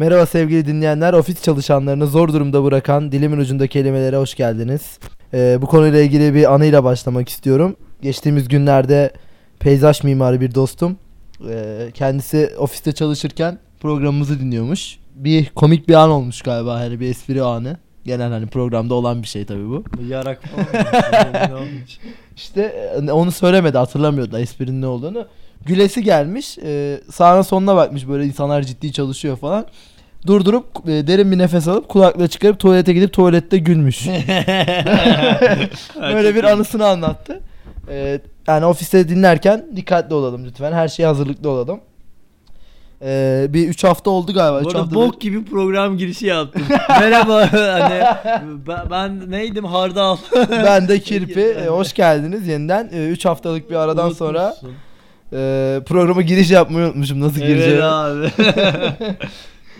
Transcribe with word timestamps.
Merhaba 0.00 0.26
sevgili 0.26 0.66
dinleyenler. 0.66 1.12
Ofis 1.12 1.42
çalışanlarını 1.42 2.06
zor 2.06 2.32
durumda 2.32 2.64
bırakan 2.64 3.12
dilimin 3.12 3.38
ucunda 3.38 3.66
kelimelere 3.66 4.16
hoş 4.16 4.34
geldiniz. 4.34 4.98
Ee, 5.34 5.58
bu 5.62 5.66
konuyla 5.66 6.00
ilgili 6.00 6.34
bir 6.34 6.54
anıyla 6.54 6.84
başlamak 6.84 7.28
istiyorum. 7.28 7.76
Geçtiğimiz 8.02 8.48
günlerde 8.48 9.12
peyzaj 9.58 10.04
mimarı 10.04 10.40
bir 10.40 10.54
dostum. 10.54 10.96
ee, 11.48 11.90
kendisi 11.94 12.50
ofiste 12.58 12.92
çalışırken 12.92 13.58
programımızı 13.80 14.40
dinliyormuş. 14.40 14.98
Bir 15.14 15.50
komik 15.50 15.88
bir 15.88 15.94
an 15.94 16.10
olmuş 16.10 16.42
galiba 16.42 16.80
hani 16.80 17.00
bir 17.00 17.10
espri 17.10 17.42
anı. 17.42 17.76
Genel 18.04 18.30
hani 18.30 18.46
programda 18.46 18.94
olan 18.94 19.22
bir 19.22 19.28
şey 19.28 19.44
tabii 19.44 19.68
bu. 19.68 19.84
Yarak 20.08 20.42
falan. 20.42 21.66
İşte 22.36 22.62
e, 23.08 23.12
onu 23.12 23.32
söylemedi 23.32 23.78
hatırlamıyordu 23.78 24.38
esprinin 24.38 24.82
ne 24.82 24.86
olduğunu. 24.86 25.26
Gülesi 25.66 26.02
gelmiş 26.04 26.58
e, 26.58 27.00
sağına 27.12 27.42
sonuna 27.42 27.76
bakmış 27.76 28.08
böyle 28.08 28.24
insanlar 28.24 28.62
ciddi 28.62 28.92
çalışıyor 28.92 29.36
falan. 29.36 29.66
Durdurup 30.26 30.66
e, 30.88 31.06
derin 31.06 31.32
bir 31.32 31.38
nefes 31.38 31.68
alıp 31.68 31.88
kulaklığı 31.88 32.28
çıkarıp 32.28 32.58
tuvalete 32.58 32.92
gidip 32.92 33.12
tuvalette 33.12 33.58
gülmüş. 33.58 34.06
Böyle 36.00 36.34
bir 36.34 36.44
anısını 36.44 36.86
anlattı. 36.86 37.40
E, 37.88 38.20
yani 38.48 38.64
ofiste 38.64 39.08
dinlerken 39.08 39.66
dikkatli 39.76 40.14
olalım 40.14 40.44
lütfen. 40.44 40.72
Her 40.72 40.88
şeye 40.88 41.06
hazırlıklı 41.06 41.50
olalım. 41.50 41.80
E, 43.02 43.46
bir 43.48 43.68
3 43.68 43.84
hafta 43.84 44.10
oldu 44.10 44.34
galiba. 44.34 44.64
Bu 44.64 44.68
arada 44.78 44.94
bok 44.94 45.20
gibi 45.20 45.44
program 45.44 45.96
girişi 45.98 46.26
yaptım. 46.26 46.62
Merhaba 46.88 47.48
hani 47.52 48.04
ben, 48.68 48.90
ben 48.90 49.30
neydim 49.30 49.64
hardal. 49.64 50.16
ben 50.50 50.88
de 50.88 50.98
Kirpi. 51.00 51.40
E, 51.40 51.66
hoş 51.66 51.92
geldiniz 51.92 52.46
yeniden. 52.48 52.88
3 52.88 53.24
haftalık 53.24 53.70
bir 53.70 53.74
aradan 53.76 54.10
sonra 54.10 54.44
Unutmuşsun. 54.44 54.70
e, 55.32 55.80
programa 55.86 56.22
giriş 56.22 56.50
yapmayı 56.50 56.86
unutmuşum. 56.86 57.20
Nasıl 57.20 57.40
gireceğimi. 57.40 57.72
Evet 57.74 57.82
abi. 57.82 58.30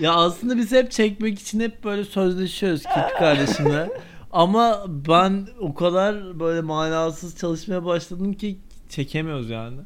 Ya 0.01 0.15
aslında 0.15 0.57
biz 0.57 0.73
hep 0.73 0.91
çekmek 0.91 1.39
için 1.39 1.61
hep 1.61 1.85
böyle 1.85 2.05
sözleşiyoruz 2.05 2.83
Kirpi 2.83 3.15
kardeşimle. 3.19 3.91
Ama 4.33 4.85
ben 4.89 5.49
o 5.61 5.75
kadar 5.75 6.41
böyle 6.41 6.61
manasız 6.61 7.39
çalışmaya 7.39 7.85
başladım 7.85 8.33
ki 8.33 8.59
çekemiyoruz 8.89 9.51
yani. 9.51 9.77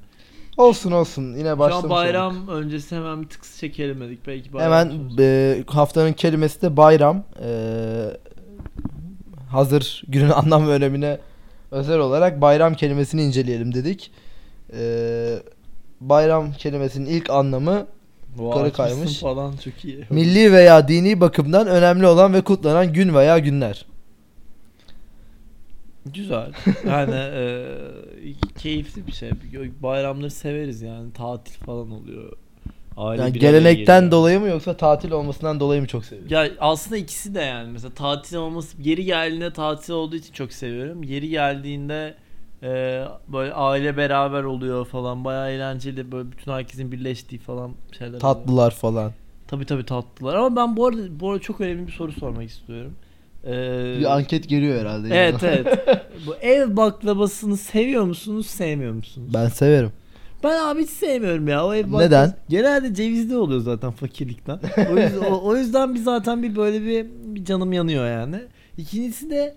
Olsun 0.56 0.92
olsun 0.92 1.34
yine 1.34 1.50
Şu 1.50 1.58
başlamış 1.58 1.84
an 1.84 1.90
bayram 1.90 2.36
olduk. 2.42 2.50
öncesi 2.50 2.96
hemen 2.96 3.22
bir 3.22 3.28
tıks 3.28 3.60
çekelim 3.60 4.00
dedik. 4.00 4.26
Belki 4.26 4.52
bayram 4.52 4.72
Hemen 4.72 5.00
e, 5.18 5.64
haftanın 5.66 6.12
kelimesi 6.12 6.62
de 6.62 6.76
bayram. 6.76 7.24
E, 7.44 7.50
hazır 9.50 10.02
günün 10.08 10.30
anlam 10.34 10.66
ve 10.68 10.70
önemine 10.70 11.18
özel 11.70 11.98
olarak 11.98 12.40
bayram 12.40 12.74
kelimesini 12.74 13.22
inceleyelim 13.22 13.74
dedik. 13.74 14.10
E, 14.78 15.38
bayram 16.00 16.52
kelimesinin 16.52 17.06
ilk 17.06 17.30
anlamı 17.30 17.86
yukarı 18.38 18.72
kaymış. 18.72 19.20
falan 19.20 19.56
çok 19.56 19.84
iyi. 19.84 20.04
milli 20.10 20.52
veya 20.52 20.88
dini 20.88 21.20
bakımdan 21.20 21.66
önemli 21.66 22.06
olan 22.06 22.34
ve 22.34 22.40
kutlanan 22.40 22.92
gün 22.92 23.14
veya 23.14 23.38
günler. 23.38 23.86
Güzel. 26.06 26.52
Yani 26.86 27.14
e, 27.34 27.66
keyifli 28.58 29.06
bir 29.06 29.12
şey. 29.12 29.30
Bayramları 29.82 30.30
severiz 30.30 30.82
yani. 30.82 31.12
Tatil 31.12 31.64
falan 31.64 31.90
oluyor. 31.90 32.32
Aile 32.96 33.22
Yani 33.22 33.38
gelenekten 33.38 34.10
dolayı 34.10 34.40
mı 34.40 34.48
yoksa 34.48 34.76
tatil 34.76 35.10
olmasından 35.10 35.60
dolayı 35.60 35.80
mı 35.80 35.86
çok 35.86 36.04
seviyorsun? 36.04 36.34
Ya 36.34 36.50
aslında 36.60 36.96
ikisi 36.96 37.34
de 37.34 37.40
yani. 37.40 37.72
Mesela 37.72 37.94
tatil 37.94 38.36
olması 38.36 38.82
yeri 38.82 39.04
geldiğinde 39.04 39.52
tatil 39.52 39.92
olduğu 39.92 40.16
için 40.16 40.32
çok 40.32 40.52
seviyorum. 40.52 41.02
Yeri 41.02 41.28
geldiğinde 41.28 42.14
e, 42.62 43.02
böyle 43.28 43.52
aile 43.54 43.96
beraber 43.96 44.42
oluyor 44.42 44.84
falan. 44.86 45.24
Bayağı 45.24 45.50
eğlenceli 45.50 46.12
böyle 46.12 46.32
bütün 46.32 46.52
herkesin 46.52 46.92
birleştiği 46.92 47.38
falan 47.38 47.72
şeyler. 47.92 48.08
oluyor. 48.08 48.20
Tatlılar 48.20 48.70
falan. 48.70 49.12
Tabii 49.48 49.64
tabii 49.66 49.86
tatlılar. 49.86 50.34
Ama 50.34 50.56
ben 50.56 50.76
bu 50.76 50.86
arada 50.86 51.20
bu 51.20 51.30
arada 51.30 51.40
çok 51.40 51.60
önemli 51.60 51.86
bir 51.86 51.92
soru 51.92 52.12
sormak 52.12 52.50
istiyorum. 52.50 52.94
Ee, 53.46 53.96
Bir 54.00 54.14
anket 54.16 54.48
geliyor 54.48 54.80
herhalde. 54.80 55.08
Evet 55.12 55.34
evet. 55.42 55.78
Bu 56.26 56.34
ev 56.34 56.76
baklavasını 56.76 57.56
seviyor 57.56 58.04
musunuz, 58.04 58.46
sevmiyor 58.46 58.92
musunuz? 58.92 59.30
Ben 59.34 59.48
severim. 59.48 59.92
Ben 60.44 60.58
abi 60.64 60.82
hiç 60.82 60.90
sevmiyorum 60.90 61.48
ya. 61.48 61.66
O 61.66 61.74
ev 61.74 61.84
baklavası- 61.86 62.06
Neden? 62.06 62.34
Genelde 62.48 62.94
cevizli 62.94 63.36
oluyor 63.36 63.60
zaten 63.60 63.90
fakirlikten. 63.90 64.58
O 64.92 64.96
yüzden, 64.96 65.30
o, 65.30 65.40
o 65.44 65.56
yüzden 65.56 65.94
bir 65.94 65.98
zaten 66.00 66.42
bir 66.42 66.56
böyle 66.56 66.82
bir, 66.82 67.06
bir 67.34 67.44
canım 67.44 67.72
yanıyor 67.72 68.06
yani. 68.06 68.36
İkincisi 68.78 69.30
de 69.30 69.54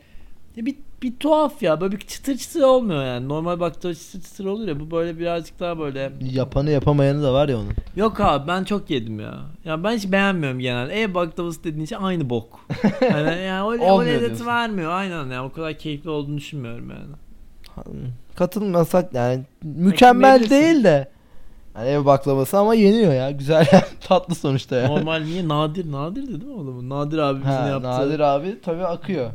bir, 0.65 0.75
bir 1.03 1.15
tuhaf 1.15 1.63
ya. 1.63 1.81
Böyle 1.81 1.95
bir 1.95 2.01
çıtır 2.01 2.37
çıtır 2.37 2.61
olmuyor 2.61 3.05
yani. 3.05 3.29
Normal 3.29 3.59
baklava 3.59 3.93
çıtır 3.93 4.21
çıtır 4.21 4.45
olur 4.45 4.67
ya. 4.67 4.79
Bu 4.79 4.91
böyle 4.91 5.19
birazcık 5.19 5.59
daha 5.59 5.79
böyle. 5.79 6.11
Yapanı 6.21 6.71
yapamayanı 6.71 7.23
da 7.23 7.33
var 7.33 7.49
ya 7.49 7.57
onun. 7.57 7.73
Yok 7.95 8.19
abi 8.19 8.47
ben 8.47 8.63
çok 8.63 8.89
yedim 8.89 9.19
ya. 9.19 9.33
Ya 9.65 9.83
ben 9.83 9.97
hiç 9.97 10.11
beğenmiyorum 10.11 10.59
genelde. 10.59 10.93
Ev 10.93 11.13
baklavası 11.13 11.63
dediğin 11.63 11.85
şey 11.85 11.97
aynı 12.01 12.29
bok. 12.29 12.59
Yani, 13.01 13.41
yani 13.41 13.63
o, 13.63 13.93
o 13.93 14.05
lezzeti 14.05 14.45
vermiyor. 14.45 14.91
Aynen 14.91 15.17
yani. 15.17 15.39
O 15.39 15.51
kadar 15.51 15.73
keyifli 15.73 16.09
olduğunu 16.09 16.37
düşünmüyorum 16.37 16.89
yani. 16.89 17.15
Katılmasak 18.35 19.13
yani 19.13 19.43
mükemmel 19.63 20.49
değil 20.49 20.83
de. 20.83 21.11
Yani 21.75 21.87
ev 21.89 22.05
baklavası 22.05 22.57
ama 22.57 22.75
yeniyor 22.75 23.13
ya. 23.13 23.31
Güzel 23.31 23.67
tatlı 24.07 24.35
sonuçta 24.35 24.75
ya. 24.75 24.87
Normal 24.87 25.21
niye? 25.21 25.47
Nadir. 25.47 25.91
Nadir 25.91 26.27
dedi 26.27 26.45
mi 26.45 26.53
adamın? 26.53 26.89
Nadir 26.89 27.17
abimizin 27.17 27.49
Ha, 27.49 27.67
yaptığı. 27.67 27.87
Nadir 27.87 28.19
abi 28.19 28.61
tabii 28.61 28.85
akıyor. 28.85 29.31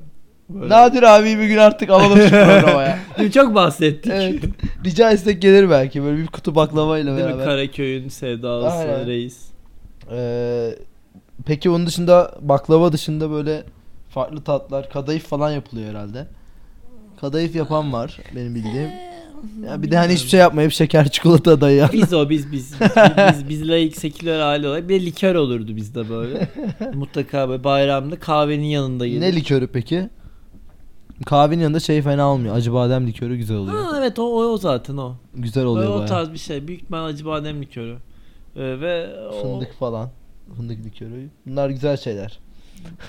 Böyle- 0.54 0.68
Nadir 0.74 1.02
abi 1.02 1.38
bir 1.38 1.44
gün 1.46 1.56
artık 1.56 1.90
alalım 1.90 2.18
şu 2.20 2.28
programa 2.30 2.82
ya. 2.82 2.98
Çok 3.34 3.54
bahsettik. 3.54 4.12
evet. 4.14 4.42
Rica 4.84 5.10
etsek 5.10 5.42
gelir 5.42 5.70
belki 5.70 6.02
böyle 6.02 6.18
bir 6.18 6.26
kutu 6.26 6.54
baklavayla 6.54 7.16
Değil 7.16 7.36
mi? 7.36 7.44
Karaköy'ün 7.44 8.08
sevdalısı 8.08 8.76
Aynen. 8.76 9.06
reis. 9.06 9.38
Ee, 10.12 10.70
peki 11.46 11.70
onun 11.70 11.86
dışında 11.86 12.34
baklava 12.41 12.92
dışında 12.92 13.30
böyle 13.30 13.62
farklı 14.10 14.42
tatlar, 14.42 14.91
kadayıf 14.91 15.26
falan 15.26 15.50
yapılıyor 15.50 15.91
herhalde. 15.91 16.26
Kadayıf 17.20 17.56
yapan 17.56 17.92
var 17.92 18.18
benim 18.36 18.54
bildiğim. 18.54 18.91
Ya 19.66 19.82
bir 19.82 19.91
de 19.91 19.96
hani 19.96 20.12
hiçbir 20.12 20.28
şey 20.28 20.41
yapmayıp 20.41 20.72
şeker 20.72 21.08
çikolata 21.08 21.60
dayayan. 21.60 21.91
Biz 21.92 22.12
o 22.12 22.30
biz 22.30 22.52
biz 22.52 22.74
biz 22.80 22.91
biz, 23.34 23.48
biz 23.48 23.68
laik 23.68 23.96
seküler 23.96 24.41
aile 24.41 24.68
olarak 24.68 24.88
bir 24.88 25.06
likör 25.06 25.34
olurdu 25.34 25.76
bizde 25.76 26.08
böyle. 26.08 26.48
Mutlaka 26.94 27.48
böyle 27.48 27.64
bayramda 27.64 28.18
kahvenin 28.18 28.64
yanında 28.64 29.06
gelir. 29.06 29.20
Ne 29.20 29.34
likörü 29.36 29.66
peki? 29.66 30.08
Kahvenin 31.22 31.62
yanında 31.62 31.81
şey 31.81 32.03
fena 32.03 32.33
olmuyor. 32.33 32.56
Acı 32.56 32.75
badem 32.75 33.06
likörü 33.06 33.37
güzel 33.37 33.56
oluyor. 33.56 33.84
Ha, 33.84 33.99
evet 33.99 34.19
o, 34.19 34.22
o, 34.22 34.44
o 34.44 34.59
zaten 34.59 34.97
o. 34.97 35.15
Güzel 35.34 35.65
oluyor 35.65 35.91
o 35.91 35.94
bayağı. 35.94 36.06
tarz 36.06 36.33
bir 36.33 36.38
şey. 36.38 36.69
Büyük 36.69 36.83
ihtimal 36.83 37.05
acı 37.05 37.27
badem 37.27 37.62
likörü. 37.62 37.97
Ee, 38.56 38.81
ve 38.81 39.09
o, 39.28 39.43
Fındık 39.43 39.78
falan. 39.78 40.10
Fındık 40.56 40.84
likörü. 40.84 41.28
Bunlar 41.47 41.71
güzel 41.71 41.97
şeyler. 41.97 42.38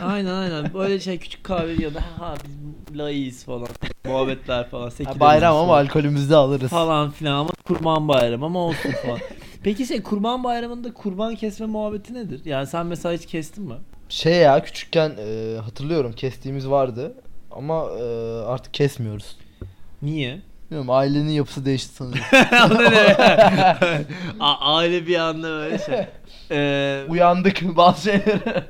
aynen 0.02 0.34
aynen 0.34 0.74
böyle 0.74 1.00
şey 1.00 1.18
küçük 1.18 1.44
kahvenin 1.44 1.82
yanında 1.82 2.02
ha 2.20 2.36
biz 2.44 3.00
layığız 3.00 3.44
falan. 3.44 3.68
Muhabbetler 4.06 4.70
falan. 4.70 4.92
Ha, 5.06 5.20
bayram 5.20 5.56
ama 5.56 5.76
alkolümüzü 5.78 6.30
de 6.30 6.36
alırız. 6.36 6.70
falan 6.70 7.12
filan 7.12 7.34
ama 7.40 7.50
kurban 7.66 8.08
bayramı 8.08 8.46
ama 8.46 8.60
olsun 8.60 8.92
falan. 8.92 9.20
Peki 9.64 9.86
şey 9.86 10.02
kurban 10.04 10.44
bayramında 10.44 10.94
kurban 10.94 11.36
kesme 11.36 11.66
muhabbeti 11.66 12.14
nedir? 12.14 12.46
Yani 12.46 12.68
sen 12.68 12.86
mesela 12.86 13.16
hiç 13.16 13.26
kestin 13.26 13.64
mi? 13.64 13.76
Şey 14.10 14.34
ya 14.36 14.64
küçükken 14.64 15.12
e, 15.20 15.58
hatırlıyorum 15.58 16.14
kestiğimiz 16.14 16.70
vardı. 16.70 17.14
Ama 17.58 17.84
e, 18.00 18.04
artık 18.46 18.74
kesmiyoruz. 18.74 19.38
Niye? 20.02 20.40
Bilmiyorum 20.66 20.90
ailenin 20.90 21.30
yapısı 21.32 21.66
değişti 21.66 21.94
sanırım. 21.96 22.20
Aile 24.40 25.08
bir 25.08 25.16
anda 25.16 25.48
böyle 25.48 25.80
şey. 25.80 26.06
Ee, 26.52 27.06
Uyandık 27.10 27.62
bazı 27.78 28.02
şeylere. 28.04 28.64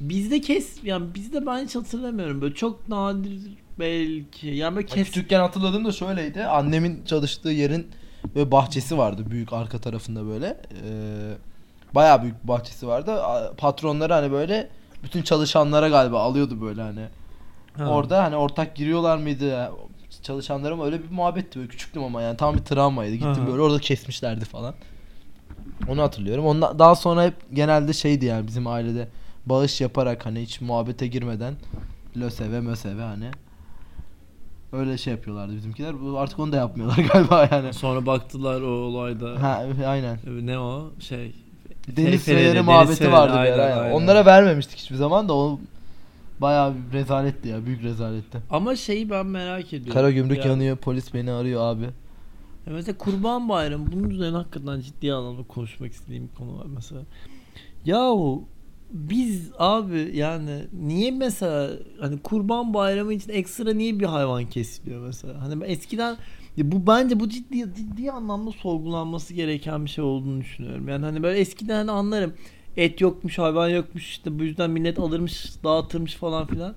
bizde 0.00 0.40
kes 0.40 0.76
yani 0.82 1.14
bizde 1.14 1.46
ben 1.46 1.64
hiç 1.64 1.74
hatırlamıyorum 1.76 2.40
böyle 2.40 2.54
çok 2.54 2.88
nadir 2.88 3.40
belki. 3.78 4.46
Yani 4.48 4.76
böyle 4.76 4.86
kes 4.86 5.06
Küçükken 5.06 5.40
hatırladığım 5.40 5.84
da 5.84 5.92
şöyleydi. 5.92 6.44
Annemin 6.44 7.04
çalıştığı 7.04 7.50
yerin 7.50 7.90
böyle 8.34 8.50
bahçesi 8.50 8.98
vardı 8.98 9.22
büyük 9.30 9.52
arka 9.52 9.78
tarafında 9.78 10.26
böyle. 10.26 10.46
Ee, 10.46 11.34
bayağı 11.94 12.22
büyük 12.22 12.44
bahçesi 12.44 12.86
vardı. 12.86 13.22
Patronları 13.58 14.12
hani 14.12 14.32
böyle 14.32 14.68
bütün 15.02 15.22
çalışanlara 15.22 15.88
galiba 15.88 16.20
alıyordu 16.20 16.60
böyle 16.60 16.82
hani. 16.82 17.04
Ha. 17.78 17.86
Orada 17.86 18.22
hani 18.24 18.36
ortak 18.36 18.74
giriyorlar 18.76 19.16
mıydı? 19.18 19.70
Çalışanlarım 20.22 20.80
öyle 20.80 21.02
bir 21.02 21.10
muhabbetti 21.10 21.58
böyle 21.58 21.68
küçüktüm 21.68 22.04
ama 22.04 22.22
yani 22.22 22.36
tam 22.36 22.54
bir 22.56 22.60
travmaydı. 22.60 23.12
Gittim 23.12 23.30
Aha. 23.30 23.46
böyle 23.46 23.62
orada 23.62 23.78
kesmişlerdi 23.78 24.44
falan. 24.44 24.74
Onu 25.88 26.02
hatırlıyorum. 26.02 26.46
Ondan 26.46 26.78
daha 26.78 26.94
sonra 26.94 27.24
hep 27.24 27.34
genelde 27.52 27.92
şeydi 27.92 28.24
yani 28.26 28.46
bizim 28.46 28.66
ailede 28.66 29.08
bağış 29.46 29.80
yaparak 29.80 30.26
hani 30.26 30.40
hiç 30.42 30.60
muhabbete 30.60 31.06
girmeden 31.06 31.54
löseve 32.16 32.60
möseve 32.60 33.02
hani 33.02 33.30
öyle 34.72 34.98
şey 34.98 35.12
yapıyorlardı 35.12 35.56
bizimkiler. 35.56 35.94
Artık 36.16 36.38
onu 36.38 36.52
da 36.52 36.56
yapmıyorlar 36.56 36.96
galiba 37.12 37.48
yani. 37.52 37.74
Sonra 37.74 38.06
baktılar 38.06 38.60
o 38.62 38.66
olayda. 38.70 39.42
Ha 39.42 39.64
aynen. 39.86 40.14
Ee, 40.14 40.46
Ne 40.46 40.58
o 40.58 40.90
şey 41.00 41.32
Deniz 41.96 42.24
fener'i 42.24 42.60
muhabbeti 42.62 43.12
vardı 43.12 43.32
bir 43.32 43.38
aynen, 43.38 43.52
ara. 43.54 43.62
yani. 43.68 43.80
aynen. 43.80 43.94
Onlara 43.94 44.26
vermemiştik 44.26 44.78
hiçbir 44.78 44.96
zaman 44.96 45.28
da 45.28 45.34
o 45.34 45.60
bayağı 46.40 46.74
bir 46.74 46.92
rezaletti 46.92 47.48
ya. 47.48 47.66
Büyük 47.66 47.82
rezaletti. 47.82 48.38
ama 48.50 48.76
şeyi 48.76 49.10
ben 49.10 49.26
merak 49.26 49.72
ediyorum. 49.72 49.92
Kara 49.92 50.10
gümrük 50.10 50.38
Yani- 50.38 50.48
yanıyor. 50.48 50.76
Polis 50.76 51.14
beni 51.14 51.30
arıyor 51.32 51.62
abi. 51.62 51.84
Ya 52.66 52.72
mesela 52.72 52.98
Kurban 52.98 53.48
Bayramı 53.48 53.92
bunun 53.92 54.10
üzerine 54.10 54.36
hakikaten 54.36 54.80
ciddi 54.80 55.12
anlamda 55.12 55.42
konuşmak 55.42 55.92
istediğim 55.92 56.28
bir 56.28 56.34
konu 56.34 56.58
var 56.58 56.66
mesela. 56.74 57.02
Yahu 57.84 58.44
biz 58.90 59.50
abi 59.58 60.10
yani 60.14 60.64
niye 60.72 61.10
mesela 61.10 61.70
hani 62.00 62.18
kurban 62.18 62.74
bayramı 62.74 63.12
için 63.14 63.32
ekstra 63.32 63.72
niye 63.72 64.00
bir 64.00 64.04
hayvan 64.04 64.46
kesiliyor 64.46 65.06
mesela? 65.06 65.42
Hani 65.42 65.64
eskiden 65.64 66.16
bu 66.58 66.86
bence 66.86 67.20
bu 67.20 67.28
ciddi 67.28 67.74
ciddi 67.76 68.10
anlamda 68.12 68.50
sorgulanması 68.50 69.34
gereken 69.34 69.84
bir 69.84 69.90
şey 69.90 70.04
olduğunu 70.04 70.40
düşünüyorum. 70.40 70.88
Yani 70.88 71.04
hani 71.04 71.22
böyle 71.22 71.38
eskiden 71.38 71.74
hani 71.76 71.90
anlarım 71.90 72.32
et 72.78 73.00
yokmuş 73.00 73.38
hayvan 73.38 73.68
yokmuş 73.68 74.08
işte 74.08 74.38
bu 74.38 74.44
yüzden 74.44 74.70
millet 74.70 74.98
alırmış 74.98 75.64
dağıtırmış 75.64 76.14
falan 76.14 76.46
filan. 76.46 76.74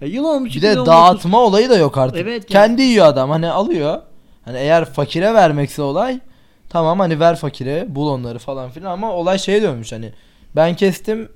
Ya 0.00 0.08
yıl 0.08 0.24
olmuş 0.24 0.56
Bir 0.56 0.62
de 0.62 0.72
2019. 0.72 0.86
dağıtma 0.86 1.40
olayı 1.40 1.70
da 1.70 1.76
yok 1.76 1.98
artık. 1.98 2.18
Evet, 2.18 2.46
Kendi 2.46 2.82
yiyor 2.82 3.06
adam 3.06 3.30
hani 3.30 3.50
alıyor. 3.50 4.02
Hani 4.44 4.58
eğer 4.58 4.84
fakire 4.84 5.34
vermekse 5.34 5.82
olay 5.82 6.20
tamam 6.68 6.98
hani 6.98 7.20
ver 7.20 7.36
fakire 7.36 7.86
bul 7.88 8.08
onları 8.08 8.38
falan 8.38 8.70
filan 8.70 8.90
ama 8.90 9.12
olay 9.12 9.38
şeye 9.38 9.62
dönmüş 9.62 9.92
hani 9.92 10.12
ben 10.56 10.76
kestim 10.76 11.28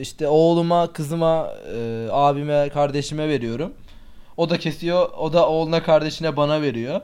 işte 0.00 0.28
oğluma 0.28 0.92
kızıma 0.92 1.48
e, 1.76 2.08
abime 2.10 2.68
kardeşime 2.68 3.28
veriyorum. 3.28 3.72
O 4.36 4.50
da 4.50 4.58
kesiyor 4.58 5.10
o 5.18 5.32
da 5.32 5.48
oğluna 5.48 5.82
kardeşine 5.82 6.36
bana 6.36 6.62
veriyor. 6.62 7.00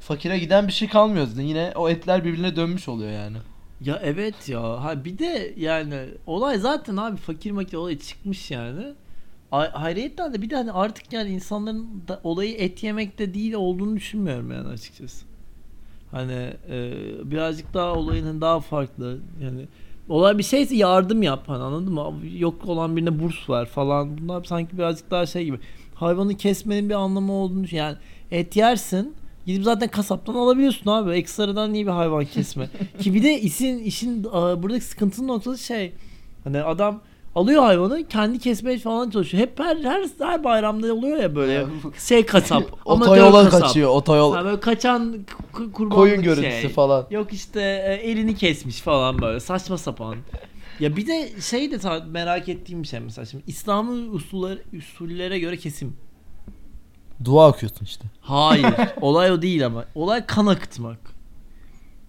Fakire 0.00 0.38
giden 0.38 0.66
bir 0.66 0.72
şey 0.72 0.88
kalmıyor 0.88 1.26
zaten. 1.26 1.42
Yine 1.42 1.72
o 1.76 1.88
etler 1.88 2.24
birbirine 2.24 2.56
dönmüş 2.56 2.88
oluyor 2.88 3.12
yani. 3.12 3.36
Ya 3.84 4.00
evet 4.04 4.48
ya. 4.48 4.84
Ha 4.84 5.04
bir 5.04 5.18
de 5.18 5.54
yani 5.56 5.96
olay 6.26 6.58
zaten 6.58 6.96
abi 6.96 7.16
fakir 7.16 7.50
makir 7.50 7.76
olay 7.76 7.98
çıkmış 7.98 8.50
yani. 8.50 8.82
Ay- 9.52 9.70
Hayretten 9.70 10.34
de 10.34 10.42
bir 10.42 10.50
de 10.50 10.56
hani 10.56 10.72
artık 10.72 11.12
yani 11.12 11.30
insanların 11.30 11.86
da 12.08 12.20
olayı 12.24 12.54
et 12.54 12.82
yemekte 12.82 13.34
değil 13.34 13.54
olduğunu 13.54 13.96
düşünmüyorum 13.96 14.52
yani 14.52 14.68
açıkçası. 14.68 15.26
Hani 16.10 16.52
e, 16.70 16.92
birazcık 17.24 17.74
daha 17.74 17.94
olayın 17.94 18.26
hani 18.26 18.40
daha 18.40 18.60
farklı 18.60 19.18
yani 19.42 19.66
olay 20.08 20.38
bir 20.38 20.42
şeyse 20.42 20.76
yardım 20.76 21.22
yap 21.22 21.42
hani 21.46 21.62
anladın 21.62 21.92
mı? 21.92 22.12
Yok 22.38 22.64
olan 22.68 22.96
birine 22.96 23.18
burs 23.20 23.50
ver 23.50 23.66
falan. 23.66 24.18
Bunlar 24.18 24.44
sanki 24.44 24.78
birazcık 24.78 25.10
daha 25.10 25.26
şey 25.26 25.44
gibi. 25.44 25.58
Hayvanı 25.94 26.36
kesmenin 26.36 26.88
bir 26.88 26.94
anlamı 26.94 27.32
olduğunu 27.32 27.64
düşün- 27.64 27.76
yani 27.76 27.96
et 28.30 28.56
yersin 28.56 29.14
Gidip 29.48 29.64
zaten 29.64 29.88
kasaptan 29.88 30.34
alabiliyorsun 30.34 30.90
abi. 30.90 31.10
Ekstradan 31.10 31.72
niye 31.72 31.86
bir 31.86 31.90
hayvan 31.90 32.24
kesme? 32.24 32.68
Ki 33.00 33.14
bir 33.14 33.22
de 33.22 33.40
işin 33.40 33.78
işin 33.78 34.24
buradaki 34.24 34.84
sıkıntının 34.84 35.28
noktası 35.28 35.64
şey. 35.64 35.92
Hani 36.44 36.62
adam 36.62 37.00
alıyor 37.34 37.62
hayvanı 37.62 38.08
kendi 38.08 38.38
kesmeye 38.38 38.78
falan 38.78 39.10
çalışıyor. 39.10 39.42
Hep 39.42 39.60
her 39.60 39.76
her, 39.76 40.04
her 40.18 40.44
bayramda 40.44 40.94
oluyor 40.94 41.16
ya 41.16 41.34
böyle 41.34 41.66
şey 41.98 42.26
kasap. 42.26 42.62
Otoyola 42.84 43.44
kasap. 43.44 43.60
kaçıyor 43.60 43.90
otoyol. 43.90 44.34
Ha 44.34 44.44
böyle 44.44 44.60
kaçan 44.60 45.26
kurbanlık 45.52 45.92
Koyun 45.92 46.22
görüntüsü 46.22 46.60
şey. 46.60 46.70
falan. 46.70 47.06
Yok 47.10 47.32
işte 47.32 47.60
e, 47.60 48.10
elini 48.10 48.34
kesmiş 48.34 48.80
falan 48.80 49.22
böyle 49.22 49.40
saçma 49.40 49.78
sapan. 49.78 50.16
Ya 50.80 50.96
bir 50.96 51.06
de 51.06 51.40
şey 51.40 51.70
de 51.70 51.78
merak 52.06 52.48
ettiğim 52.48 52.82
bir 52.82 52.88
şey 52.88 53.00
mesela 53.00 53.24
şimdi 53.26 53.44
İslam'ı 53.46 53.92
usulleri, 53.92 54.60
usullere 54.78 55.38
göre 55.38 55.56
kesim. 55.56 55.96
Dua 57.24 57.48
okuyorsun 57.48 57.84
işte. 57.84 58.04
Hayır. 58.20 58.74
olay 59.00 59.32
o 59.32 59.42
değil 59.42 59.66
ama. 59.66 59.84
Olay 59.94 60.26
kan 60.26 60.46
akıtmak. 60.46 60.98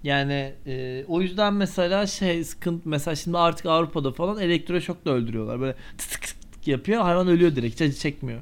Yani 0.04 0.54
e, 0.68 1.06
o 1.08 1.22
yüzden 1.22 1.54
mesela 1.54 2.08
şey 2.08 2.44
sıkıntı 2.44 2.90
mesela 2.90 3.16
şimdi 3.16 3.38
artık 3.38 3.66
Avrupa'da 3.66 4.12
falan 4.12 4.40
elektroşokla 4.40 5.12
öldürüyorlar. 5.12 5.62
Böyle 5.62 5.76
tık 5.98 6.10
tık 6.12 6.24
tık 6.52 6.68
yapıyor 6.68 7.02
hayvan 7.02 7.28
ölüyor 7.28 7.56
direkt 7.56 7.76
hiç 7.76 7.82
acı 7.82 7.98
çekmiyor. 7.98 8.42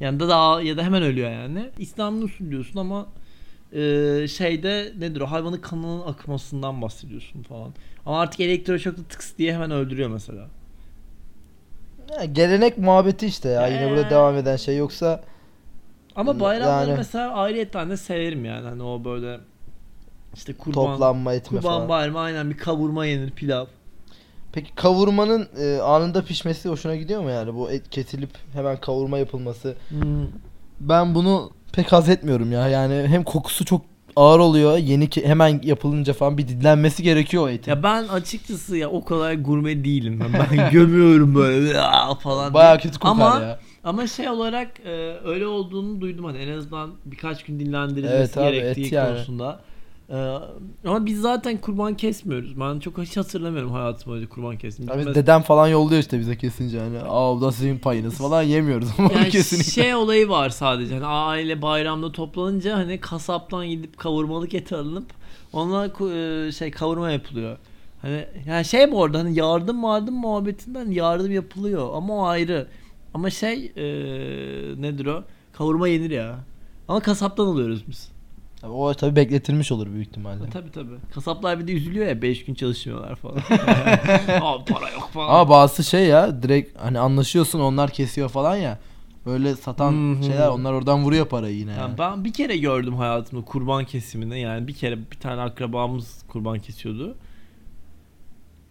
Yani 0.00 0.20
da 0.20 0.28
daha 0.28 0.62
ya 0.62 0.76
da 0.76 0.82
hemen 0.82 1.02
ölüyor 1.02 1.30
yani. 1.30 1.70
İslam'ın 1.78 2.22
usul 2.22 2.50
diyorsun 2.50 2.78
ama 2.78 3.06
e, 3.72 3.80
şeyde 4.28 4.92
nedir 4.98 5.20
o 5.20 5.26
hayvanın 5.26 5.58
kanının 5.60 6.06
akmasından 6.06 6.82
bahsediyorsun 6.82 7.42
falan. 7.42 7.72
Ama 8.06 8.20
artık 8.20 8.40
elektroşokla 8.40 9.02
tıks 9.02 9.32
diye 9.38 9.54
hemen 9.54 9.70
öldürüyor 9.70 10.10
mesela. 10.10 10.48
Ya, 12.18 12.24
gelenek 12.24 12.78
muhabbeti 12.78 13.26
işte 13.26 13.48
ya. 13.48 13.68
Yine 13.68 13.90
burada 13.90 14.06
Ee. 14.06 14.10
devam 14.10 14.36
eden 14.36 14.56
şey 14.56 14.76
yoksa 14.76 15.22
Ama 16.16 16.40
bayramları 16.40 16.88
Yani- 16.88 16.98
mesela 16.98 17.32
ayrıyetten 17.34 17.90
de 17.90 17.96
severim 17.96 18.44
yani. 18.44 18.68
Hani 18.68 18.82
o 18.82 19.04
böyle 19.04 19.40
işte 20.34 20.52
kurban 20.54 20.84
toplanma 20.92 21.34
etme 21.34 21.58
kurban 21.58 21.74
falan. 21.76 21.88
bayramı 21.88 22.18
aynen 22.18 22.50
bir 22.50 22.56
kavurma 22.56 23.06
yenir 23.06 23.30
pilav. 23.30 23.66
Peki 24.52 24.74
kavurmanın 24.74 25.48
e, 25.60 25.78
anında 25.80 26.24
pişmesi 26.24 26.68
hoşuna 26.68 26.96
gidiyor 26.96 27.22
mu 27.22 27.30
yani? 27.30 27.54
Bu 27.54 27.70
et 27.70 27.90
kesilip 27.90 28.30
hemen 28.52 28.76
kavurma 28.76 29.18
yapılması. 29.18 29.74
Ben 30.80 31.14
bunu 31.14 31.50
pek 31.72 31.92
haz 31.92 32.08
etmiyorum 32.08 32.52
ya. 32.52 32.68
Yani 32.68 33.08
hem 33.08 33.24
kokusu 33.24 33.64
çok 33.64 33.82
ağır 34.16 34.38
oluyor. 34.38 34.76
Yeni 34.78 35.04
ke- 35.04 35.26
hemen 35.26 35.60
yapılınca 35.62 36.12
falan 36.12 36.38
bir 36.38 36.48
dinlenmesi 36.48 37.02
gerekiyor 37.02 37.42
o 37.44 37.48
etin. 37.48 37.70
Ya 37.70 37.82
ben 37.82 38.08
açıkçası 38.08 38.76
ya 38.76 38.90
o 38.90 39.04
kadar 39.04 39.34
gurme 39.34 39.84
değilim. 39.84 40.20
Ben, 40.24 40.32
ben 40.50 40.70
gömüyorum 40.72 41.34
böyle 41.34 41.72
falan. 42.20 42.54
Baya 42.54 42.78
kötü 42.78 42.98
kokar 42.98 43.10
ama, 43.10 43.40
ya. 43.40 43.58
Ama 43.86 44.06
şey 44.06 44.28
olarak 44.28 44.70
e, 44.84 45.16
öyle 45.24 45.46
olduğunu 45.46 46.00
duydum 46.00 46.24
hani 46.24 46.38
en 46.38 46.58
azından 46.58 46.90
birkaç 47.04 47.44
gün 47.44 47.60
dinlendirilmesi 47.60 48.16
Evet 48.16 48.38
abi, 48.38 48.52
gerektiği 48.52 48.94
yani. 48.94 49.14
konusunda. 49.14 49.60
E, 50.10 50.16
ama 50.88 51.06
biz 51.06 51.20
zaten 51.20 51.58
kurban 51.58 51.94
kesmiyoruz. 51.94 52.60
Ben 52.60 52.78
çok 52.80 52.98
hiç 52.98 53.16
hatırlamıyorum 53.16 53.72
hayatım 53.72 54.12
boyunca 54.12 54.28
kurban 54.28 54.56
kestim. 54.56 54.90
Abi 54.90 55.06
Biz 55.06 55.14
dedem 55.14 55.42
falan 55.42 55.68
yolluyor 55.68 56.00
işte 56.00 56.20
bize 56.20 56.36
kesince 56.38 56.80
hani. 56.80 56.98
Aa 57.08 57.36
bu 57.36 57.40
da 57.40 57.52
sizin 57.52 57.78
payınız 57.78 58.18
falan 58.18 58.42
yemiyoruz 58.42 58.88
ama 58.98 59.12
Yani 59.12 59.28
kesinlikle. 59.28 59.70
şey 59.72 59.94
olayı 59.94 60.28
var 60.28 60.50
sadece 60.50 60.94
hani 60.94 61.06
aile 61.06 61.62
bayramda 61.62 62.12
toplanınca 62.12 62.76
hani 62.76 63.00
kasaptan 63.00 63.66
gidip 63.68 63.98
kavurmalık 63.98 64.54
et 64.54 64.72
alınıp 64.72 65.06
onunla 65.52 65.86
e, 65.86 66.52
şey 66.52 66.70
kavurma 66.70 67.10
yapılıyor. 67.10 67.56
Hani 68.02 68.26
yani 68.48 68.64
şey 68.64 68.92
bu 68.92 69.04
arada 69.04 69.18
hani 69.18 69.38
yardım 69.38 69.82
yardım 69.82 70.14
muhabbetinden 70.14 70.90
yardım 70.90 71.32
yapılıyor 71.32 71.88
ama 71.94 72.14
o 72.14 72.24
ayrı. 72.26 72.66
Ama 73.16 73.30
şey 73.30 73.72
e, 73.76 73.84
nedir 74.82 75.06
o? 75.06 75.24
Kavurma 75.52 75.88
yenir 75.88 76.10
ya. 76.10 76.38
Ama 76.88 77.00
kasaptan 77.00 77.46
alıyoruz 77.46 77.84
biz. 77.88 78.08
Tabii 78.60 78.72
o 78.72 78.94
tabii 78.94 79.16
bekletilmiş 79.16 79.72
olur 79.72 79.92
büyük 79.92 80.08
ihtimalle. 80.08 80.44
Ha, 80.44 80.50
tabii 80.52 80.70
tabii. 80.70 80.94
Kasaplar 81.14 81.58
bir 81.60 81.66
de 81.66 81.72
üzülüyor 81.72 82.06
ya 82.06 82.22
5 82.22 82.44
gün 82.44 82.54
çalışmıyorlar 82.54 83.16
falan. 83.16 83.36
Abi 84.42 84.64
para 84.64 84.90
yok 84.90 85.10
falan. 85.12 85.28
Ama 85.28 85.48
bazı 85.48 85.84
şey 85.84 86.06
ya 86.06 86.42
direkt 86.42 86.78
hani 86.80 86.98
anlaşıyorsun 86.98 87.60
onlar 87.60 87.90
kesiyor 87.90 88.28
falan 88.28 88.56
ya. 88.56 88.78
Böyle 89.26 89.54
satan 89.54 90.18
şeyler 90.22 90.48
onlar 90.48 90.72
oradan 90.72 91.04
vuruyor 91.04 91.26
parayı 91.26 91.56
yine. 91.56 91.70
Yani 91.70 91.80
Yani. 91.80 91.98
ben 91.98 92.24
bir 92.24 92.32
kere 92.32 92.56
gördüm 92.56 92.94
hayatımda 92.96 93.44
kurban 93.44 93.84
kesimini. 93.84 94.40
Yani 94.40 94.68
bir 94.68 94.74
kere 94.74 94.98
bir 95.10 95.16
tane 95.20 95.40
akrabamız 95.40 96.22
kurban 96.28 96.58
kesiyordu. 96.58 97.16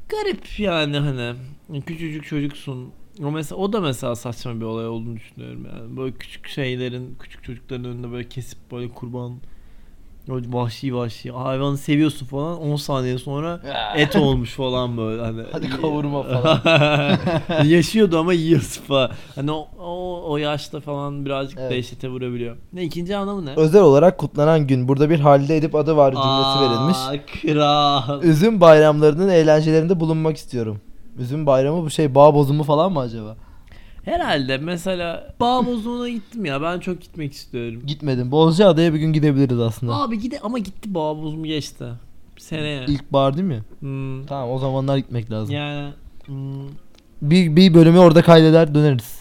Garip 0.09 0.59
yani 0.59 0.97
hani 0.97 1.35
küçücük 1.85 2.25
çocuksun. 2.25 2.91
O 3.23 3.31
mesela 3.31 3.61
o 3.61 3.73
da 3.73 3.81
mesela 3.81 4.15
saçma 4.15 4.55
bir 4.59 4.65
olay 4.65 4.87
olduğunu 4.87 5.15
düşünüyorum 5.15 5.65
yani. 5.65 5.97
Böyle 5.97 6.15
küçük 6.15 6.47
şeylerin, 6.47 7.15
küçük 7.19 7.43
çocukların 7.43 7.85
önünde 7.85 8.11
böyle 8.11 8.29
kesip 8.29 8.71
böyle 8.71 8.89
kurban 8.89 9.31
böyle 10.29 10.53
vahşi 10.53 10.95
vahşi 10.95 11.31
hayvanı 11.31 11.77
seviyorsun 11.77 12.25
falan 12.25 12.61
10 12.61 12.75
saniye 12.75 13.17
sonra 13.17 13.59
et 13.95 14.15
olmuş 14.15 14.53
falan 14.53 14.97
böyle 14.97 15.21
hani. 15.21 15.41
Hadi 15.51 15.69
kavurma 15.69 16.23
falan. 16.23 16.59
Yaşıyordu 17.65 18.19
ama 18.19 18.33
yiyorsun 18.33 18.83
falan. 18.83 19.11
Hani 19.35 19.51
o, 19.51 19.67
o, 19.79 20.23
o 20.31 20.37
yaşta 20.37 20.79
falan 20.79 21.25
birazcık 21.25 21.59
Evet. 21.59 21.71
dehşete 21.71 22.09
vurabiliyor. 22.09 22.55
Ne 22.73 22.83
ikinci 22.83 23.15
anlamı 23.15 23.45
ne? 23.45 23.53
Özel 23.55 23.81
olarak 23.81 24.17
kutlanan 24.17 24.67
gün. 24.67 24.87
Burada 24.87 25.09
bir 25.09 25.19
Halide 25.19 25.57
Edip 25.57 25.75
adı 25.75 25.97
var 25.97 26.11
cümlesi 26.11 26.59
verilmiş. 26.59 26.97
Aa, 26.97 27.25
kral. 27.25 28.23
Üzüm 28.23 28.61
bayramlarının 28.61 29.29
eğlencelerinde 29.29 29.99
bulunmak 29.99 30.37
istiyorum. 30.37 30.81
Üzüm 31.19 31.45
bayramı 31.45 31.83
bu 31.83 31.89
şey 31.89 32.15
bağ 32.15 32.33
bozumu 32.33 32.63
falan 32.63 32.91
mı 32.91 32.99
acaba? 32.99 33.37
Herhalde 34.03 34.57
mesela 34.57 35.35
bağ 35.39 35.65
bozumuna 35.65 36.09
gittim 36.09 36.45
ya 36.45 36.61
ben 36.61 36.79
çok 36.79 37.01
gitmek 37.01 37.33
istiyorum. 37.33 37.81
Gitmedim. 37.85 38.31
Bozcaada'ya 38.31 38.93
bir 38.93 38.99
gün 38.99 39.13
gidebiliriz 39.13 39.59
aslında. 39.59 39.95
Abi 39.95 40.19
gide 40.19 40.39
ama 40.39 40.59
gitti 40.59 40.93
bağ 40.93 41.17
bozumu 41.17 41.45
geçti. 41.45 41.85
Seneye. 42.37 42.85
İlkbahar 42.85 43.37
değil 43.37 43.47
mi? 43.47 43.63
Hmm. 43.79 44.25
Tamam 44.25 44.51
o 44.51 44.59
zamanlar 44.59 44.97
gitmek 44.97 45.31
lazım. 45.31 45.55
Yani 45.55 45.93
hmm. 46.25 46.67
Bir, 47.21 47.55
bir 47.55 47.73
bölümü 47.73 47.97
orada 47.97 48.21
kaydeder 48.21 48.75
döneriz. 48.75 49.19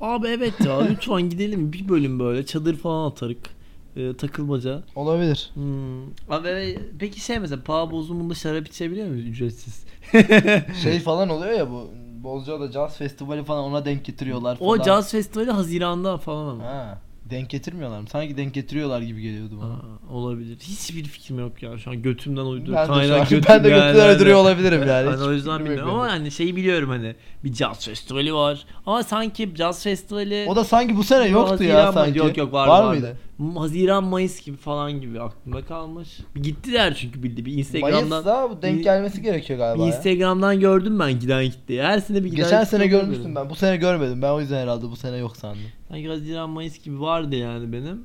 Abi 0.00 0.28
evet 0.28 0.60
ya 0.66 0.80
lütfen 0.80 1.22
gidelim 1.22 1.72
bir 1.72 1.88
bölüm 1.88 2.18
böyle 2.18 2.46
çadır 2.46 2.76
falan 2.76 3.10
atarık. 3.10 3.57
Ee, 3.98 4.16
takılmaca. 4.16 4.82
Olabilir. 4.94 5.50
Hmm. 5.54 6.02
Abi 6.30 6.78
peki 6.98 7.20
şey 7.20 7.38
mesela 7.38 7.62
bağ 7.68 7.90
bozumunda 7.90 8.34
şarap 8.34 8.68
içebiliyor 8.68 9.08
muyuz 9.08 9.26
ücretsiz? 9.26 9.84
şey 10.82 11.00
falan 11.00 11.28
oluyor 11.28 11.52
ya 11.52 11.70
bu 11.70 11.90
Bozcaada 12.22 12.72
Jazz 12.72 12.96
Festivali 12.96 13.44
falan 13.44 13.64
ona 13.64 13.84
denk 13.84 14.04
getiriyorlar 14.04 14.56
falan. 14.56 14.70
O 14.70 14.82
caz 14.82 15.10
festivali 15.10 15.50
Haziran'da 15.50 16.18
falan 16.18 16.48
ama. 16.48 16.64
Ha. 16.64 16.98
Denk 17.30 17.50
getirmiyorlar 17.50 18.00
mı? 18.00 18.06
Sanki 18.08 18.36
denk 18.36 18.54
getiriyorlar 18.54 19.00
gibi 19.00 19.22
geliyordu 19.22 19.58
bana. 19.62 19.72
Aa, 19.72 20.14
olabilir. 20.14 20.58
Hiçbir 20.60 21.04
fikrim 21.04 21.38
yok 21.38 21.62
ya. 21.62 21.78
Şu 21.78 21.90
an 21.90 22.02
götümden 22.02 22.40
uyduruyorum. 22.44 22.88
Ben 22.94 23.00
de, 23.02 23.06
şu 23.06 23.14
an, 23.14 23.18
Kaynak 23.18 23.30
götüm 23.30 23.44
ben 23.48 23.64
de 23.64 23.68
götüne 23.68 23.86
yerlerde. 23.86 24.14
öldürüyor 24.14 24.38
olabilirim 24.38 24.80
yani. 24.88 25.08
Hani 25.08 25.16
Hiç 25.16 25.26
o 25.26 25.32
yüzden 25.32 25.60
bilmiyorum 25.64 25.90
ama 25.90 26.10
hani 26.10 26.30
şeyi 26.30 26.56
biliyorum 26.56 26.88
hani 26.90 27.14
bir 27.44 27.52
caz 27.52 27.84
festivali 27.84 28.34
var. 28.34 28.64
Ama 28.86 29.02
sanki 29.02 29.54
caz 29.54 29.82
festivali 29.82 30.46
O 30.48 30.56
da 30.56 30.64
sanki 30.64 30.96
bu 30.96 31.04
sene 31.04 31.28
yoktu 31.28 31.64
ya 31.64 31.92
sanki. 31.92 32.18
Yok 32.18 32.36
yok 32.36 32.52
vardı, 32.52 32.70
Var 32.70 32.82
vardı. 32.84 32.90
mıydı? 33.00 33.16
Haziran 33.38 34.04
Mayıs 34.04 34.44
gibi 34.44 34.56
falan 34.56 35.00
gibi 35.00 35.20
aklımda 35.20 35.64
kalmış. 35.64 36.18
Bir 36.34 36.42
Gittiler 36.42 36.94
çünkü 36.94 37.22
bildi 37.22 37.46
bir 37.46 37.52
Instagram'dan. 37.52 38.08
Mayıs'ta 38.08 38.50
bu 38.50 38.62
denk 38.62 38.78
bir- 38.78 38.82
gelmesi 38.84 39.22
gerekiyor 39.22 39.58
Bir 39.58 39.64
galiba 39.64 39.82
ya. 39.82 39.88
Instagram'dan 39.88 40.60
gördüm 40.60 40.98
ben 40.98 41.20
giden 41.20 41.44
gitti. 41.44 41.82
Her 41.82 41.98
sene 41.98 42.24
bir 42.24 42.30
giden 42.30 42.44
Geçen 42.44 42.64
sene 42.64 42.86
görmüştüm 42.86 43.34
ben. 43.34 43.50
Bu 43.50 43.54
sene 43.54 43.76
görmedim. 43.76 44.22
Ben 44.22 44.30
o 44.30 44.40
yüzden 44.40 44.62
herhalde 44.62 44.90
bu 44.90 44.96
sene 44.96 45.16
yok 45.16 45.36
sandım. 45.36 45.62
Sanki 45.88 46.08
Haziran 46.08 46.50
Mayıs 46.50 46.84
gibi 46.84 47.00
vardı 47.00 47.36
yani 47.36 47.72
benim. 47.72 48.04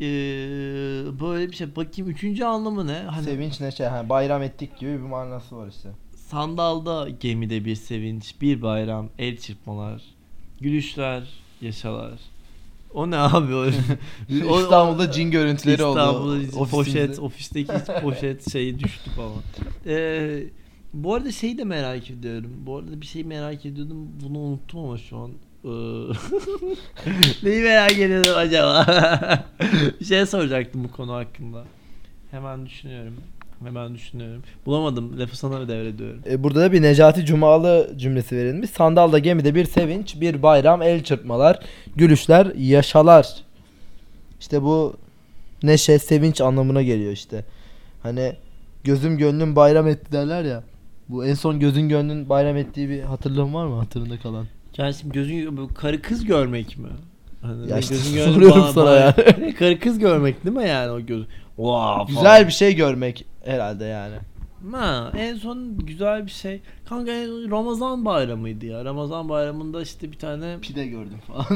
Ee, 0.00 0.04
böyle 1.20 1.50
bir 1.50 1.56
şey. 1.56 1.76
Bakayım 1.76 2.10
üçüncü 2.10 2.44
anlamı 2.44 2.86
ne? 2.86 2.98
Hani 2.98 3.24
Sevinç 3.24 3.60
neşe. 3.60 3.86
Ha, 3.86 4.08
bayram 4.08 4.42
ettik 4.42 4.78
gibi 4.78 4.92
bir 4.92 4.98
manası 4.98 5.56
var 5.56 5.68
işte. 5.68 5.88
Sandalda 6.16 7.08
gemide 7.08 7.64
bir 7.64 7.74
sevinç, 7.74 8.40
bir 8.40 8.62
bayram, 8.62 9.08
el 9.18 9.36
çırpmalar, 9.36 10.02
gülüşler, 10.60 11.22
yaşalar. 11.60 12.12
O 12.94 13.10
ne 13.10 13.16
abi 13.16 13.54
o? 13.54 13.66
İstanbul'da 14.28 15.10
cin 15.10 15.30
görüntüleri 15.30 15.84
oldu. 15.84 16.36
İstanbul'da 16.38 16.70
poşet, 16.70 17.18
ofisteki 17.18 17.72
poşet 18.02 18.52
şey 18.52 18.78
düştü 18.78 19.10
falan. 19.10 19.42
Ee, 19.86 20.44
bu 20.94 21.14
arada 21.14 21.32
şeyi 21.32 21.58
de 21.58 21.64
merak 21.64 22.10
ediyorum. 22.10 22.50
Bu 22.56 22.76
arada 22.76 23.00
bir 23.00 23.06
şey 23.06 23.24
merak 23.24 23.66
ediyordum. 23.66 24.08
Bunu 24.24 24.38
unuttum 24.38 24.80
ama 24.80 24.98
şu 24.98 25.16
an. 25.16 25.30
Ee, 25.64 25.68
Neyi 27.48 27.62
merak 27.62 27.92
ediyordum 27.92 28.32
acaba? 28.36 28.86
bir 30.00 30.04
şey 30.04 30.26
soracaktım 30.26 30.84
bu 30.84 30.90
konu 30.90 31.12
hakkında. 31.12 31.64
Hemen 32.30 32.66
düşünüyorum. 32.66 33.14
Hemen 33.66 33.94
düşünüyorum. 33.94 34.42
Bulamadım. 34.66 35.18
Lafı 35.20 35.36
sana 35.36 35.68
devrediyorum. 35.68 36.20
E, 36.30 36.42
burada 36.42 36.60
da 36.60 36.72
bir 36.72 36.82
Necati 36.82 37.24
Cumalı 37.26 37.90
cümlesi 37.96 38.36
verilmiş. 38.36 38.70
Sandalda 38.70 39.18
gemide 39.18 39.54
bir 39.54 39.64
sevinç, 39.64 40.20
bir 40.20 40.42
bayram, 40.42 40.82
el 40.82 41.02
çırpmalar, 41.04 41.58
gülüşler, 41.96 42.52
yaşalar. 42.56 43.28
İşte 44.40 44.62
bu 44.62 44.96
neşe, 45.62 45.98
sevinç 45.98 46.40
anlamına 46.40 46.82
geliyor 46.82 47.12
işte. 47.12 47.44
Hani 48.02 48.32
gözüm 48.84 49.18
gönlüm 49.18 49.56
bayram 49.56 49.88
etti 49.88 50.12
derler 50.12 50.42
ya. 50.44 50.62
Bu 51.08 51.26
en 51.26 51.34
son 51.34 51.60
gözün 51.60 51.88
gönlün 51.88 52.28
bayram 52.28 52.56
ettiği 52.56 52.88
bir 52.88 53.00
hatırlığın 53.02 53.54
var 53.54 53.66
mı 53.66 53.78
hatırında 53.78 54.18
kalan? 54.18 54.46
Yani 54.76 54.94
şimdi 54.94 55.12
gözün 55.14 55.56
bu 55.56 55.68
karı 55.74 56.02
kız 56.02 56.24
görmek 56.24 56.78
mi? 56.78 56.88
Hani 57.42 57.70
Ya 57.70 57.78
işte 57.78 57.94
soruyorum 57.94 58.60
bana- 58.62 58.72
sana 58.72 58.84
bana-. 58.86 59.14
Ne, 59.38 59.54
karı 59.58 59.78
kız 59.78 59.98
görmek 59.98 60.44
değil 60.44 60.56
mi 60.56 60.68
yani 60.68 60.90
o 60.90 61.00
göz? 61.00 61.24
Wow, 61.56 62.14
Güzel 62.14 62.46
bir 62.46 62.52
şey 62.52 62.74
görmek 62.74 63.24
herhalde 63.44 63.84
yani. 63.84 64.16
Ha, 64.70 65.12
en 65.16 65.34
son 65.34 65.78
güzel 65.78 66.26
bir 66.26 66.30
şey. 66.30 66.60
Kanka 66.84 67.12
Ramazan 67.50 68.04
bayramıydı 68.04 68.66
ya. 68.66 68.84
Ramazan 68.84 69.28
bayramında 69.28 69.82
işte 69.82 70.12
bir 70.12 70.18
tane 70.18 70.58
Pide 70.62 70.86
gördüm 70.86 71.18
falan. 71.26 71.46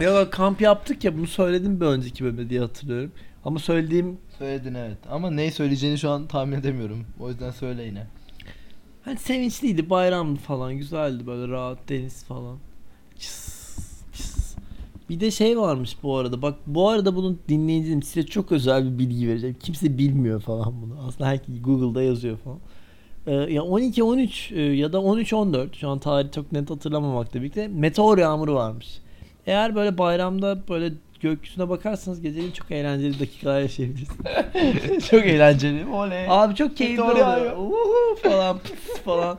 ya 0.00 0.30
kamp 0.30 0.60
yaptık 0.60 1.04
ya 1.04 1.18
bunu 1.18 1.26
söyledim 1.26 1.80
bir 1.80 1.86
önceki 1.86 2.24
bölümde 2.24 2.50
diye 2.50 2.60
hatırlıyorum. 2.60 3.12
Ama 3.44 3.58
söylediğim 3.58 4.18
Söyledin 4.38 4.74
evet. 4.74 4.98
Ama 5.10 5.30
neyi 5.30 5.52
söyleyeceğini 5.52 5.98
şu 5.98 6.10
an 6.10 6.26
tahmin 6.26 6.56
edemiyorum. 6.56 7.06
O 7.20 7.28
yüzden 7.28 7.50
söyle 7.50 7.82
yine. 7.82 8.06
hani 9.04 9.18
sevinçliydi, 9.18 9.90
bayramdı 9.90 10.40
falan, 10.40 10.74
güzeldi 10.74 11.26
böyle 11.26 11.52
rahat 11.52 11.78
deniz 11.88 12.24
falan. 12.24 12.58
Çıs. 13.18 13.55
Bir 15.10 15.20
de 15.20 15.30
şey 15.30 15.58
varmış 15.58 15.96
bu 16.02 16.16
arada. 16.16 16.42
Bak 16.42 16.54
bu 16.66 16.88
arada 16.88 17.16
bunu 17.16 17.36
dinleyicim 17.48 18.02
size 18.02 18.26
çok 18.26 18.52
özel 18.52 18.84
bir 18.84 18.98
bilgi 18.98 19.28
vereceğim. 19.28 19.56
Kimse 19.60 19.98
bilmiyor 19.98 20.40
falan 20.40 20.74
bunu. 20.82 20.98
Aslında 21.08 21.30
herkes 21.30 21.54
Google'da 21.62 22.02
yazıyor 22.02 22.36
falan. 22.38 22.58
Ee, 23.26 23.52
ya 23.52 23.62
12 23.62 24.02
13 24.02 24.52
e, 24.52 24.60
ya 24.62 24.92
da 24.92 25.02
13 25.02 25.32
14 25.32 25.76
şu 25.76 25.88
an 25.88 25.98
tarih 25.98 26.32
çok 26.32 26.52
net 26.52 26.70
hatırlamamakla 26.70 27.40
birlikte 27.40 27.68
meteor 27.68 28.18
yağmuru 28.18 28.54
varmış. 28.54 28.98
Eğer 29.46 29.74
böyle 29.74 29.98
bayramda 29.98 30.68
böyle 30.68 30.92
gökyüzüne 31.20 31.68
bakarsanız 31.68 32.20
geceleri 32.20 32.52
çok 32.52 32.70
eğlenceli 32.70 33.20
dakikalar 33.20 33.60
yaşayabilirsiniz. 33.60 34.18
Çok 35.10 35.26
eğlenceli. 35.26 35.86
Oley. 35.86 36.26
Abi 36.28 36.54
çok 36.54 36.76
keyifli 36.76 37.02
oluyor. 37.02 37.56
Uhu 37.56 38.16
falan 38.22 38.58
pıs 38.58 39.00
falan. 39.04 39.38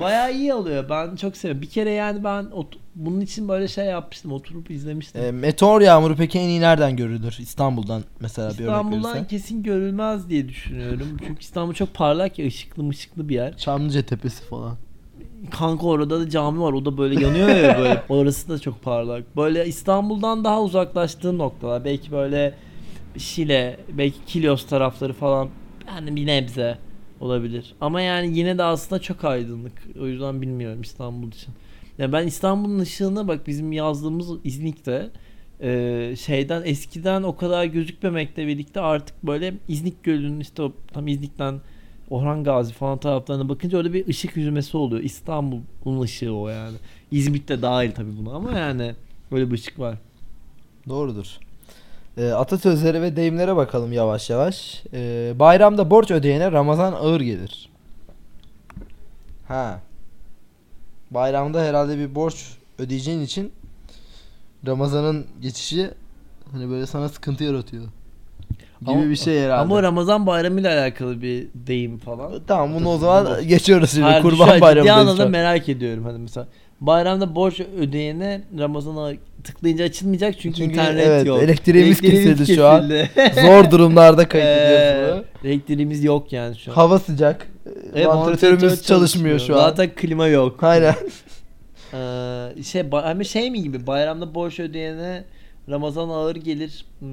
Bayağı 0.00 0.34
iyi 0.34 0.54
oluyor. 0.54 0.88
Ben 0.90 1.16
çok 1.16 1.36
seviyorum. 1.36 1.62
Bir 1.62 1.68
kere 1.68 1.90
yani 1.90 2.24
ben 2.24 2.44
ot- 2.44 2.78
bunun 2.94 3.20
için 3.20 3.48
böyle 3.48 3.68
şey 3.68 3.84
yapmıştım. 3.84 4.32
Oturup 4.32 4.70
izlemiştim. 4.70 5.22
E, 5.24 5.30
meteor 5.32 5.80
yağmuru 5.80 6.16
peki 6.16 6.38
en 6.38 6.48
iyi 6.48 6.60
nereden 6.60 6.96
görülür? 6.96 7.36
İstanbul'dan 7.40 8.02
mesela 8.20 8.48
bir 8.48 8.54
örnek 8.54 8.60
İstanbul'dan 8.68 9.28
kesin 9.28 9.62
görülmez 9.62 10.28
diye 10.28 10.48
düşünüyorum. 10.48 11.08
Çünkü 11.26 11.40
İstanbul 11.40 11.74
çok 11.74 11.94
parlak 11.94 12.38
ya 12.38 12.46
ışıklı 12.46 12.82
mışıklı 12.82 13.28
bir 13.28 13.34
yer. 13.34 13.56
Çamlıca 13.56 14.02
Tepesi 14.02 14.44
falan. 14.44 14.76
Kanka 15.50 15.86
orada 15.86 16.20
da 16.20 16.30
cami 16.30 16.60
var. 16.60 16.72
O 16.72 16.84
da 16.84 16.98
böyle 16.98 17.24
yanıyor 17.24 17.48
ya 17.48 17.78
böyle. 17.78 18.02
Orası 18.08 18.48
da 18.48 18.58
çok 18.58 18.82
parlak. 18.82 19.36
Böyle 19.36 19.66
İstanbul'dan 19.66 20.44
daha 20.44 20.62
uzaklaştığın 20.62 21.38
noktalar. 21.38 21.84
Belki 21.84 22.12
böyle 22.12 22.54
Şile, 23.18 23.76
belki 23.92 24.24
Kilyos 24.26 24.66
tarafları 24.66 25.12
falan. 25.12 25.48
Yani 25.88 26.16
bir 26.16 26.26
nebze 26.26 26.78
olabilir. 27.20 27.74
Ama 27.80 28.00
yani 28.00 28.38
yine 28.38 28.58
de 28.58 28.62
aslında 28.62 29.02
çok 29.02 29.24
aydınlık. 29.24 29.72
O 30.00 30.06
yüzden 30.06 30.42
bilmiyorum 30.42 30.82
İstanbul 30.82 31.28
için. 31.28 31.54
Ya 31.98 32.12
ben 32.12 32.26
İstanbul'un 32.26 32.78
ışığını 32.78 33.28
bak 33.28 33.46
bizim 33.46 33.72
yazdığımız 33.72 34.28
İznik'te 34.44 35.10
e, 35.60 36.14
şeyden 36.18 36.62
eskiden 36.64 37.22
o 37.22 37.36
kadar 37.36 37.64
gözükmemekle 37.64 38.46
birlikte 38.46 38.80
artık 38.80 39.26
böyle 39.26 39.54
İznik 39.68 40.04
Gölü'nün 40.04 40.40
işte 40.40 40.62
o 40.62 40.72
tam 40.92 41.08
İznik'ten 41.08 41.60
Orhan 42.10 42.44
Gazi 42.44 42.72
falan 42.72 42.98
taraflarına 42.98 43.48
bakınca 43.48 43.78
öyle 43.78 43.92
bir 43.92 44.08
ışık 44.08 44.36
yüzmesi 44.36 44.76
oluyor. 44.76 45.02
İstanbul'un 45.02 46.00
ışığı 46.00 46.32
o 46.34 46.48
yani. 46.48 46.76
İzmit 47.10 47.48
de 47.48 47.62
dahil 47.62 47.90
tabii 47.90 48.16
buna 48.18 48.34
ama 48.34 48.58
yani 48.58 48.94
böyle 49.32 49.50
bir 49.50 49.54
ışık 49.54 49.78
var. 49.78 49.98
Doğrudur. 50.88 51.38
E, 52.16 52.30
atasözleri 52.32 53.02
ve 53.02 53.16
deyimlere 53.16 53.56
bakalım 53.56 53.92
yavaş 53.92 54.30
yavaş. 54.30 54.82
E, 54.92 55.32
bayramda 55.38 55.90
borç 55.90 56.10
ödeyene 56.10 56.52
Ramazan 56.52 56.92
ağır 56.92 57.20
gelir. 57.20 57.68
Ha. 59.48 59.80
Bayramda 61.10 61.62
herhalde 61.62 61.98
bir 61.98 62.14
borç 62.14 62.44
ödeyeceğin 62.78 63.20
için 63.20 63.52
Ramazan'ın 64.66 65.26
geçişi 65.42 65.90
hani 66.52 66.70
böyle 66.70 66.86
sana 66.86 67.08
sıkıntı 67.08 67.44
yaratıyor. 67.44 67.84
Gibi 68.80 68.90
Ama- 68.90 69.10
bir 69.10 69.16
şey 69.16 69.40
herhalde. 69.40 69.60
Ama 69.60 69.82
Ramazan 69.82 70.26
bayramı 70.26 70.60
ile 70.60 70.68
alakalı 70.68 71.22
bir 71.22 71.48
deyim 71.54 71.98
falan. 71.98 72.32
tamam 72.46 72.74
bunu 72.74 72.88
o 72.88 72.98
zaman 72.98 73.48
geçiyoruz 73.48 73.90
şimdi. 73.90 74.04
Hayır, 74.04 74.22
Kurban 74.22 74.48
an 74.48 74.54
ciddi 74.54 74.92
anlamda 74.92 75.26
merak 75.26 75.68
ediyorum 75.68 76.04
hani 76.04 76.18
mesela. 76.18 76.46
Bayramda 76.80 77.34
borç 77.34 77.60
ödeyene 77.60 78.42
Ramazan'a 78.58 79.12
tıklayınca 79.46 79.84
açılmayacak 79.84 80.34
çünkü, 80.40 80.56
Çünkü 80.56 80.72
internet 80.72 81.06
evet, 81.06 81.26
yok. 81.26 81.42
elektriğimiz 81.42 82.00
kesildi 82.00 82.54
şu 82.54 82.66
an. 82.66 82.90
Zor 83.42 83.70
durumlarda 83.70 84.28
kaydediyoruz 84.28 85.24
Ee, 85.44 85.48
Elektriğimiz 85.48 86.04
yok 86.04 86.32
yani 86.32 86.56
şu 86.56 86.66
bunu. 86.66 86.72
an. 86.72 86.76
Hava 86.76 86.98
sıcak. 86.98 87.46
Evet, 87.94 88.06
Vantilatörümüz 88.06 88.62
vantilatör 88.62 88.84
çalışmıyor 88.84 89.38
şu 89.38 89.54
an. 89.56 89.60
Zaten 89.60 89.90
klima 89.94 90.28
yok. 90.28 90.62
Aynen. 90.62 90.94
Ee, 91.94 92.62
şey 92.62 92.82
ama 92.92 93.24
şey 93.24 93.50
mi 93.50 93.62
gibi 93.62 93.86
bayramda 93.86 94.34
borç 94.34 94.60
ödeyene 94.60 95.24
Ramazan 95.70 96.08
ağır 96.08 96.36
gelir. 96.36 96.84
Hmm, 96.98 97.08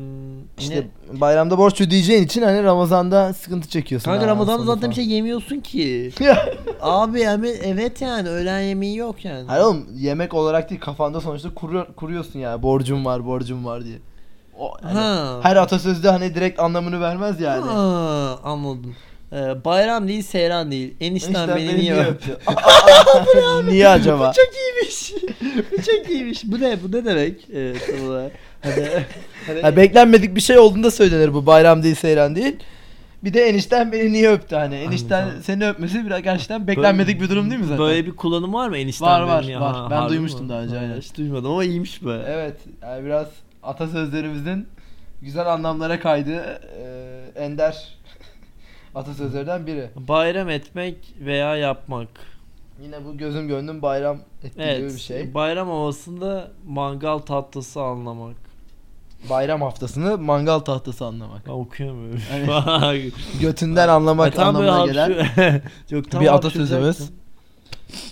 İşte 0.60 0.76
yine- 0.76 1.22
bayramda 1.22 1.58
borç 1.58 1.82
ödeyeceğin 1.82 2.24
için 2.24 2.42
hani 2.42 2.64
Ramazan'da 2.64 3.34
sıkıntı 3.34 3.70
çekiyorsun. 3.70 4.12
Kanka 4.12 4.28
Ramazan'da 4.28 4.64
zaten 4.66 4.80
falan. 4.80 4.90
bir 4.90 4.96
şey 4.96 5.06
yemiyorsun 5.08 5.60
ki. 5.60 6.12
Abi 6.82 7.20
yani 7.20 7.48
evet 7.64 8.02
yani 8.02 8.30
öğlen 8.30 8.60
yemeği 8.60 8.98
yok 8.98 9.26
yani. 9.26 9.48
Hayır 9.48 9.64
oğlum 9.64 9.86
yemek 9.96 10.34
olarak 10.34 10.70
değil 10.70 10.82
kafanda 10.82 11.22
sonuçta 11.22 11.54
kuruyor, 11.54 11.86
kuruyorsun 11.96 12.40
yani 12.40 12.62
borcum 12.64 13.06
var 13.06 13.26
borcum 13.26 13.66
var 13.66 13.86
diye. 13.86 13.98
O, 14.60 14.72
hani 14.82 15.00
Ha. 15.00 15.40
Her 15.44 15.56
atasözde 15.56 16.10
hani 16.10 16.36
direkt 16.36 16.60
anlamını 16.60 17.02
vermez 17.02 17.40
yani. 17.42 17.66
Ha, 17.66 18.40
anladım. 18.44 18.96
Ee, 19.34 19.66
bayram 19.66 20.08
değil, 20.08 20.24
seyran 20.24 20.72
değil. 20.72 20.94
Enişten, 21.00 21.34
Enişten 21.34 21.58
beni, 21.58 21.80
niye 21.80 21.96
öptü? 21.96 22.32
öptü? 22.32 22.52
Aa, 23.46 23.62
niye 23.62 23.88
acaba? 23.88 24.30
Bu 24.32 24.34
çok 24.36 24.56
iyiymiş. 24.56 25.14
bu 25.72 25.82
çok 25.82 26.10
iyiymiş. 26.10 26.44
Bu 26.44 26.60
ne? 26.62 26.78
Bu 26.84 26.92
ne 26.98 27.06
demek? 27.06 27.48
Evet, 27.54 27.90
tam 27.98 28.10
olarak. 28.10 28.32
Hani, 28.64 28.88
hani- 29.48 29.62
Ha, 29.62 29.76
beklenmedik 29.76 30.36
bir 30.36 30.42
şey 30.42 30.58
olduğunda 30.58 30.92
söylenir 30.92 31.34
bu 31.34 31.46
bayram 31.46 31.84
değil 31.84 31.96
seyran 31.96 32.36
değil. 32.36 32.56
Bir 33.24 33.34
de 33.34 33.42
enişten 33.50 33.92
beni 33.92 34.14
niye 34.14 34.30
öptü 34.32 34.56
hani. 34.56 34.76
Enişten 34.76 35.22
Anladım. 35.24 35.42
seni 35.44 35.70
öpmesi 35.70 36.06
biraz 36.06 36.22
gerçekten 36.22 36.68
beklenmedik 36.68 37.22
bir 37.22 37.30
durum 37.30 37.50
değil 37.50 37.62
mi 37.62 37.68
zaten? 37.68 37.86
Böyle 37.86 38.06
bir 38.06 38.12
kullanım 38.16 38.54
var 38.54 38.70
mı 38.70 38.78
enişten 38.78 39.08
Var, 39.08 39.44
beni 39.48 39.60
var, 39.60 39.74
var. 39.74 39.92
Ben 39.92 40.10
duymuştum 40.10 40.44
mi? 40.44 40.50
daha 40.50 40.62
önce, 40.62 40.80
aynen. 40.80 40.98
Hiç 40.98 41.18
duymadım 41.18 41.52
ama 41.52 41.64
iyiymiş 41.64 42.06
be. 42.06 42.22
Evet 42.28 42.56
yani 42.82 43.06
biraz 43.06 43.28
atasözlerimizin 43.64 44.68
güzel 45.22 45.54
anlamlara 45.54 46.00
kaydığı 46.00 46.60
e, 47.36 47.44
ender 47.44 47.88
atasözlerden 48.96 49.68
biri. 49.68 49.90
Bayram 49.96 50.50
etmek 50.50 50.96
veya 51.20 51.56
yapmak. 51.56 52.08
Yine 52.82 53.06
bu 53.06 53.18
gözüm 53.18 53.48
gönlüm 53.48 53.82
bayram 53.82 54.18
ettiği 54.44 54.54
gibi 54.54 54.64
Evet. 54.64 54.94
bir 54.94 55.00
şey. 55.00 55.34
Bayram 55.34 55.68
havasında 55.68 56.52
mangal 56.68 57.18
tatlısı 57.18 57.82
anlamak. 57.82 58.36
Bayram 59.30 59.62
haftasını 59.62 60.18
mangal 60.18 60.60
tahtası 60.60 61.06
anlamak. 61.06 61.46
Ben 61.48 61.52
okuyamıyorum. 61.52 62.22
Götünden 63.42 63.88
anlamak 63.88 64.32
böyle 64.32 64.46
anlamına 64.46 64.86
gelen 64.86 65.10
Yok, 65.90 66.12
tam 66.12 66.22
bir 66.22 66.36
atasözümüz. 66.36 67.10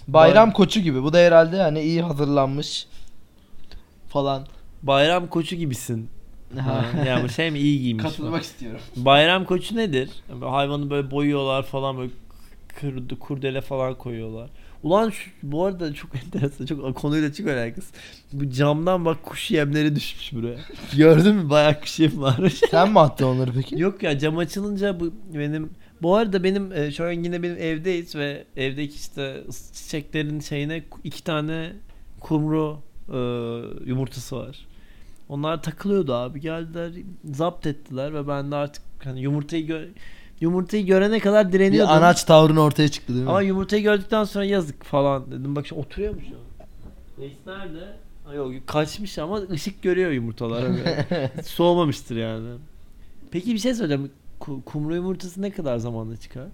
Bayram 0.08 0.52
koçu 0.52 0.80
gibi. 0.80 1.04
Bu 1.04 1.14
da 1.14 1.18
herhalde 1.18 1.62
hani 1.62 1.82
iyi 1.82 2.02
hazırlanmış 2.02 2.88
falan. 4.10 4.46
Bayram 4.84 5.28
koçu 5.28 5.56
gibisin. 5.56 6.10
Ha, 6.60 6.86
yani 7.08 7.24
bu 7.24 7.30
şey 7.30 7.52
mi 7.52 7.60
iyi 7.60 7.82
giymiş. 7.82 8.04
Katılmak 8.04 8.44
istiyorum. 8.44 8.82
Bayram 8.96 9.46
koçu 9.46 9.76
nedir? 9.76 10.10
Hayvanı 10.42 10.90
böyle 10.90 11.12
boyuyorlar 11.12 11.64
falan 11.64 11.98
böyle 11.98 12.12
kır, 12.80 13.20
kurdele 13.20 13.62
falan 13.62 13.96
koyuyorlar. 13.96 14.50
Ulan 14.84 15.10
şu, 15.10 15.30
bu 15.44 15.66
arada 15.66 15.94
çok 15.94 16.10
enteresan 16.26 16.66
çok 16.66 16.96
konuyla 16.96 17.34
çok 17.34 17.48
alakası. 17.48 17.94
Bu 18.34 18.50
camdan 18.50 19.06
bak 19.06 19.24
kuş 19.24 19.52
yemleri 19.52 19.96
düşmüş 19.96 20.34
buraya. 20.34 20.58
Gördün 20.98 21.36
mü 21.36 21.50
bayağı 21.50 21.82
kuş 21.82 22.00
yem 22.00 22.22
var. 22.22 22.54
Sen 22.72 22.92
mi 22.92 23.00
attın 23.00 23.26
onları 23.26 23.52
peki? 23.54 23.80
Yok 23.80 24.04
ya 24.04 24.20
cam 24.20 24.38
açılınca 24.38 25.00
bu 25.00 25.14
benim 25.34 25.70
bu 26.02 26.16
arada 26.16 26.44
benim 26.44 26.72
e, 26.74 26.92
şu 26.92 27.04
an 27.04 27.12
yine 27.12 27.44
benim 27.44 27.58
evdeyiz 27.58 28.16
ve 28.16 28.44
evdeki 28.58 28.96
işte 28.96 29.44
çiçeklerin 29.74 30.40
şeyine 30.40 30.84
iki 31.04 31.24
tane 31.24 31.74
kumru 32.20 32.80
e, 33.10 33.18
yumurtası 33.90 34.36
var. 34.36 34.66
Onlar 35.32 35.62
takılıyordu 35.64 36.14
abi 36.14 36.42
geldiler 36.42 36.92
zapt 37.34 37.68
ettiler 37.68 38.14
ve 38.14 38.28
ben 38.28 38.52
de 38.52 38.56
artık 38.56 38.84
hani 39.04 39.22
yumurtayı 39.22 39.68
gö- 39.68 39.90
yumurtayı 40.42 40.86
görene 40.86 41.20
kadar 41.20 41.52
direniyordum. 41.52 41.94
Bir 41.94 41.98
anaç 41.98 42.24
tavrın 42.24 42.56
ortaya 42.56 42.88
çıktı 42.90 43.14
değil 43.14 43.24
mi? 43.24 43.30
Ama 43.30 43.42
yumurtayı 43.42 43.84
gördükten 43.84 44.24
sonra 44.24 44.46
yazık 44.46 44.84
falan 44.84 45.32
dedim. 45.32 45.56
Bak 45.56 45.68
şu 45.68 45.76
oturuyormuş 45.76 46.24
o. 46.24 46.62
Reis 47.22 47.34
nerede? 47.46 47.86
Ay 48.30 48.36
yok 48.38 48.54
kaçmış 48.68 49.18
ama 49.20 49.42
ışık 49.52 49.82
görüyor 49.84 50.12
yumurtalar. 50.12 50.64
Soğumamıştır 51.44 52.16
yani. 52.16 52.50
Peki 53.32 53.54
bir 53.54 53.60
şey 53.60 53.74
söyleyeceğim. 53.74 54.12
Ku- 54.40 54.64
Kumru 54.64 54.96
yumurtası 54.96 55.42
ne 55.42 55.52
kadar 55.52 55.78
zamanda 55.78 56.18
çıkar? 56.18 56.48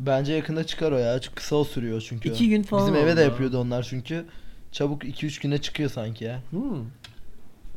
Bence 0.00 0.32
yakında 0.32 0.64
çıkar 0.64 0.92
o 0.92 0.98
ya. 0.98 1.20
Çok 1.20 1.36
kısa 1.36 1.56
o 1.56 1.64
sürüyor 1.64 2.00
çünkü. 2.08 2.28
İki 2.28 2.48
gün 2.48 2.62
falan 2.62 2.82
Bizim 2.86 3.04
eve 3.04 3.16
de 3.16 3.20
yapıyordu 3.20 3.58
onlar 3.58 3.82
çünkü. 3.82 4.24
Çabuk 4.72 5.04
2-3 5.04 5.42
güne 5.42 5.58
çıkıyor 5.58 5.90
sanki 5.90 6.24
ya. 6.24 6.40
Hmm. 6.50 6.84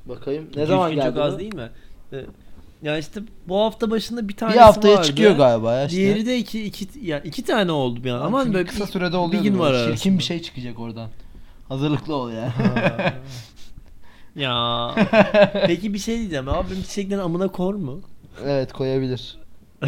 Bakayım. 0.06 0.48
Ne 0.56 0.66
zaman 0.66 0.96
geldi? 0.96 1.06
Çok 1.16 1.18
az 1.18 1.40
değil 1.40 1.56
mi? 1.56 1.70
Ee, 2.14 2.26
Ya 2.84 2.98
işte 2.98 3.22
bu 3.48 3.60
hafta 3.60 3.92
başında 3.92 4.28
bir 4.30 4.36
tanesi 4.36 4.56
Bir 4.58 4.62
haftaya 4.62 4.96
vardı. 4.98 5.08
çıkıyor 5.08 5.36
galiba 5.36 5.74
ya 5.74 5.86
işte. 5.86 5.98
Diğeri 5.98 6.26
de 6.26 6.38
iki, 6.38 6.64
iki, 6.66 6.88
ya 7.04 7.20
iki 7.20 7.44
tane 7.44 7.72
oldu 7.72 8.04
bir 8.04 8.12
an. 8.12 8.22
Ama 8.22 8.54
böyle 8.54 8.66
kısa 8.66 8.86
bir- 8.86 8.92
sürede 8.92 9.12
bir 9.12 9.18
oluyor. 9.18 9.44
gün 9.44 9.60
var 9.60 9.72
Çirkin 9.74 9.90
arasında. 9.90 10.18
bir 10.18 10.24
şey 10.24 10.42
çıkacak 10.42 10.80
oradan. 10.80 11.10
Hazırlıklı 11.70 12.16
ol 12.16 12.32
ya. 12.32 12.54
Ya. 14.36 14.92
Peki 15.68 15.94
bir 15.94 16.00
şey 16.00 16.20
diyeceğim. 16.20 16.50
Abi 16.50 16.72
benim 16.72 16.84
çiçeklerin 16.84 17.20
amına 17.22 17.48
kor 17.48 17.76
mu? 17.76 18.02
evet 18.46 18.74
koyabilir. 18.74 19.38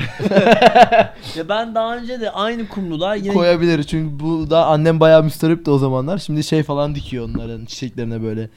Ya 1.35 1.49
ben 1.49 1.75
daha 1.75 1.97
önce 1.97 2.21
de 2.21 2.31
aynı 2.31 2.67
kumrular 2.67 3.15
yine 3.15 3.33
Koyabilir 3.33 3.83
çünkü 3.83 4.19
bu 4.23 4.49
da 4.49 4.65
annem 4.65 4.99
bayağı 4.99 5.23
müsterip 5.23 5.65
de 5.65 5.71
o 5.71 5.77
zamanlar. 5.77 6.17
Şimdi 6.17 6.43
şey 6.43 6.63
falan 6.63 6.95
dikiyor 6.95 7.29
onların 7.29 7.65
çiçeklerine 7.65 8.23
böyle. 8.23 8.49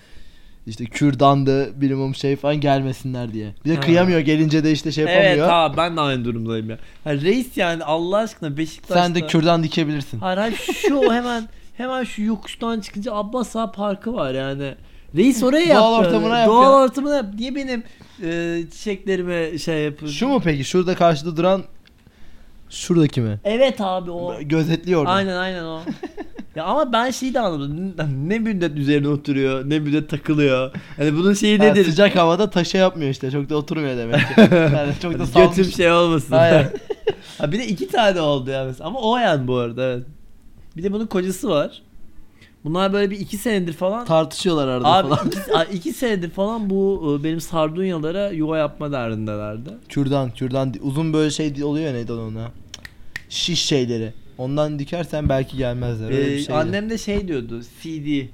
İşte 0.68 0.84
kürdandı 0.84 1.80
bilimum 1.80 2.14
şey 2.14 2.36
falan 2.36 2.60
gelmesinler 2.60 3.32
diye. 3.32 3.54
Bir 3.64 3.70
de 3.70 3.74
Ha. 3.74 3.80
kıyamıyor 3.80 4.20
gelince 4.20 4.64
de 4.64 4.72
işte 4.72 4.92
şey 4.92 5.04
Evet 5.04 5.14
yapamıyor. 5.38 5.48
abi 5.50 5.76
ben 5.76 5.96
de 5.96 6.00
aynı 6.00 6.24
durumdayım 6.24 6.70
ya. 6.70 6.78
Ha, 7.04 7.14
reis 7.14 7.56
yani 7.56 7.84
Allah 7.84 8.16
aşkına 8.16 8.56
Beşiktaş'ta. 8.56 8.94
Sen 9.02 9.14
de 9.14 9.26
kürdan 9.26 9.62
dikebilirsin. 9.62 10.18
Hayır 10.20 10.38
hayır 10.38 10.54
şu 10.88 11.12
hemen 11.12 11.48
hemen 11.76 12.04
şu 12.04 12.22
yokuştan 12.22 12.80
çıkınca 12.80 13.14
Abbas 13.14 13.56
Ağa 13.56 13.72
Parkı 13.72 14.14
var 14.14 14.34
yani. 14.34 14.74
Reis 15.16 15.42
oraya 15.42 15.58
yaptı. 15.66 15.74
Doğal 15.82 16.00
ortamına 16.00 16.38
yap 16.38 16.48
Doğal 16.48 16.82
ortamına 16.84 17.16
yap. 17.16 17.26
Niye 17.38 17.54
benim 17.54 17.82
e, 18.24 18.62
çiçeklerime 18.72 19.58
şey 19.58 19.84
yapıyorsun? 19.84 20.16
Şu 20.18 20.28
mu 20.28 20.40
peki? 20.44 20.64
Şurada 20.64 20.94
karşıda 20.94 21.36
duran 21.36 21.62
şuradaki 22.70 23.20
mi? 23.20 23.40
Evet 23.44 23.80
abi 23.80 24.10
o. 24.10 24.34
Gözetliyor 24.42 25.00
orada. 25.00 25.12
Aynen 25.12 25.36
aynen 25.36 25.64
o. 25.64 25.80
ya 26.56 26.64
ama 26.64 26.92
ben 26.92 27.10
şeyi 27.10 27.34
de 27.34 27.40
anlamadım. 27.40 27.94
Ne 28.28 28.38
müddet 28.38 28.76
üzerine 28.76 29.08
oturuyor, 29.08 29.70
ne 29.70 29.78
müddet 29.78 30.10
takılıyor. 30.10 30.72
Hani 30.96 31.16
bunun 31.16 31.34
şeyi 31.34 31.58
Ha, 31.58 31.64
nedir? 31.64 31.84
sıcak 31.84 32.16
havada 32.16 32.50
taşa 32.50 32.78
yapmıyor 32.78 33.10
işte. 33.10 33.30
Çok 33.30 33.50
da 33.50 33.56
oturmuyor 33.56 33.96
demek 33.96 34.20
ki. 34.20 34.34
Yani 34.54 34.92
çok 35.02 35.14
da 35.14 35.18
Hani 35.18 35.26
salmış. 35.26 35.56
Götüm 35.56 35.72
şey 35.72 35.92
olmasın. 35.92 36.34
Aynen. 36.34 36.70
ha 37.38 37.52
bir 37.52 37.58
de 37.58 37.66
iki 37.66 37.88
tane 37.88 38.20
oldu 38.20 38.50
ya 38.50 38.64
mesela. 38.64 38.88
Ama 38.88 39.00
o 39.00 39.16
yani 39.16 39.48
bu 39.48 39.56
arada 39.56 39.84
evet. 39.92 40.06
Bir 40.76 40.82
de 40.82 40.92
bunun 40.92 41.06
kocası 41.06 41.48
var. 41.48 41.82
Bunlar 42.64 42.92
böyle 42.92 43.10
bir 43.10 43.20
iki 43.20 43.36
senedir 43.38 43.72
falan. 43.72 44.04
Tartışıyorlar 44.06 44.68
arada 44.68 44.88
Abi 44.88 45.08
falan. 45.08 45.26
iki, 45.66 45.76
iki 45.76 45.92
senedir 45.92 46.30
falan 46.30 46.70
bu 46.70 47.16
e, 47.20 47.24
benim 47.24 47.40
sardunyalara 47.40 48.30
yuva 48.30 48.58
yapma 48.58 48.92
derdindelerdi. 48.92 49.70
Kürdan, 49.88 50.30
kürdan. 50.30 50.74
Uzun 50.82 51.12
böyle 51.12 51.30
şey 51.30 51.64
oluyor 51.64 51.94
neydi 51.94 52.12
ona? 52.12 52.50
Şiş 53.28 53.64
şeyleri. 53.64 54.12
Ondan 54.38 54.78
dikersen 54.78 55.28
belki 55.28 55.56
gelmezler. 55.56 56.06
Öyle 56.10 56.18
bir 56.26 56.32
Ee, 56.32 56.38
şeydi. 56.38 56.54
annem 56.54 56.90
de 56.90 56.98
şey 56.98 57.28
diyordu. 57.28 57.60
CD. 57.82 58.26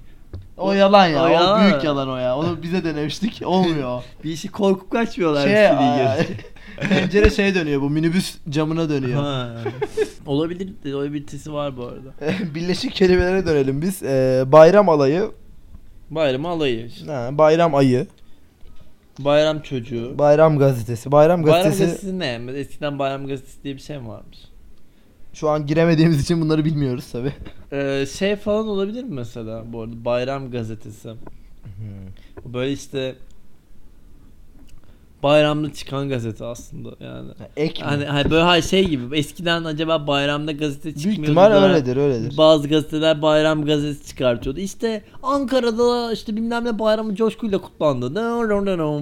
O 0.56 0.72
yalan 0.72 1.06
ya. 1.06 1.22
O 1.22 1.26
O, 1.26 1.28
yalan. 1.28 1.62
büyük 1.70 1.84
yalan 1.84 2.08
o 2.10 2.16
ya. 2.16 2.36
Onu 2.36 2.62
bize 2.62 2.84
denemiştik. 2.84 3.42
Olmuyor 3.44 3.88
o. 3.88 4.02
Bir 4.24 4.30
işi 4.30 4.48
korkup 4.48 4.90
kaçmıyorlar. 4.90 5.42
şey, 5.44 5.52
CD'yi. 5.54 6.36
pencere 6.80 7.30
şey 7.30 7.54
dönüyor 7.54 7.80
bu 7.80 7.90
minibüs 7.90 8.36
camına 8.50 8.88
dönüyor. 8.88 9.22
Ha. 9.22 9.56
Olabilir, 10.26 10.94
olabilitesi 10.94 11.52
var 11.52 11.76
bu 11.76 11.84
arada. 11.84 12.12
Birleşik 12.54 12.92
kelimelere 12.94 13.46
dönelim 13.46 13.82
biz. 13.82 14.02
Ee, 14.02 14.44
bayram 14.46 14.88
alayı, 14.88 15.30
Bayram 16.10 16.46
alayı. 16.46 16.86
işte. 16.86 17.12
ha, 17.12 17.28
bayram 17.32 17.74
ayı, 17.74 18.06
Bayram 19.18 19.60
çocuğu. 19.60 20.18
bayram 20.18 20.58
gazetesi. 20.58 21.12
Bayram 21.12 21.42
Bayram 21.42 21.62
gazetesi 21.64 21.84
gazetesi 21.90 22.18
ne? 22.18 22.52
Eskiden 22.58 22.98
bayram 22.98 23.26
gazetesi 23.26 23.64
diye 23.64 23.74
bir 23.76 23.80
şey 23.80 23.98
mi 23.98 24.08
varmış? 24.08 24.38
şu 25.34 25.48
an 25.48 25.66
giremediğimiz 25.66 26.22
için 26.22 26.40
bunları 26.40 26.64
bilmiyoruz 26.64 27.06
tabi. 27.12 27.32
Ee, 27.72 28.06
şey 28.06 28.36
falan 28.36 28.68
olabilir 28.68 29.04
mi 29.04 29.14
mesela 29.14 29.72
bu 29.72 29.80
arada? 29.82 30.04
Bayram 30.04 30.50
gazetesi. 30.50 31.10
Böyle 32.44 32.72
işte 32.72 33.14
bayramda 35.24 35.72
çıkan 35.72 36.08
gazete 36.08 36.44
aslında 36.44 36.88
yani. 37.00 37.28
Ek 37.56 37.82
mi? 37.82 37.88
Hani, 37.88 38.04
hani 38.04 38.30
böyle 38.30 38.42
hay 38.42 38.62
şey 38.62 38.88
gibi 38.88 39.18
eskiden 39.18 39.64
acaba 39.64 40.06
bayramda 40.06 40.52
gazete 40.52 40.90
çıkmıyordu 40.90 41.04
Büyük 41.16 41.24
ihtimal 41.24 41.50
da 41.50 41.68
öyledir 41.68 41.96
öyledir. 41.96 42.36
Bazı 42.38 42.68
gazeteler 42.68 43.22
bayram 43.22 43.64
gazetesi 43.64 44.06
çıkartıyordu. 44.08 44.60
İşte 44.60 45.02
Ankara'da 45.22 46.12
işte 46.12 46.36
bilmem 46.36 46.64
ne 46.64 46.78
bayramı 46.78 47.14
coşkuyla 47.14 47.58
kutlandı. 47.58 48.14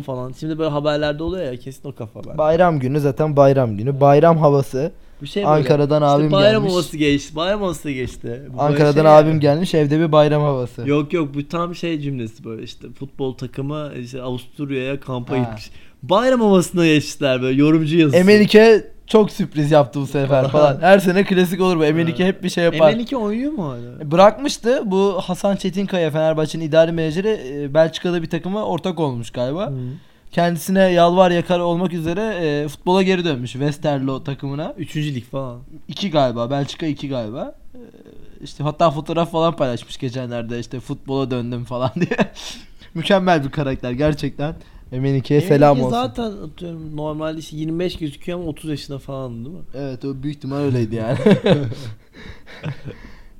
Falan. 0.07 0.33
Şimdi 0.41 0.59
böyle 0.59 0.71
haberlerde 0.71 1.23
oluyor 1.23 1.45
ya 1.45 1.57
kesin 1.57 1.89
o 1.89 1.95
kafa 1.95 2.21
ben. 2.27 2.39
Bayram 2.39 2.79
günü 2.81 3.01
zaten 3.01 3.37
bayram 3.37 3.77
günü. 3.77 4.01
Bayram 4.01 4.39
havası. 4.39 4.93
Bir 5.23 5.27
şey 5.27 5.43
böyle. 5.45 5.55
Ankara'dan 5.55 6.03
İşte 6.03 6.07
abim 6.07 6.33
bayram 6.33 6.63
gelmiş. 6.63 6.73
havası 6.73 6.97
geçti. 6.97 7.37
Bayram 7.37 7.61
havası 7.61 7.91
geçti. 7.91 8.43
Bu 8.57 8.63
Ankara'dan 8.63 9.03
şey 9.03 9.13
abim 9.13 9.29
yani. 9.31 9.41
gelmiş 9.41 9.75
evde 9.75 10.01
bir 10.01 10.13
bayram 10.13 10.43
havası. 10.43 10.89
Yok 10.89 11.13
yok 11.13 11.35
bu 11.35 11.49
tam 11.49 11.75
şey 11.75 12.01
cümlesi 12.01 12.45
böyle 12.45 12.63
işte 12.63 12.89
futbol 12.99 13.35
takımı 13.35 13.91
işte 14.01 14.23
Avusturya'ya 14.23 15.01
kampa 15.01 15.35
Ha. 15.35 15.39
gitmiş. 15.39 15.71
Bayram 16.03 16.41
havasına 16.41 16.87
geçtiler 16.87 17.43
böyle 17.43 17.63
yorumcu 17.63 17.97
yazısı. 17.97 18.17
Emenike 18.17 18.93
çok 19.07 19.31
sürpriz 19.31 19.71
yaptı 19.71 20.01
bu 20.01 20.07
sefer 20.07 20.49
falan. 20.49 20.81
Her 20.81 20.99
sene 20.99 21.25
klasik 21.25 21.61
olur 21.61 21.79
bu. 21.79 21.85
Emenike 21.85 22.27
hep 22.27 22.43
bir 22.43 22.49
şey 22.49 22.65
yapar. 22.65 22.91
Emenike 22.91 23.17
oynuyor 23.17 23.53
mu 23.53 23.69
hala? 23.69 24.11
Bırakmıştı. 24.11 24.83
Bu 24.85 25.21
Hasan 25.25 25.57
Çetinkaya 25.57 26.11
Fenerbahçe'nin 26.11 26.65
idari 26.65 26.93
menajeri 26.93 27.41
e, 27.53 27.75
Belçika'da 27.75 28.23
bir 28.23 28.31
takıma 28.31 28.65
ortak 28.65 29.01
olmuş 29.01 29.31
galiba. 29.31 29.67
Hı. 29.67 29.75
Kendisine 30.33 30.83
yalvar 30.83 31.31
yakar 31.31 31.59
olmak 31.59 31.93
üzere 31.93 32.35
e, 32.43 32.69
futbola 32.69 33.03
geri 33.03 33.25
dönmüş 33.25 33.53
Westerlo 33.53 34.25
takımına. 34.25 34.75
Üçüncü 34.79 35.15
lig 35.15 35.25
falan. 35.25 35.61
2 35.89 36.11
galiba. 36.11 36.51
Belçika 36.51 36.87
2 36.87 37.09
galiba. 37.09 37.55
E, 37.75 37.81
işte 38.43 38.65
hatta 38.65 38.91
fotoğraf 38.91 39.33
falan 39.33 39.57
paylaşmış 39.57 39.97
geçenlerde 39.97 40.59
işte 40.59 40.81
futbola 40.81 41.31
döndüm 41.31 41.65
falan 41.65 41.91
diye. 41.97 42.19
Mükemmel 42.95 43.45
bir 43.45 43.51
karakter 43.51 43.91
gerçekten. 43.91 44.55
Emenike'ye 44.93 45.41
selam 45.41 45.81
olsun. 45.81 45.91
zaten 45.91 46.33
atıyorum 46.33 46.97
normalde 46.97 47.39
işte 47.39 47.57
25 47.57 47.97
gözüküyor 47.97 48.39
ama 48.39 48.49
30 48.49 48.71
yaşında 48.71 48.99
falan 48.99 49.45
değil 49.45 49.57
mi? 49.57 49.63
Evet 49.75 50.05
o 50.05 50.23
büyük 50.23 50.37
ihtimal 50.37 50.57
öyleydi 50.57 50.95
yani. 50.95 51.19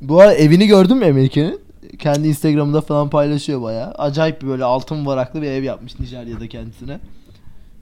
Bu 0.01 0.21
arada 0.21 0.35
evini 0.35 0.67
gördün 0.67 0.97
mü 0.97 1.05
Emenike'nin? 1.05 1.61
Kendi 1.99 2.29
Instagram'da 2.29 2.81
falan 2.81 3.11
paylaşıyor 3.11 3.63
bayağı. 3.63 3.91
Acayip 3.91 4.43
bir 4.43 4.47
böyle 4.47 4.65
altın 4.65 5.07
varaklı 5.07 5.43
bir 5.43 5.47
ev 5.47 5.63
yapmış 5.63 6.01
Nijerya'da 6.01 6.49
kendisine. 6.49 7.01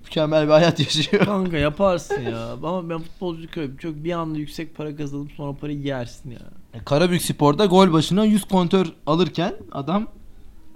Mükemmel 0.04 0.46
bir 0.46 0.52
hayat 0.52 0.80
yaşıyor. 0.80 1.24
Kanka 1.24 1.56
yaparsın 1.56 2.22
ya. 2.22 2.52
Ama 2.52 2.90
ben 2.90 2.98
futbolcu 2.98 3.50
köy 3.50 3.76
çok 3.76 4.04
bir 4.04 4.12
anda 4.12 4.38
yüksek 4.38 4.76
para 4.76 4.96
kazanıp 4.96 5.32
sonra 5.32 5.52
parayı 5.56 5.78
yersin 5.80 6.30
ya. 6.30 6.38
Karabük 6.84 7.22
Spor'da 7.22 7.66
gol 7.66 7.92
başına 7.92 8.24
100 8.24 8.44
kontör 8.44 8.86
alırken 9.06 9.54
adam 9.72 10.06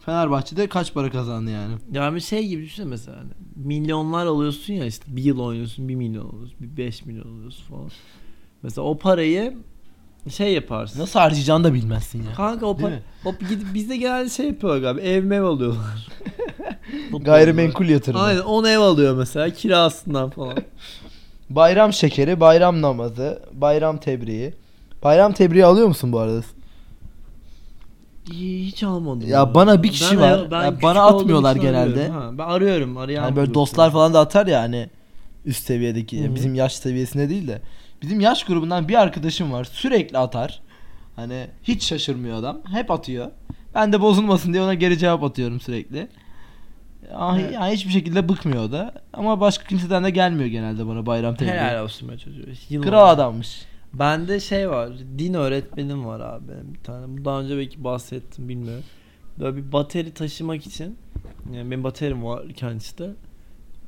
Fenerbahçe'de 0.07 0.67
kaç 0.69 0.95
para 0.95 1.11
kazandı 1.11 1.51
yani? 1.51 1.75
Yani 1.93 2.15
bir 2.15 2.21
şey 2.21 2.49
gibi 2.49 2.63
düşünsene 2.63 2.87
mesela. 2.87 3.17
hani 3.17 3.29
milyonlar 3.57 4.27
alıyorsun 4.27 4.73
ya 4.75 4.87
işte 4.87 5.05
bir 5.09 5.23
yıl 5.23 5.41
oynuyorsun 5.41 5.89
bir 5.89 5.95
milyon 5.95 6.29
alıyorsun 6.29 6.57
bir 6.61 6.77
5 6.77 7.05
milyon 7.07 7.37
alıyorsun 7.39 7.65
falan. 7.65 7.91
Mesela 8.63 8.83
o 8.87 8.99
parayı 8.99 9.55
şey 10.31 10.53
yaparsın. 10.53 11.01
Nasıl 11.01 11.19
harcayacağını 11.21 11.65
da 11.65 11.75
bilmezsin 11.75 12.23
ya. 12.23 12.33
Kanka 12.35 12.67
o, 12.67 12.79
Değil 12.79 12.89
pa- 12.89 12.93
mi? 12.93 13.03
o 13.25 13.35
gidip 13.49 13.75
bizde 13.75 13.97
genelde 13.97 14.29
şey 14.31 14.47
yapıyorlar 14.47 14.81
galiba 14.81 15.01
ev 15.01 15.25
mev 15.25 15.43
alıyorlar. 15.45 16.09
Gayrimenkul 17.21 17.89
yatırımı. 17.89 18.23
Aynen 18.23 18.41
10 18.41 18.65
ev 18.65 18.79
alıyor 18.79 19.17
mesela 19.17 19.51
kirasından 19.51 20.31
falan. 20.31 20.59
Bayram 21.51 21.93
şekeri, 21.93 22.41
bayram 22.41 22.83
namazı, 22.83 23.43
bayram 23.53 23.99
tebriği. 23.99 24.55
Bayram 25.03 25.33
tebriği 25.33 25.65
alıyor 25.65 25.87
musun 25.87 26.13
bu 26.13 26.19
arada? 26.19 26.43
Hiç 28.33 28.83
almadım. 28.83 29.29
Ya 29.29 29.55
bana 29.55 29.83
bir 29.83 29.89
kişi 29.93 30.21
var. 30.21 30.39
Ya 30.53 30.71
küçük 30.71 30.83
bana 30.83 31.03
atmıyorlar 31.03 31.57
genelde. 31.57 32.09
Ha, 32.09 32.31
ben 32.33 32.45
arıyorum 32.45 32.97
arayan. 32.97 33.23
Hani 33.23 33.37
böyle 33.37 33.55
dostlar 33.55 33.93
falan 33.93 34.15
da 34.15 34.21
atar 34.21 34.47
ya 34.47 34.61
hani 34.61 34.91
üst 35.45 35.65
seviyedeki 35.65 36.25
Hı 36.25 36.29
hı. 36.29 36.35
bizim 36.35 36.55
yaş 36.55 36.73
seviyesinde 36.75 37.29
değil 37.29 37.49
de 37.49 37.61
bizim 38.03 38.21
yaş 38.21 38.45
grubundan 38.45 38.89
bir 38.89 38.95
arkadaşım 38.95 39.53
var 39.53 39.65
sürekli 39.65 40.19
atar. 40.19 40.61
Hani 41.17 41.47
hiç 41.63 41.85
şaşırmıyor 41.85 42.37
adam. 42.37 42.61
Hep 42.73 42.91
atıyor. 42.91 43.31
Ben 43.75 43.93
de 43.93 44.01
bozulmasın 44.01 44.53
diye 44.53 44.63
ona 44.63 44.75
geri 44.75 44.99
cevap 44.99 45.25
atıyorum 45.25 45.61
sürekli. 45.61 46.09
Ah, 47.15 47.39
Evet. 47.41 47.53
yani 47.53 47.75
hiçbir 47.75 47.91
şekilde 47.91 48.29
bıkmıyor 48.29 48.73
da. 48.73 48.95
Ama 49.13 49.41
başka 49.41 49.65
kimseden 49.67 50.05
de 50.05 50.11
gelmiyor 50.11 50.49
genelde 50.49 50.87
bana 50.87 51.07
bayram 51.07 51.35
tebriği. 51.35 51.61
Helal 51.61 51.85
olsun 51.85 52.09
be 52.09 52.19
çocuğu. 52.19 52.45
Yıllar. 52.71 52.89
Kral 52.89 53.09
adammış. 53.11 53.63
Bende 53.99 54.41
şey 54.41 54.71
var. 54.71 54.93
Din 55.19 55.35
öğretmenim 55.35 56.07
var 56.07 56.21
abi 56.21 56.49
benim 56.49 56.75
bir 56.75 56.81
tane. 56.81 57.19
Bu 57.19 57.25
daha 57.25 57.41
önce 57.41 57.57
belki 57.57 57.85
bahsettim 57.85 58.49
bilmiyorum. 58.49 58.85
Böyle 59.41 59.57
bir 59.57 59.73
bateri 59.73 60.15
taşımak 60.15 60.67
için 60.67 60.99
yani 61.53 61.71
benim 61.71 61.85
baterim 61.85 62.25
var 62.25 62.49
kendisi 62.49 62.99
de 62.99 63.11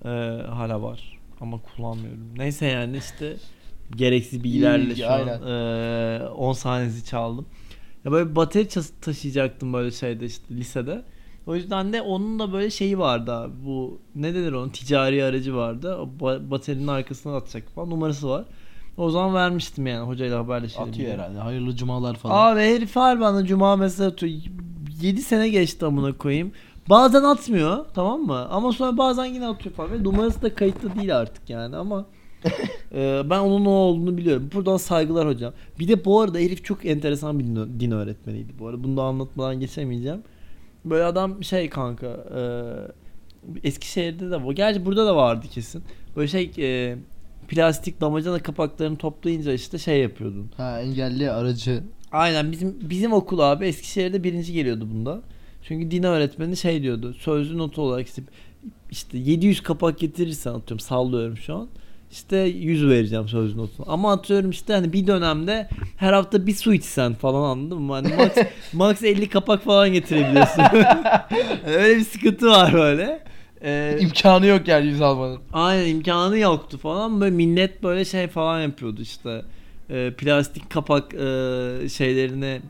e, 0.05 0.09
hala 0.49 0.83
var 0.83 1.19
ama 1.41 1.61
kullanmıyorum. 1.61 2.21
Neyse 2.37 2.67
yani 2.67 2.97
işte 2.97 3.37
gereksiz 3.97 4.45
bilgilerle 4.45 4.97
şu 4.97 5.03
an 5.13 5.29
e, 6.23 6.29
10 6.29 6.53
saniyesi 6.53 7.05
çaldım. 7.05 7.47
Ya 8.05 8.13
böyle 8.13 8.31
bir 8.31 8.37
bateri 8.37 8.69
taşıyacaktım 9.01 9.73
böyle 9.73 9.91
şeyde 9.91 10.27
işte 10.27 10.55
lisede. 10.55 11.03
O 11.47 11.55
yüzden 11.55 11.93
de 11.93 12.03
onun 12.03 12.39
da 12.39 12.53
böyle 12.53 12.71
şeyi 12.71 12.99
vardı 12.99 13.33
abi. 13.33 13.53
Bu 13.67 13.99
ne 14.15 14.35
denir 14.35 14.53
onun 14.53 14.69
ticari 14.69 15.25
aracı 15.25 15.55
vardı. 15.57 15.97
O 15.97 16.09
ba- 16.21 16.51
baterinin 16.51 16.87
arkasına 16.87 17.37
atacak 17.37 17.69
falan 17.75 17.91
numarası 17.91 18.29
var. 18.29 18.45
O 18.97 19.11
zaman 19.11 19.35
vermiştim 19.35 19.87
yani 19.87 20.07
hocayla 20.07 20.39
haberleşelim. 20.39 20.83
Atıyor 20.89 21.07
diye. 21.07 21.13
herhalde. 21.15 21.39
Hayırlı 21.39 21.77
cumalar 21.77 22.15
falan. 22.15 22.53
Abi 22.55 22.61
herif 22.61 22.97
her 22.97 23.21
bana 23.21 23.45
cuma 23.45 23.77
mesaj 23.77 24.13
atıyor. 24.13 24.33
7 25.03 25.23
sene 25.23 25.49
geçti 25.49 25.85
amına 25.87 26.13
koyayım. 26.19 26.53
Bazen 26.89 27.23
atmıyor 27.23 27.85
tamam 27.95 28.21
mı? 28.21 28.49
Ama 28.51 28.73
sonra 28.73 28.99
bazen 28.99 29.25
yine 29.25 29.47
atıyor 29.47 29.75
falan. 29.75 29.93
Ve 29.93 30.05
numarası 30.05 30.43
da 30.43 30.55
kayıtlı 30.55 30.95
değil 30.97 31.17
artık 31.19 31.51
yani 31.51 31.77
ama 31.77 32.07
e, 32.95 33.23
ben 33.31 33.39
onun 33.39 33.65
o 33.67 33.71
olduğunu 33.71 34.17
biliyorum. 34.17 34.51
Buradan 34.55 34.77
saygılar 34.77 35.29
hocam. 35.29 35.53
Bir 35.79 35.89
de 35.89 36.05
bu 36.05 36.21
arada 36.21 36.39
herif 36.39 36.65
çok 36.65 36.87
enteresan 36.87 37.39
bir 37.39 37.45
din- 37.81 37.91
öğretmeniydi 37.91 38.53
bu 38.59 38.67
arada. 38.69 38.85
Bunu 38.85 38.97
da 38.97 39.03
anlatmadan 39.03 39.61
geçemeyeceğim. 39.61 40.23
Böyle 40.85 41.05
adam 41.05 41.45
şey 41.45 41.71
kanka 41.71 42.07
e, 42.07 42.41
Eskişehir'de 43.69 44.31
de 44.31 44.45
bu. 44.45 44.53
Gerçi 44.53 44.87
burada 44.87 45.07
da 45.07 45.17
vardı 45.17 45.47
kesin. 45.51 45.83
Böyle 46.17 46.29
şey 46.29 46.51
e, 46.59 46.97
plastik 47.49 48.01
damacana 48.01 48.39
kapaklarını 48.39 48.97
toplayınca 48.97 49.53
işte 49.53 49.79
şey 49.79 50.01
yapıyordun. 50.01 50.51
Ha 50.57 50.81
engelli 50.81 51.31
aracı. 51.31 51.83
Aynen 52.13 52.53
bizim 52.53 52.77
bizim 52.81 53.13
okul 53.13 53.39
abi 53.39 53.67
Eskişehir'de 53.67 54.25
birinci 54.25 54.53
geliyordu 54.53 54.89
bunda. 54.95 55.23
Çünkü 55.63 55.91
din 55.91 56.03
öğretmeni 56.03 56.57
şey 56.57 56.83
diyordu. 56.83 57.15
Sözlü 57.15 57.59
notu 57.59 57.83
olarak 57.83 58.07
işte, 58.07 58.23
işte 58.91 59.19
700 59.19 59.63
kapak 59.63 59.99
getirirsen 59.99 60.51
atıyorum 60.51 60.81
sallıyorum 60.81 61.37
şu 61.37 61.55
an. 61.55 61.69
İşte 62.11 62.37
100 62.37 62.89
vereceğim 62.89 63.29
sözlü 63.29 63.59
notunu. 63.59 63.87
Ama 63.89 64.13
atıyorum 64.13 64.51
işte 64.51 64.73
hani 64.73 64.93
bir 64.93 65.07
dönemde 65.07 65.69
her 65.97 66.13
hafta 66.13 66.47
bir 66.47 66.55
su 66.55 66.75
içsen 66.75 67.15
falan 67.15 67.51
anladın 67.51 67.83
mı? 67.83 67.93
Hani 67.93 68.09
max, 68.09 68.31
max 68.73 69.03
50 69.03 69.29
kapak 69.29 69.65
falan 69.65 69.93
getirebiliyorsun. 69.93 70.63
Öyle 71.67 71.97
bir 71.97 72.05
sıkıntı 72.05 72.47
var 72.47 72.73
böyle. 72.73 73.23
Ee, 73.67 73.99
İmkanı 74.01 74.47
yok 74.47 74.69
yani 74.69 74.87
yüz 74.87 75.01
almanın. 75.03 75.39
Aynen 75.53 75.87
imkanı 75.87 76.39
yoktu 76.39 76.79
falan. 76.79 77.21
Böyle 77.21 77.37
millet 77.37 77.83
böyle 77.83 78.05
şey 78.05 78.27
falan 78.29 78.61
yapıyordu 78.61 79.03
işte. 79.03 79.43
Ee, 79.91 80.13
plastik 80.19 80.71
kapak 80.71 81.15
e, 81.15 81.19
şeylerini 81.89 82.61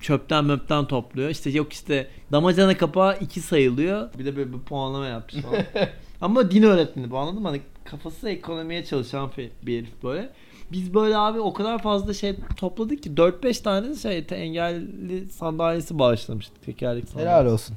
çöpten 0.00 0.44
möpten 0.44 0.84
topluyor. 0.84 1.30
İşte 1.30 1.50
yok 1.50 1.72
işte 1.72 2.06
damacana 2.32 2.76
kapağı 2.76 3.18
2 3.20 3.40
sayılıyor. 3.40 4.08
Bir 4.18 4.24
de 4.24 4.36
böyle 4.36 4.52
bir 4.52 4.58
puanlama 4.58 5.06
yapmış 5.06 5.42
falan. 5.42 5.62
Ama 6.20 6.50
din 6.50 6.62
öğretmeni 6.62 7.10
bu 7.10 7.18
anladın 7.18 7.42
mı? 7.42 7.48
Hani 7.48 7.60
kafası 7.84 8.28
ekonomiye 8.30 8.84
çalışan 8.84 9.30
bir 9.62 9.78
herif 9.78 10.02
böyle. 10.04 10.30
Biz 10.72 10.94
böyle 10.94 11.16
abi 11.16 11.40
o 11.40 11.52
kadar 11.52 11.82
fazla 11.82 12.14
şey 12.14 12.34
topladık 12.56 13.02
ki 13.02 13.10
4-5 13.10 13.62
tane 13.62 13.94
şey 13.94 14.24
te- 14.24 14.34
engelli 14.36 15.28
sandalyesi 15.28 15.98
bağışlamıştık 15.98 16.62
tekerlek 16.62 17.08
sandalye. 17.08 17.28
Helal 17.30 17.46
olsun. 17.46 17.76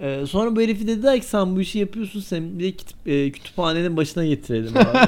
Ee, 0.00 0.26
sonra 0.26 0.56
bu 0.56 0.60
herifi 0.60 0.86
dediler 0.86 1.20
ki 1.20 1.26
sen 1.26 1.56
bu 1.56 1.60
işi 1.60 1.78
yapıyorsun 1.78 2.20
sen 2.20 2.58
bir 2.58 2.64
de 2.64 2.72
kitap, 2.72 3.08
e, 3.08 3.32
kütüphanenin 3.32 3.96
başına 3.96 4.26
getirelim 4.26 4.76
abi. 4.76 4.98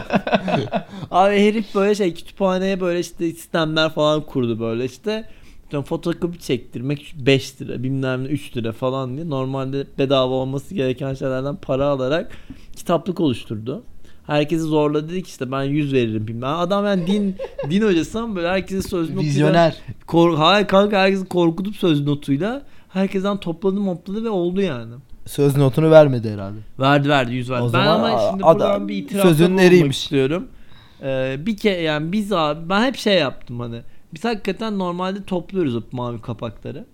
abi 1.10 1.36
herif 1.36 1.74
böyle 1.74 1.94
şey 1.94 2.14
kütüphaneye 2.14 2.80
böyle 2.80 3.00
işte 3.00 3.30
sistemler 3.30 3.90
falan 3.90 4.20
kurdu 4.20 4.60
böyle 4.60 4.84
işte. 4.84 5.28
İşte 5.72 5.82
fotokopi 5.82 6.38
çektirmek 6.38 7.14
5 7.26 7.62
lira 7.62 7.82
bilmem 7.82 8.24
ne 8.24 8.28
3 8.28 8.56
lira 8.56 8.72
falan 8.72 9.16
diye 9.16 9.30
normalde 9.30 9.86
bedava 9.98 10.34
olması 10.34 10.74
gereken 10.74 11.14
şeylerden 11.14 11.56
para 11.56 11.86
alarak 11.86 12.32
kitaplık 12.76 13.20
oluşturdu. 13.20 13.82
Herkesi 14.26 14.62
zorladı 14.62 15.08
dedi 15.08 15.22
ki 15.22 15.28
işte 15.28 15.52
ben 15.52 15.62
100 15.62 15.92
veririm 15.92 16.28
bilmem. 16.28 16.54
Adam 16.54 16.84
yani 16.84 17.06
din 17.06 17.36
din 17.70 17.82
hocası 17.82 18.20
ama 18.20 18.36
böyle 18.36 18.48
herkese 18.48 18.88
söz 18.88 19.10
notuyla 19.10 19.30
Vizyoner. 19.30 19.76
Kor 20.06 20.36
Hayır 20.36 20.66
kanka 20.66 20.98
herkesi 20.98 21.24
korkutup 21.24 21.76
söz 21.76 22.06
notuyla 22.06 22.62
herkesten 22.92 23.36
topladı 23.36 23.80
mopladı 23.80 24.24
ve 24.24 24.28
oldu 24.30 24.60
yani. 24.60 24.94
Söz 25.26 25.56
notunu 25.56 25.90
vermedi 25.90 26.32
herhalde. 26.32 26.58
Verdi 26.80 27.08
verdi 27.08 27.34
yüz 27.34 27.50
verdi. 27.50 27.62
O 27.62 27.66
ben 27.66 27.70
zaman 27.70 28.10
ama 28.10 28.30
şimdi 28.30 28.44
adam 28.44 28.58
buradan 28.60 28.88
bir 28.88 28.96
itirafta 28.96 29.28
sözünün 29.28 29.48
bulunmak 29.48 29.64
eriymiş. 29.64 30.02
istiyorum. 30.02 30.48
Ee, 31.02 31.36
bir 31.38 31.56
kere 31.56 31.80
yani 31.80 32.12
biz 32.12 32.32
abi 32.32 32.68
ben 32.68 32.82
hep 32.86 32.96
şey 32.96 33.18
yaptım 33.18 33.60
hani. 33.60 33.80
Biz 34.14 34.24
hakikaten 34.24 34.78
normalde 34.78 35.24
topluyoruz 35.24 35.76
o 35.76 35.82
mavi 35.92 36.20
kapakları. 36.20 36.84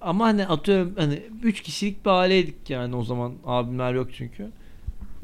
Ama 0.00 0.24
hani 0.26 0.46
atıyorum 0.46 0.94
hani 0.98 1.22
3 1.42 1.62
kişilik 1.62 2.04
bir 2.06 2.10
aileydik 2.10 2.70
yani 2.70 2.96
o 2.96 3.04
zaman 3.04 3.32
abimler 3.46 3.94
yok 3.94 4.08
çünkü. 4.12 4.50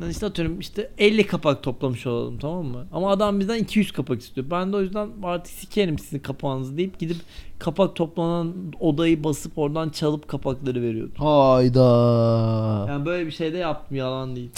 Ben 0.01 0.09
işte 0.09 0.27
atıyorum 0.27 0.61
işte 0.61 0.91
50 0.99 1.27
kapak 1.27 1.63
toplamış 1.63 2.07
olalım 2.07 2.39
tamam 2.39 2.65
mı? 2.65 2.87
Ama 2.93 3.11
adam 3.11 3.41
bizden 3.41 3.59
200 3.59 3.93
kapak 3.93 4.21
istiyor. 4.21 4.47
Ben 4.51 4.73
de 4.73 4.77
o 4.77 4.81
yüzden 4.81 5.09
artık 5.23 5.55
sikerim 5.55 5.99
sizin 5.99 6.19
kapağınızı 6.19 6.77
deyip 6.77 6.99
gidip 6.99 7.17
kapak 7.59 7.97
toplanan 7.97 8.55
odayı 8.81 9.25
basıp 9.25 9.59
oradan 9.59 9.89
çalıp 9.89 10.29
kapakları 10.29 10.83
veriyordum. 10.83 11.15
Hayda. 11.25 12.87
Yani 12.89 13.07
böyle 13.07 13.27
bir 13.27 13.33
şey 13.33 13.53
de 13.53 13.59
yaptım 13.59 13.97
yalan 13.97 14.37
değil. 14.37 14.51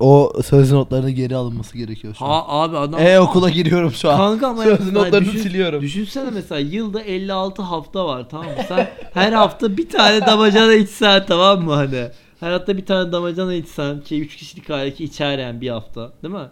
O 0.00 0.32
söz 0.44 0.72
notlarının 0.72 1.14
geri 1.14 1.36
alınması 1.36 1.78
gerekiyor 1.78 2.14
şu 2.18 2.24
an. 2.24 2.28
Ha 2.28 2.44
abi 2.48 2.76
adam 2.78 3.00
E 3.00 3.20
okula 3.20 3.50
giriyorum 3.50 3.90
şu 3.92 4.10
an. 4.10 4.16
Kanka 4.16 4.48
ama 4.48 4.62
Söz 4.62 4.80
yani 4.80 4.94
notlarını 4.94 5.26
düşün- 5.26 5.38
siliyorum. 5.42 5.82
Düşünsene 5.82 6.30
mesela 6.30 6.58
yılda 6.58 7.00
56 7.02 7.62
hafta 7.62 8.06
var 8.06 8.26
tamam 8.30 8.46
mı? 8.46 8.52
Sen 8.68 8.88
her 9.14 9.32
hafta 9.32 9.76
bir 9.76 9.88
tane 9.88 10.20
damacana 10.26 10.74
içsen 10.74 11.26
tamam 11.26 11.62
mı 11.64 11.74
hani? 11.74 12.08
Her 12.40 12.50
hafta 12.52 12.76
bir 12.76 12.86
tane 12.86 13.12
damacana 13.12 13.54
içsen 13.54 14.00
ki 14.00 14.20
3 14.20 14.36
kişilik 14.36 14.70
aile 14.70 14.94
içer 14.96 15.38
yani 15.38 15.60
bir 15.60 15.68
hafta 15.68 16.12
değil 16.22 16.34
mi? 16.34 16.48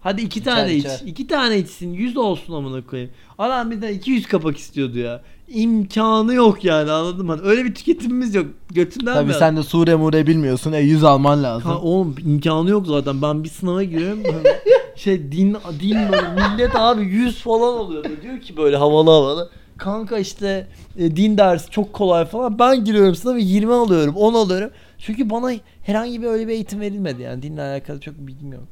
Hadi 0.00 0.22
iki 0.22 0.40
İçer, 0.40 0.54
tane 0.56 0.74
içer. 0.74 0.94
iç. 0.94 1.02
iki 1.10 1.26
tane 1.26 1.58
içsin. 1.58 1.92
100 1.92 2.16
olsun 2.16 2.54
amına 2.54 2.86
koyayım. 2.86 3.10
Adam 3.38 3.70
bir 3.70 3.82
de 3.82 3.92
200 3.94 4.26
kapak 4.26 4.56
istiyordu 4.56 4.98
ya. 4.98 5.22
İmkanı 5.48 6.34
yok 6.34 6.64
yani 6.64 6.90
anladın 6.90 7.26
mı? 7.26 7.32
Hani 7.32 7.42
öyle 7.48 7.64
bir 7.64 7.74
tüketimimiz 7.74 8.34
yok. 8.34 8.46
Götünden 8.70 9.14
Tabii 9.14 9.28
mi? 9.28 9.34
sen 9.38 9.56
de 9.56 9.62
sure 9.62 9.94
mure 9.94 10.26
bilmiyorsun. 10.26 10.72
E 10.72 10.80
100 10.80 11.04
alman 11.04 11.42
lazım. 11.42 11.70
Ha, 11.70 11.78
oğlum 11.78 12.14
imkanı 12.26 12.70
yok 12.70 12.86
zaten. 12.86 13.22
Ben 13.22 13.44
bir 13.44 13.48
sınava 13.48 13.82
giriyorum. 13.82 14.22
şey 14.96 15.32
din 15.32 15.56
din 15.80 15.96
böyle 16.12 16.28
millet 16.28 16.76
abi 16.76 17.02
100 17.04 17.38
falan 17.42 17.74
oluyor. 17.74 18.04
Böyle 18.04 18.22
Diyor 18.22 18.40
ki 18.40 18.56
böyle 18.56 18.76
havalı 18.76 19.10
havalı. 19.10 19.50
Kanka 19.76 20.18
işte 20.18 20.66
e, 20.98 21.16
din 21.16 21.38
dersi 21.38 21.70
çok 21.70 21.92
kolay 21.92 22.24
falan. 22.24 22.58
Ben 22.58 22.84
giriyorum 22.84 23.14
sınava 23.14 23.38
20 23.38 23.72
alıyorum, 23.72 24.14
10 24.16 24.34
alıyorum. 24.34 24.70
Çünkü 25.06 25.30
bana 25.30 25.52
herhangi 25.82 26.22
bir 26.22 26.26
öyle 26.26 26.48
bir 26.48 26.52
eğitim 26.52 26.80
verilmedi 26.80 27.22
yani 27.22 27.42
dinle 27.42 27.62
alakalı 27.62 28.00
çok 28.00 28.14
bilgim 28.18 28.52
yok. 28.52 28.62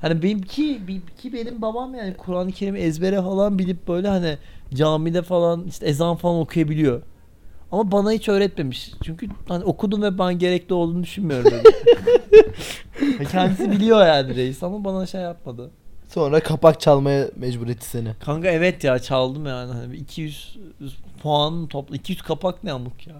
Hani 0.00 0.22
benimki 0.22 0.80
bir- 0.88 1.00
ki 1.00 1.32
benim 1.32 1.62
babam 1.62 1.94
yani 1.94 2.14
Kur'an-ı 2.14 2.52
Kerim'i 2.52 2.78
ezbere 2.78 3.16
falan 3.22 3.58
bilip 3.58 3.88
böyle 3.88 4.08
hani 4.08 4.38
camide 4.74 5.22
falan 5.22 5.64
işte 5.68 5.86
ezan 5.86 6.16
falan 6.16 6.36
okuyabiliyor. 6.40 7.02
Ama 7.72 7.92
bana 7.92 8.12
hiç 8.12 8.28
öğretmemiş. 8.28 8.90
Çünkü 9.04 9.28
hani 9.48 9.64
okudum 9.64 10.02
ve 10.02 10.18
ben 10.18 10.38
gerekli 10.38 10.74
olduğunu 10.74 11.02
düşünmüyorum. 11.02 11.52
Ve 13.20 13.24
Kendisi 13.30 13.70
biliyor 13.70 14.06
yani 14.06 14.36
reis 14.36 14.62
ama 14.62 14.84
bana 14.84 15.06
şey 15.06 15.20
yapmadı. 15.20 15.70
Sonra 16.08 16.40
kapak 16.40 16.80
çalmaya 16.80 17.28
mecbur 17.36 17.68
etti 17.68 17.86
seni. 17.86 18.08
Kanka 18.20 18.48
evet 18.48 18.84
ya 18.84 18.98
çaldım 18.98 19.46
yani. 19.46 19.72
Hani 19.72 19.92
bir 19.92 19.98
200 19.98 20.56
puan 21.22 21.66
topla 21.66 21.96
200 21.96 22.22
kapak 22.22 22.64
ne 22.64 22.72
amık 22.72 23.06
ya. 23.06 23.14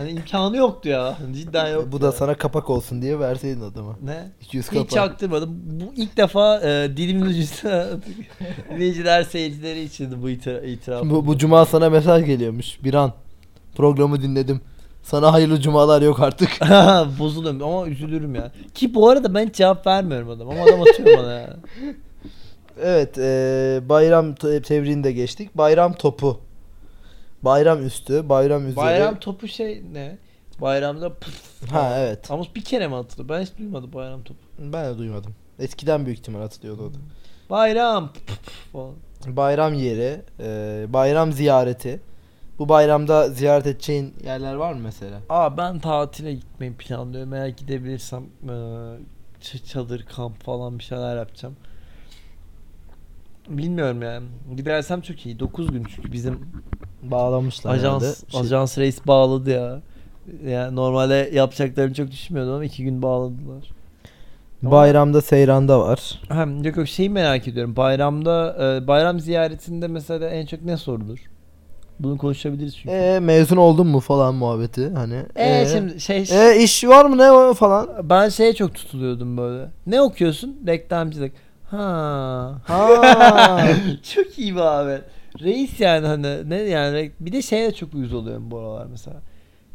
Hani 0.00 0.10
imkanı 0.10 0.56
yoktu 0.56 0.88
ya. 0.88 1.16
Cidden 1.34 1.68
yok. 1.72 1.92
Bu 1.92 2.00
da 2.00 2.12
sana 2.12 2.34
kapak 2.34 2.70
olsun 2.70 3.02
diye 3.02 3.18
verseydin 3.18 3.60
adama. 3.60 3.96
ne? 4.02 4.30
200 4.40 4.66
Hiç 4.66 4.72
kapak. 4.74 4.90
çaktırmadım. 4.90 5.60
Bu 5.64 5.92
ilk 5.96 6.16
defa 6.16 6.60
e, 6.60 6.96
dilimin 6.96 7.20
ucunda 7.26 7.88
dinleyiciler 8.70 9.22
seyircileri 9.22 9.82
için 9.82 10.22
bu 10.22 10.30
itir- 10.30 10.62
itiraf. 10.68 11.04
Bu, 11.04 11.26
bu 11.26 11.38
cuma 11.38 11.66
sana 11.66 11.90
mesaj 11.90 12.24
geliyormuş. 12.26 12.84
Bir 12.84 12.94
an 12.94 13.12
programı 13.76 14.22
dinledim. 14.22 14.60
Sana 15.02 15.32
hayırlı 15.32 15.60
cumalar 15.60 16.02
yok 16.02 16.20
artık. 16.20 16.50
Bozuluyorum 17.18 17.62
ama 17.62 17.86
üzülürüm 17.86 18.34
ya. 18.34 18.52
Ki 18.74 18.94
bu 18.94 19.08
arada 19.08 19.34
ben 19.34 19.46
hiç 19.48 19.54
cevap 19.54 19.86
vermiyorum 19.86 20.30
adam 20.30 20.50
ama 20.50 20.62
adam 20.62 20.82
atıyor 20.82 21.18
bana 21.18 21.32
ya. 21.32 21.56
Evet 22.82 23.18
e, 23.18 23.80
bayram 23.88 24.34
te- 24.34 24.62
tebriğini 24.62 25.04
de 25.04 25.12
geçtik. 25.12 25.56
Bayram 25.56 25.92
topu. 25.92 26.40
Bayram 27.42 27.86
üstü, 27.86 28.28
bayram 28.28 28.62
üzeri. 28.66 28.76
Bayram 28.76 29.18
topu 29.18 29.48
şey 29.48 29.82
ne? 29.92 30.18
Bayramda 30.60 31.14
pıf. 31.14 31.70
Ha 31.72 31.94
evet. 31.98 32.30
Ama 32.30 32.44
bir 32.54 32.64
kere 32.64 32.88
mi 32.88 32.96
atıldı? 32.96 33.28
Ben 33.28 33.42
hiç 33.42 33.48
duymadım 33.58 33.92
bayram 33.92 34.22
topu. 34.22 34.40
Ben 34.58 34.94
de 34.94 34.98
duymadım. 34.98 35.34
Eskiden 35.58 36.06
büyük 36.06 36.18
ihtimal 36.18 36.40
atılıyordu 36.42 36.82
o 36.82 36.94
da. 36.94 36.98
Bayram 37.50 38.12
pıf 38.12 38.72
falan. 38.72 38.94
Bayram 39.26 39.74
yeri, 39.74 40.20
e, 40.40 40.86
bayram 40.88 41.32
ziyareti. 41.32 42.00
Bu 42.58 42.68
bayramda 42.68 43.28
ziyaret 43.28 43.66
edeceğin 43.66 44.14
yerler 44.24 44.54
var 44.54 44.72
mı 44.72 44.80
mesela? 44.84 45.20
Aa 45.28 45.56
ben 45.56 45.78
tatile 45.78 46.34
gitmeyi 46.34 46.72
planlıyorum. 46.72 47.34
Eğer 47.34 47.48
gidebilirsem 47.48 48.24
ç- 49.42 49.64
çadır, 49.66 50.06
kamp 50.16 50.42
falan 50.44 50.78
bir 50.78 50.84
şeyler 50.84 51.16
yapacağım. 51.16 51.56
Bilmiyorum 53.50 54.02
yani. 54.02 54.26
Gidersem 54.56 55.00
çok 55.00 55.26
iyi. 55.26 55.38
9 55.38 55.72
gün 55.72 55.84
çünkü 55.96 56.12
bizim 56.12 56.38
Bağlamışlar 57.02 57.78
herhalde. 57.78 57.96
ajans 58.06 58.22
Şey- 58.30 58.40
ajans 58.40 58.78
reis 58.78 59.06
bağladı 59.06 59.50
ya. 59.50 59.80
Yani 60.46 60.76
normalde 60.76 61.30
yapacaklarını 61.32 61.94
çok 61.94 62.10
düşünmüyordum 62.10 62.54
ama 62.54 62.64
2 62.64 62.84
gün 62.84 63.02
bağladılar. 63.02 63.70
Bayramda 64.62 65.20
seyranda 65.22 65.80
var. 65.80 66.20
Hem 66.28 66.62
yok 66.64 66.76
yok 66.76 66.88
şeyi 66.88 67.10
merak 67.10 67.48
ediyorum. 67.48 67.76
Bayramda 67.76 68.56
e, 68.60 68.86
bayram 68.88 69.20
ziyaretinde 69.20 69.88
mesela 69.88 70.28
en 70.28 70.46
çok 70.46 70.62
ne 70.62 70.76
sorulur? 70.76 71.18
Bunu 72.00 72.18
konuşabiliriz 72.18 72.76
çünkü. 72.76 72.90
E 72.90 73.20
mezun 73.20 73.56
oldun 73.56 73.86
mu 73.86 74.00
falan 74.00 74.34
muhabbeti 74.34 74.88
hani. 74.94 75.22
E, 75.36 75.66
şimdi 75.72 76.00
şey 76.00 76.24
E 76.30 76.62
iş 76.62 76.84
var 76.84 77.04
mı 77.04 77.18
ne 77.18 77.32
o 77.32 77.54
falan. 77.54 77.88
ben 78.02 78.28
şeye 78.28 78.54
çok 78.54 78.74
tutuluyordum 78.74 79.36
böyle. 79.36 79.68
Ne 79.86 80.00
okuyorsun? 80.00 80.60
Reklamcılık. 80.66 81.32
Ha. 81.70 82.60
Ha. 82.66 83.68
çok 84.14 84.38
iyi 84.38 84.56
be 84.56 84.62
abi. 84.62 84.98
Reis 85.40 85.80
yani 85.80 86.06
hani 86.06 86.50
ne 86.50 86.56
yani 86.56 87.12
bir 87.20 87.32
de 87.32 87.42
şeye 87.42 87.70
de 87.70 87.74
çok 87.74 87.94
uyuz 87.94 88.14
oluyorum 88.14 88.50
bu 88.50 88.58
aralar 88.58 88.86
mesela. 88.86 89.16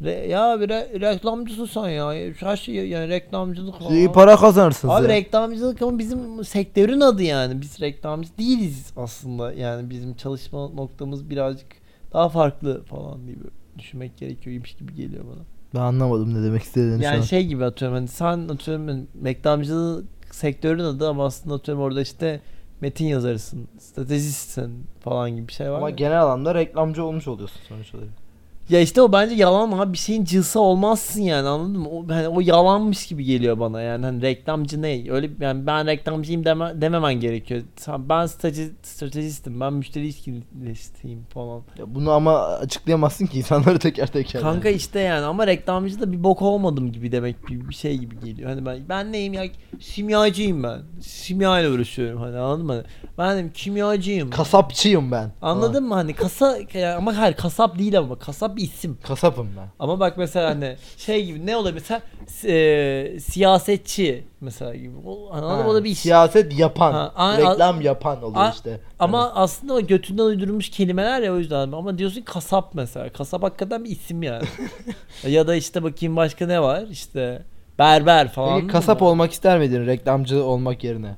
Re- 0.02 0.28
ya 0.28 0.60
bir 0.60 0.68
re- 0.68 1.00
reklamcısın 1.00 1.64
sen 1.66 1.88
ya. 1.88 2.12
Her 2.40 2.56
şey 2.56 2.74
yani 2.74 3.08
reklamcılık 3.08 3.78
falan. 3.78 3.92
İyi 3.92 4.12
para 4.12 4.36
kazanırsınız 4.36 4.94
Abi 4.94 5.02
ya. 5.02 5.08
reklamcılık 5.08 5.82
ama 5.82 5.98
bizim 5.98 6.44
sektörün 6.44 7.00
adı 7.00 7.22
yani. 7.22 7.60
Biz 7.60 7.80
reklamcı 7.80 8.28
değiliz 8.38 8.92
aslında. 8.96 9.52
Yani 9.52 9.90
bizim 9.90 10.14
çalışma 10.14 10.68
noktamız 10.68 11.30
birazcık 11.30 11.66
daha 12.12 12.28
farklı 12.28 12.84
falan 12.84 13.26
diye 13.26 13.36
düşünmek 13.78 14.16
gerekiyormuş 14.16 14.74
gibi 14.74 14.94
geliyor 14.94 15.24
bana. 15.24 15.44
Ben 15.74 15.80
anlamadım 15.80 16.34
ne 16.34 16.46
demek 16.46 16.62
istediğini. 16.62 17.04
Yani 17.04 17.26
şey 17.26 17.46
gibi 17.46 17.64
atıyorum 17.64 17.96
hani 17.96 18.08
sen 18.08 18.48
atıyorum 18.48 18.88
hani 18.88 19.04
reklamcılık 19.24 20.04
sektörün 20.36 20.84
adı 20.84 21.08
ama 21.08 21.24
aslında 21.24 21.54
atıyorum 21.54 21.82
orada 21.82 22.00
işte 22.00 22.40
metin 22.80 23.06
yazarısın, 23.06 23.68
stratejistsin 23.78 24.86
falan 25.00 25.30
gibi 25.36 25.48
bir 25.48 25.52
şey 25.52 25.70
var. 25.70 25.76
Ama 25.76 25.90
ya. 25.90 25.96
genel 25.96 26.22
anlamda 26.22 26.54
reklamcı 26.54 27.04
olmuş 27.04 27.28
oluyorsun 27.28 27.60
sonuç 27.68 27.94
olarak. 27.94 28.25
Ya 28.70 28.80
işte 28.80 29.02
o 29.02 29.12
bence 29.12 29.34
yalan 29.34 29.72
abi 29.72 29.92
bir 29.92 29.98
şeyin 29.98 30.24
cılsa 30.24 30.60
olmazsın 30.60 31.22
yani 31.22 31.48
anladın 31.48 31.80
mı? 31.80 31.88
O, 31.88 32.08
hani 32.08 32.28
o 32.28 32.40
yalanmış 32.40 33.06
gibi 33.06 33.24
geliyor 33.24 33.60
bana 33.60 33.80
yani 33.80 34.04
hani 34.04 34.22
reklamcı 34.22 34.82
ne? 34.82 35.10
Öyle 35.10 35.30
yani 35.40 35.66
ben 35.66 35.86
reklamcıyım 35.86 36.44
deme, 36.44 36.80
dememen 36.80 37.14
gerekiyor. 37.14 37.62
Ben 37.98 38.26
strateji, 38.26 38.70
stratejistim, 38.82 39.60
ben 39.60 39.72
müşteri 39.72 40.04
ilişkilistiyim 40.04 41.24
falan. 41.34 41.62
Ya 41.78 41.94
bunu 41.94 42.10
ama 42.10 42.38
açıklayamazsın 42.40 43.26
ki 43.26 43.38
insanları 43.38 43.78
teker 43.78 44.06
teker. 44.06 44.42
Kanka 44.42 44.68
işte 44.68 45.00
yani 45.00 45.26
ama 45.26 45.46
reklamcı 45.46 46.00
da 46.00 46.12
bir 46.12 46.24
bok 46.24 46.42
olmadım 46.42 46.92
gibi 46.92 47.12
demek 47.12 47.48
bir, 47.48 47.68
bir 47.68 47.74
şey 47.74 47.98
gibi 47.98 48.20
geliyor. 48.20 48.50
Hani 48.50 48.66
ben 48.66 48.88
ben 48.88 49.12
neyim 49.12 49.32
ya? 49.32 49.44
Simyacıyım 49.80 50.62
ben. 50.62 50.80
Simya 51.00 51.60
ile 51.60 51.68
uğraşıyorum 51.68 52.20
hani 52.20 52.38
anladın 52.38 52.66
mı? 52.66 52.82
Ben 53.18 53.36
dedim 53.36 53.50
kimyacıyım. 53.54 54.30
Kasapçıyım 54.30 55.12
ben. 55.12 55.32
Anladın 55.42 55.84
mı 55.84 55.94
hani 55.94 56.12
kasa 56.14 56.58
ama 56.96 57.16
hayır 57.16 57.34
kasap 57.34 57.78
değil 57.78 57.98
ama 57.98 58.18
kasap 58.18 58.55
bir 58.56 58.62
isim. 58.62 58.98
Ha, 59.02 59.08
kasapım 59.08 59.48
ben. 59.56 59.68
Ama 59.78 60.00
bak 60.00 60.18
mesela 60.18 60.50
hani 60.50 60.76
şey 60.96 61.26
gibi 61.26 61.46
ne 61.46 61.56
olabilir 61.56 61.74
mesela 61.74 62.02
e, 62.44 63.20
siyasetçi 63.20 64.24
mesela 64.40 64.74
gibi. 64.74 64.92
O, 65.06 65.28
anladın 65.32 65.64
mı? 65.64 65.70
O 65.70 65.74
da 65.74 65.84
bir 65.84 65.90
iş. 65.90 65.98
Siyaset 65.98 66.58
yapan, 66.58 66.92
Ha, 66.92 67.12
a- 67.16 67.38
reklam 67.38 67.80
yapan 67.80 68.22
oluyor 68.22 68.44
a- 68.44 68.50
işte. 68.50 68.80
Ama 68.98 69.22
Hani 69.22 69.32
aslında 69.32 69.74
o 69.74 69.80
götünden 69.80 70.22
uydurulmuş 70.22 70.70
kelimeler 70.70 71.22
ya 71.22 71.32
o 71.32 71.38
yüzden. 71.38 71.72
Ama 71.72 71.98
diyorsun 71.98 72.22
kasap 72.22 72.74
mesela. 72.74 73.12
Kasap 73.12 73.42
hakikaten 73.42 73.84
bir 73.84 73.90
isim 73.90 74.22
yani. 74.22 74.44
ya 75.26 75.46
da 75.46 75.54
işte 75.54 75.82
bakayım 75.82 76.16
başka 76.16 76.46
ne 76.46 76.62
var? 76.62 76.84
İşte 76.90 77.42
berber 77.78 78.28
falan. 78.28 78.60
Peki 78.60 78.72
kasap 78.72 79.00
mı? 79.00 79.06
olmak 79.06 79.32
ister 79.32 79.58
miydin 79.58 79.86
reklamcı 79.86 80.44
olmak 80.44 80.84
yerine? 80.84 81.16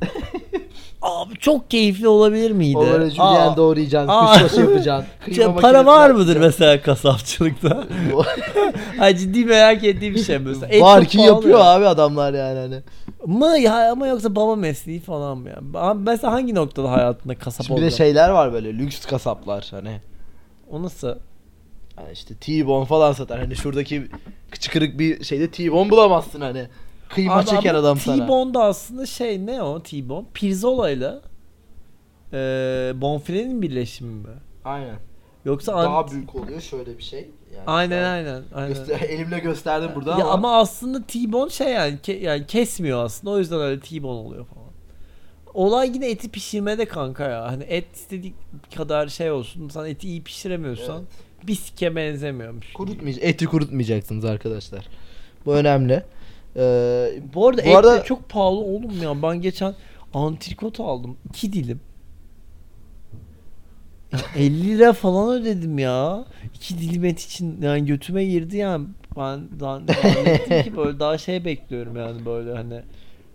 Abi 1.02 1.34
çok 1.38 1.70
keyifli 1.70 2.08
olabilir 2.08 2.50
miydi? 2.50 2.78
Julienne 2.78 3.18
Aa, 3.22 3.56
doğrayacaksın, 3.56 4.08
Aa. 4.08 4.32
kuşbaşı 4.32 4.60
yapacaksın. 4.60 5.06
şey, 5.26 5.34
kıyma 5.34 5.56
para 5.56 5.86
var 5.86 6.10
mıdır 6.10 6.36
mesela 6.36 6.82
kasapçılıkta? 6.82 7.86
ha, 8.98 9.16
ciddi 9.16 9.44
merak 9.44 9.84
ettiğim 9.84 10.14
bir 10.14 10.24
şey 10.24 10.38
mesela. 10.38 10.66
Et 10.66 10.82
var 10.82 11.04
ki 11.04 11.20
yapıyor 11.20 11.58
ya. 11.58 11.64
abi 11.64 11.86
adamlar 11.86 12.34
yani 12.34 12.58
hani. 12.58 12.82
Mı 13.26 13.58
ya 13.58 13.92
ama 13.92 14.06
yoksa 14.06 14.36
baba 14.36 14.56
mesleği 14.56 15.00
falan 15.00 15.38
mı 15.38 15.48
ya? 15.48 15.58
Abi 15.74 16.02
Mesela 16.02 16.32
hangi 16.32 16.54
noktada 16.54 16.90
hayatında 16.92 17.34
kasap 17.34 17.66
Şimdi 17.66 17.76
bir 17.80 17.82
de 17.82 17.86
oldu? 17.88 17.96
şeyler 17.96 18.30
var 18.30 18.52
böyle 18.52 18.78
lüks 18.78 19.06
kasaplar 19.06 19.68
hani. 19.70 20.00
O 20.70 20.82
nasıl? 20.82 21.14
Hani 21.96 22.12
işte 22.12 22.34
T-bone 22.34 22.86
falan 22.86 23.12
satar. 23.12 23.38
Hani 23.40 23.56
şuradaki 23.56 24.06
kıçı 24.50 24.70
kırık 24.70 24.98
bir 24.98 25.24
şeyde 25.24 25.50
T-bone 25.50 25.90
bulamazsın 25.90 26.40
hani. 26.40 26.68
Kıyma 27.14 27.34
Abi 27.34 27.46
çeker 27.46 27.74
adam 27.74 27.98
sana. 27.98 28.26
T-bone 28.26 28.54
da 28.54 28.64
aslında 28.64 29.06
şey 29.06 29.46
ne 29.46 29.62
o 29.62 29.82
T-bone? 29.82 30.24
Pirzola 30.34 30.90
ile 30.90 31.14
e, 32.32 32.38
bonfilenin 33.00 33.62
birleşimi 33.62 34.14
mi? 34.14 34.28
Aynen. 34.64 34.96
Yoksa 35.44 35.72
Daha 35.82 36.10
büyük 36.10 36.34
oluyor 36.34 36.60
şöyle 36.60 36.98
bir 36.98 37.02
şey. 37.02 37.30
Yani 37.56 37.64
aynen 37.66 38.02
daha- 38.04 38.10
aynen 38.12 38.42
aynen. 38.54 38.68
Göster- 38.74 39.00
elimle 39.08 39.38
gösterdim 39.38 39.90
burada 39.94 40.10
ya 40.10 40.16
ama, 40.16 40.30
ama 40.32 40.56
aslında 40.58 41.02
T-bone 41.06 41.50
şey 41.50 41.68
yani 41.72 41.98
ke- 42.02 42.18
yani 42.20 42.46
kesmiyor 42.46 43.04
aslında 43.04 43.30
o 43.34 43.38
yüzden 43.38 43.60
öyle 43.60 43.80
T-bone 43.80 44.18
oluyor 44.26 44.44
falan. 44.46 44.60
Olay 45.54 45.90
yine 45.94 46.10
eti 46.10 46.28
pişirmede 46.30 46.84
kanka 46.84 47.24
ya. 47.28 47.44
Hani 47.44 47.64
et 47.64 47.96
istedik 47.96 48.34
kadar 48.76 49.08
şey 49.08 49.30
olsun. 49.30 49.68
Sen 49.68 49.84
eti 49.84 50.08
iyi 50.08 50.22
pişiremiyorsan 50.22 50.98
Evet. 50.98 51.46
bir 51.48 51.54
sike 51.54 51.96
benzemiyormuş. 51.96 52.72
Kurutmay- 52.74 53.18
eti 53.20 53.46
kurutmayacaksınız 53.46 54.24
arkadaşlar. 54.24 54.86
Bu 55.46 55.54
önemli. 55.54 56.02
Ee, 56.56 57.10
Bu 57.34 57.48
arada 57.48 57.62
Bu 57.66 57.76
arada- 57.76 58.02
çok 58.04 58.28
pahalı 58.28 58.58
oğlum 58.58 59.02
ya. 59.02 59.22
Ben 59.22 59.40
geçen 59.40 59.74
antrikot 60.14 60.80
aldım. 60.80 61.16
2 61.28 61.52
dilim. 61.52 61.80
Ya 64.12 64.18
50 64.36 64.78
lira 64.78 64.92
falan 64.92 65.40
ödedim 65.40 65.78
ya. 65.78 66.24
2 66.54 66.78
dilim 66.78 67.04
et 67.04 67.20
için 67.20 67.62
yani 67.62 67.86
götüme 67.86 68.24
girdi 68.24 68.56
yani. 68.56 68.86
Ben 69.16 69.40
daha, 69.60 69.78
ki 70.62 70.76
böyle 70.76 71.00
daha 71.00 71.18
şey 71.18 71.44
bekliyorum 71.44 71.96
yani 71.96 72.26
böyle 72.26 72.54
hani. 72.54 72.80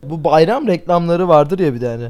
bu 0.03 0.23
bayram 0.23 0.67
reklamları 0.67 1.27
vardır 1.27 1.59
ya 1.59 1.73
bir 1.73 1.81
de 1.81 1.87
hani. 1.87 2.09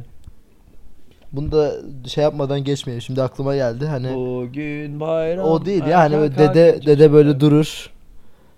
Bunu 1.32 1.52
da 1.52 1.72
şey 2.08 2.24
yapmadan 2.24 2.64
geçmeyelim. 2.64 3.02
Şimdi 3.02 3.22
aklıma 3.22 3.56
geldi 3.56 3.86
hani. 3.86 4.16
Bugün 4.16 5.00
bayram. 5.00 5.46
O 5.46 5.66
değil 5.66 5.86
ya 5.86 6.00
hani 6.00 6.38
dede 6.38 6.80
dede 6.86 7.14
böyle 7.14 7.40
durur. 7.40 7.95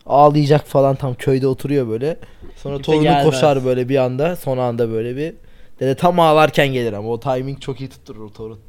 Ağlayacak 0.07 0.65
falan 0.65 0.95
tam 0.95 1.13
köyde 1.15 1.47
oturuyor 1.47 1.87
böyle. 1.87 2.17
Sonra 2.55 2.81
torunu 2.81 3.03
gelmez. 3.03 3.25
koşar 3.25 3.65
böyle 3.65 3.89
bir 3.89 3.97
anda. 3.97 4.35
Son 4.35 4.57
anda 4.57 4.89
böyle 4.91 5.17
bir. 5.17 5.33
Dede 5.79 5.95
tam 5.95 6.19
ağlarken 6.19 6.67
gelir 6.67 6.93
ama 6.93 7.09
o 7.09 7.19
timing 7.19 7.61
çok 7.61 7.81
iyi 7.81 7.89
tutturur 7.89 8.21
o 8.21 8.33
torun. 8.33 8.59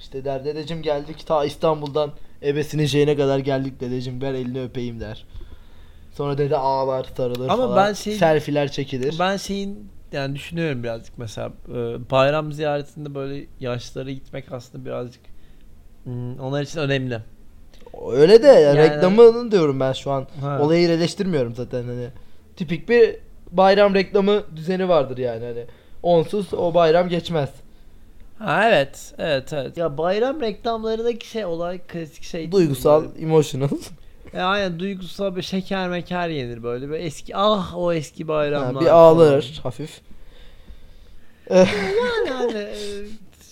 İşte 0.00 0.24
der 0.24 0.44
dedeciğim 0.44 0.82
geldik 0.82 1.26
ta 1.26 1.44
İstanbul'dan 1.44 2.12
ebesinin 2.42 2.86
şeyine 2.86 3.16
kadar 3.16 3.38
geldik 3.38 3.80
dedeciğim 3.80 4.22
ver 4.22 4.34
elini 4.34 4.62
öpeyim 4.62 5.00
der. 5.00 5.24
Sonra 6.12 6.38
dede 6.38 6.56
ağlar 6.56 7.06
sarılır 7.16 7.48
Ama 7.48 7.66
falan. 7.66 7.76
ben 7.76 7.92
şey- 7.92 8.14
Selfiler 8.14 8.72
çekilir. 8.72 9.16
Ben 9.18 9.36
şeyin 9.36 9.88
yani 10.12 10.34
düşünüyorum 10.34 10.82
birazcık 10.82 11.18
mesela 11.18 11.52
e, 11.68 11.74
bayram 12.10 12.52
ziyaretinde 12.52 13.14
böyle 13.14 13.46
yaşlara 13.60 14.10
gitmek 14.10 14.52
aslında 14.52 14.84
birazcık 14.84 15.22
hmm, 16.04 16.40
onlar 16.40 16.62
için 16.62 16.80
önemli. 16.80 17.20
Öyle 18.12 18.42
de 18.42 18.46
ya, 18.46 18.60
Yani- 18.60 18.78
reklamını 18.78 19.50
diyorum 19.52 19.80
ben 19.80 19.92
şu 19.92 20.10
an. 20.10 20.26
Ha. 20.40 20.58
Olayı 20.62 20.88
eleştirmiyorum 20.88 21.54
zaten 21.54 21.84
hani. 21.84 22.08
Tipik 22.56 22.88
bir 22.88 23.16
bayram 23.52 23.94
reklamı 23.94 24.42
düzeni 24.56 24.88
vardır 24.88 25.18
yani 25.18 25.44
hani. 25.44 25.64
Onsuz 26.02 26.54
o 26.54 26.74
bayram 26.74 27.08
geçmez. 27.08 27.50
Ha 28.38 28.68
evet, 28.68 29.14
evet, 29.18 29.52
evet. 29.52 29.76
Ya 29.76 29.98
bayram 29.98 30.40
reklamlarındaki 30.40 31.28
şey 31.28 31.44
olay 31.44 31.78
klasik 31.78 32.22
şey. 32.24 32.52
Duygusal, 32.52 33.02
Böyle- 33.02 33.22
emotional. 33.24 33.68
E, 34.34 34.40
aynen 34.40 34.78
duygusal 34.78 35.36
bir 35.36 35.42
şeker 35.42 35.88
meker 35.88 36.28
yenir 36.28 36.62
böyle. 36.62 36.88
Böyle 36.88 37.02
eski 37.04 37.36
ah 37.36 37.76
o 37.76 37.92
eski 37.92 38.28
bayramlar. 38.28 38.74
Ha, 38.74 38.80
bir 38.80 38.86
ağlar 38.86 39.60
hafif. 39.62 40.00
Yani 41.50 41.68
hani 42.28 42.52
e, 42.52 42.74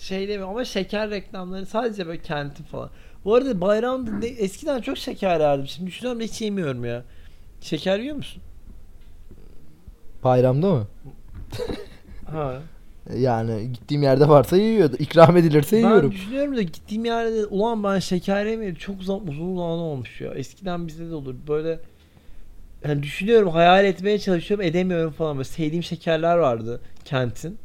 şey 0.00 0.28
demiyorum 0.28 0.50
ama 0.50 0.64
şeker 0.64 1.11
reklamları 1.11 1.66
sadece 1.66 2.06
böyle 2.06 2.22
kentin 2.22 2.64
falan. 2.64 2.90
Bu 3.27 3.35
arada 3.35 3.61
bayramda 3.61 4.11
ne- 4.11 4.27
eskiden 4.27 4.81
çok 4.81 4.99
şeker 4.99 5.41
yerdim. 5.41 5.67
Şimdi 5.67 5.87
düşünüyorum 5.91 6.21
hiç 6.21 6.41
yemiyorum 6.41 6.85
ya. 6.85 7.05
Şeker 7.61 7.99
yiyor 7.99 8.17
musun? 8.17 8.43
Bayramda 10.25 10.71
mı? 10.75 10.87
Ha. 12.31 12.59
Yani 13.17 13.73
gittiğim 13.73 14.03
yerde 14.03 14.29
varsa 14.29 14.57
yiyordu. 14.57 14.97
İkram 14.99 15.37
edilirse 15.37 15.77
Ben 15.77 15.81
yiyorum. 15.89 16.11
düşünüyorum 16.12 16.57
da 16.57 16.62
gittiğim 16.62 17.05
yerde 17.05 17.47
ulan 17.47 17.85
ben 17.85 17.99
şeker 17.99 18.47
yemedim. 18.47 18.75
Çok 18.75 19.01
uzun, 19.01 19.21
uzun 19.27 19.55
zaman 19.57 19.79
olmuş 19.79 20.21
ya. 20.21 20.35
Eskiden 20.35 20.87
bizde 20.87 21.11
de 21.11 21.15
olur. 21.15 21.35
Böyle 21.49 21.79
yani 22.85 23.03
düşünüyorum 23.03 23.49
hayal 23.49 23.85
etmeye 23.85 24.19
çalışıyorum 24.19 24.67
edemiyorum 24.67 25.12
falan. 25.12 25.37
Böyle 25.37 25.49
sevdiğim 25.49 25.83
şekerler 25.83 26.37
vardı 26.37 26.81
kentin. 27.05 27.59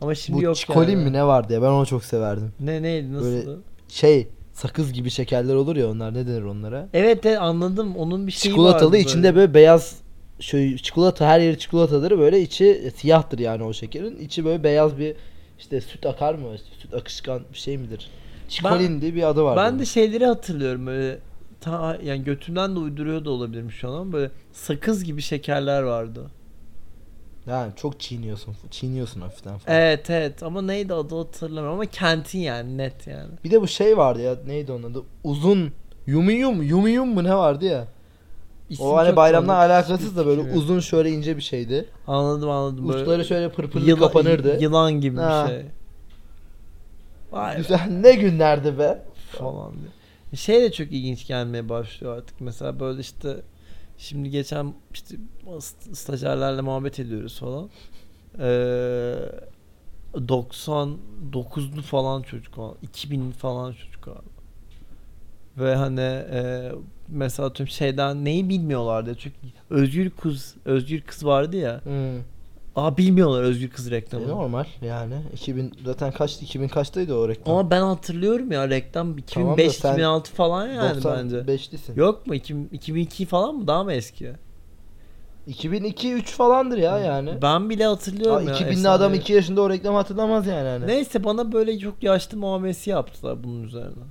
Ama 0.00 0.14
şimdi 0.14 0.38
Bu 0.38 0.42
yok 0.42 0.56
çikolin 0.56 0.92
yani. 0.92 1.04
mi 1.04 1.12
ne 1.12 1.24
vardı 1.26 1.52
ya 1.52 1.62
ben 1.62 1.66
onu 1.66 1.86
çok 1.86 2.04
severdim. 2.04 2.52
Ne 2.60 2.82
neydi 2.82 3.12
nasıl? 3.12 3.26
Böyle- 3.26 3.58
Şey 3.88 4.28
sakız 4.52 4.92
gibi 4.92 5.10
şekerler 5.10 5.54
olur 5.54 5.76
ya 5.76 5.90
onlar 5.90 6.14
ne 6.14 6.26
denir 6.26 6.42
onlara? 6.42 6.88
Evet 6.94 7.26
evet 7.26 7.38
anladım. 7.40 7.96
Onun 7.96 8.26
bir 8.26 8.32
şeyi 8.32 8.52
Çikolatalı 8.52 8.86
vardı 8.86 8.96
içinde 8.96 9.34
böyle 9.34 9.54
beyaz 9.54 9.96
şöyle 10.40 10.78
çikolata 10.78 11.26
her 11.26 11.40
yeri 11.40 11.58
çikolatadır 11.58 12.18
böyle 12.18 12.40
içi 12.40 12.92
siyahtır 12.96 13.38
yani 13.38 13.62
o 13.62 13.72
şekerin. 13.72 14.16
İçi 14.16 14.44
böyle 14.44 14.62
beyaz 14.62 14.98
bir 14.98 15.14
işte 15.58 15.80
süt 15.80 16.06
akar 16.06 16.34
mı? 16.34 16.48
Süt 16.80 16.94
akışkan 16.94 17.42
bir 17.52 17.58
şey 17.58 17.78
midir? 17.78 18.10
Çikolin 18.48 19.00
diye 19.00 19.14
bir 19.14 19.28
adı 19.28 19.42
var. 19.44 19.56
Ben 19.56 19.78
de 19.78 19.84
şeyleri 19.84 20.26
hatırlıyorum 20.26 20.86
böyle 20.86 21.18
ta 21.60 21.98
yani 22.04 22.24
götümden 22.24 22.76
de 22.76 22.78
uyduruyor 22.78 23.24
da 23.24 23.30
olabilirim 23.30 23.70
şu 23.70 23.88
an 23.88 23.92
ama 23.92 24.12
böyle 24.12 24.30
sakız 24.52 25.04
gibi 25.04 25.22
şekerler 25.22 25.82
vardı. 25.82 26.30
Yani 27.46 27.72
çok 27.76 28.00
çiğniyorsun. 28.00 28.54
Çiğniyorsun 28.70 29.20
hafiften 29.20 29.58
falan. 29.58 29.78
Evet 29.78 30.10
evet 30.10 30.42
ama 30.42 30.62
neydi 30.62 30.94
adı 30.94 31.16
hatırlamıyorum 31.18 31.72
ama 31.72 31.86
kentin 31.86 32.38
yani 32.38 32.78
net 32.78 33.06
yani. 33.06 33.30
Bir 33.44 33.50
de 33.50 33.60
bu 33.62 33.68
şey 33.68 33.96
vardı 33.96 34.20
ya 34.22 34.36
neydi 34.46 34.72
onun 34.72 34.90
adı? 34.92 35.02
Uzun 35.24 35.72
yumiyum 36.06 36.62
yumiyum 36.62 37.08
mu 37.08 37.24
ne 37.24 37.34
vardı 37.34 37.64
ya? 37.64 37.86
İsim 38.70 38.86
o 38.86 38.96
hani 38.96 39.16
bayramla 39.16 39.54
alakasız 39.56 40.16
da 40.16 40.26
böyle 40.26 40.40
yok. 40.42 40.50
uzun 40.56 40.80
şöyle 40.80 41.10
ince 41.10 41.36
bir 41.36 41.42
şeydi. 41.42 41.88
Anladım 42.06 42.50
anladım. 42.50 42.88
Böyle 42.88 43.02
Uçları 43.02 43.24
şöyle 43.24 43.48
pırpırlı 43.52 43.86
yıla- 43.90 44.00
kapanırdı. 44.00 44.58
Yılan 44.62 44.92
gibi 44.92 45.20
Ha. 45.20 45.44
bir 45.44 45.50
şey. 45.52 45.64
Vay 47.32 47.52
be 47.54 47.58
Güzel 47.58 47.86
ne 47.90 48.12
günlerdi 48.14 48.78
be. 48.78 49.02
falan 49.38 49.72
diye. 49.72 50.36
Şey 50.36 50.62
de 50.62 50.72
çok 50.72 50.86
ilginç 50.92 51.26
gelmeye 51.26 51.68
başlıyor 51.68 52.16
artık. 52.16 52.40
Mesela 52.40 52.80
böyle 52.80 53.00
işte 53.00 53.36
şimdi 53.98 54.30
geçen 54.30 54.74
işte 54.94 55.16
st- 55.46 55.94
stajyerlerle 55.94 56.60
muhabbet 56.60 57.00
ediyoruz 57.00 57.38
falan. 57.40 57.70
Ee, 58.38 59.14
99'lu 60.14 61.82
falan 61.82 62.22
çocuk 62.22 62.58
var. 62.58 62.74
2000 62.82 63.30
falan 63.30 63.72
çocuk 63.72 64.08
var. 64.08 64.20
Ve 65.58 65.74
hani 65.74 66.00
e, 66.00 66.72
mesela 67.08 67.48
atıyorum 67.48 67.72
şeyden 67.72 68.24
neyi 68.24 68.48
bilmiyorlardı. 68.48 69.14
Çünkü 69.18 69.36
Özgür 69.70 70.10
Kız 70.10 70.54
Özgür 70.64 71.00
Kız 71.00 71.26
vardı 71.26 71.56
ya. 71.56 71.80
Hmm. 71.84 72.18
Aa 72.76 72.96
bilmiyorlar 72.96 73.42
Özgür 73.42 73.70
Kız 73.70 73.88
E, 73.88 73.90
reklamı. 73.90 74.28
normal 74.28 74.64
yani 74.82 75.14
2000 75.32 75.72
zaten 75.84 76.12
kaçtı 76.12 76.44
2000 76.44 76.68
kaçtaydı 76.68 77.14
o 77.14 77.28
reklam? 77.28 77.56
Ama 77.56 77.70
ben 77.70 77.80
hatırlıyorum 77.82 78.52
ya 78.52 78.70
reklam 78.70 79.16
Tamam 79.26 79.48
da 79.58 79.62
2005 79.62 79.76
sen 79.76 79.92
2006 79.92 80.32
falan 80.32 80.66
yani 80.66 81.00
bence. 81.04 81.36
95'lisin. 81.36 81.96
Yok 81.98 82.26
mu? 82.26 82.34
2000 82.34 82.68
2002 82.72 83.26
falan 83.26 83.54
mı? 83.54 83.66
Daha 83.66 83.84
mı 83.84 83.92
eski? 83.92 84.32
2002 85.46 86.12
3 86.14 86.30
falandır 86.32 86.78
ya 86.78 86.98
yani. 86.98 87.30
Ben 87.42 87.70
bile 87.70 87.84
hatırlıyorum 87.86 88.46
Aa, 88.46 88.50
ya. 88.50 88.56
2000'li 88.56 88.88
adam 88.88 89.10
efsane. 89.12 89.22
2 89.22 89.32
yaşında 89.32 89.62
o 89.62 89.70
reklamı 89.70 89.96
hatırlamaz 89.98 90.46
yani 90.46 90.68
hani. 90.68 90.86
Neyse 90.86 91.24
bana 91.24 91.52
böyle 91.52 91.78
çok 91.78 92.02
yaşlı 92.02 92.38
muamelesi 92.38 92.90
yaptılar 92.90 93.44
bunun 93.44 93.62
üzerine. 93.62 94.04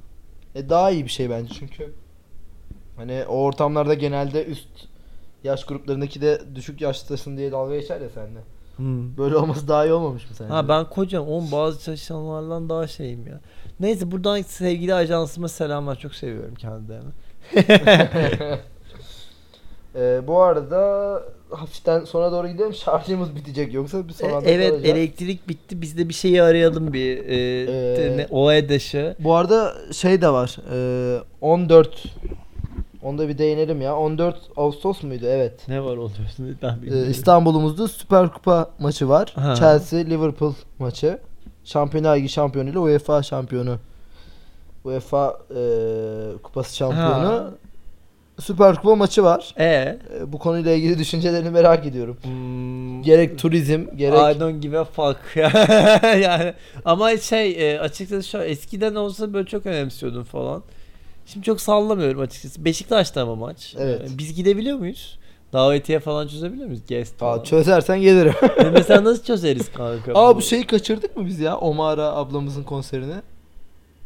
E 0.56 0.70
daha 0.70 0.92
iyi 0.92 1.04
bir 1.06 1.10
şey 1.10 1.30
bence 1.30 1.54
çünkü 1.60 1.94
hani 2.98 3.24
o 3.28 3.34
ortamlarda 3.36 3.94
genelde 3.94 4.46
üst 4.46 4.68
yaş 5.44 5.66
gruplarındaki 5.66 6.22
de 6.22 6.42
düşük 6.56 6.82
yaştasın 6.82 7.38
diye 7.38 7.52
dalga 7.52 7.76
geçer 7.76 8.02
ya 8.02 8.10
sende. 8.10 8.40
Böyle 9.18 9.36
olması 9.36 9.68
daha 9.68 9.86
iyi 9.86 9.94
olmamış 9.94 10.30
mı 10.30 10.36
sence? 10.36 10.54
Ha 10.54 10.68
ben 10.70 10.90
kocam 10.90 11.28
on 11.28 11.52
bazı 11.52 11.84
çalışanlardan 11.86 12.70
daha 12.70 12.88
şeyim 12.88 13.28
ya. 13.28 13.40
Neyse 13.80 14.12
buradan 14.12 14.42
sevgili 14.42 14.94
ajansıma 14.94 15.48
selamlar. 15.48 15.96
Çok 16.00 16.16
seviyorum 16.16 16.56
kendilerini. 16.56 17.12
Ee, 19.96 20.22
bu 20.28 20.42
arada 20.42 21.24
hafiften 21.50 22.06
sona 22.06 22.32
doğru 22.32 22.48
gidelim. 22.48 22.74
Şarjımız 22.74 23.36
bitecek 23.36 23.74
yoksa 23.74 24.08
bir 24.08 24.14
son 24.14 24.30
E, 24.30 24.34
anda 24.34 24.50
evet 24.50 24.70
kalacağız. 24.70 24.98
elektrik 24.98 25.50
bitti. 25.50 25.82
Biz 25.82 25.98
de 25.98 26.10
bir 26.10 26.14
şeyi 26.14 26.44
arayalım 26.44 26.94
bir 26.94 27.18
e, 27.18 27.36
Ee, 28.04 28.18
ne- 28.18 28.28
OEDAŞ'ı. 28.30 29.16
Bu 29.20 29.36
arada 29.36 29.74
şey 29.94 30.22
de 30.22 30.30
var. 30.30 30.58
Ee, 30.74 31.20
14 31.42 32.04
Onda 33.04 33.28
bir 33.28 33.38
değinelim 33.38 33.82
ya. 33.82 33.96
14 33.98 34.36
Ağustos 34.58 35.04
muydu? 35.04 35.26
Evet. 35.28 35.68
Ne 35.68 35.82
var 35.84 35.98
oluyor? 35.98 36.12
Ben 36.62 36.78
Ee, 36.78 36.82
bilmiyorum. 36.82 37.12
İstanbul'umuzda 37.12 37.88
Süper 37.88 38.30
Kupa 38.30 38.70
maçı 38.80 39.10
var. 39.10 39.34
Ha. 39.36 39.56
Chelsea 39.56 40.00
Liverpool 40.00 40.54
maçı. 40.80 41.18
Şampiyonlar 41.64 42.18
Ligi 42.18 42.30
şampiyonu 42.30 42.70
ile 42.70 42.80
UEFA 42.80 43.24
şampiyonu. 43.24 43.78
UEFA 44.84 45.38
e, 45.56 45.62
kupası 46.44 46.76
şampiyonu. 46.76 47.28
Ha. 47.28 47.50
Süper 48.40 48.76
Kupa 48.76 48.96
maçı 48.96 49.24
var. 49.24 49.54
E 49.58 49.64
E, 49.66 50.00
bu 50.28 50.40
konuyla 50.40 50.72
ilgili 50.72 51.00
düşüncelerini 51.00 51.50
merak 51.50 51.86
ediyorum. 51.86 52.18
Hmm, 52.24 53.02
Gerek 53.04 53.40
turizm, 53.40 53.86
gerek 53.98 54.36
I 54.36 54.40
don't 54.40 54.62
give 54.64 54.80
a 54.80 54.84
fuck. 54.84 55.18
yani 56.22 56.54
ama 56.86 57.18
şey 57.18 57.72
e, 57.74 57.80
açıkçası 57.80 58.28
şu 58.30 58.38
eskiden 58.38 58.96
olsa 58.96 59.34
böyle 59.34 59.48
çok 59.48 59.66
önemsiyordum 59.66 60.24
falan. 60.24 60.64
Şimdi 61.26 61.46
çok 61.46 61.62
sallamıyorum 61.62 62.22
açıkçası. 62.22 62.66
Beşiktaş'ta 62.66 63.22
ama 63.22 63.36
maç. 63.36 63.76
Evet. 63.80 64.02
E, 64.02 64.18
Biz 64.18 64.36
gidebiliyor 64.36 64.78
muyuz? 64.78 65.20
Davetiye 65.54 66.00
falan 66.00 66.28
çözebiliyor 66.28 66.68
muyuz? 66.68 66.82
Guest 66.90 67.18
falan. 67.18 67.40
Aa, 67.40 67.44
çözersen 67.44 68.02
gelirim. 68.02 68.34
Mesela 68.74 69.04
nasıl 69.04 69.24
çözeriz 69.24 69.72
kanka? 69.72 70.12
Aa 70.16 70.36
bu 70.36 70.42
şeyi 70.42 70.68
kaçırdık 70.68 71.18
mı 71.18 71.26
biz 71.26 71.40
ya? 71.40 71.58
Omara 71.58 72.06
ablamızın 72.12 72.64
konserini. 72.64 73.16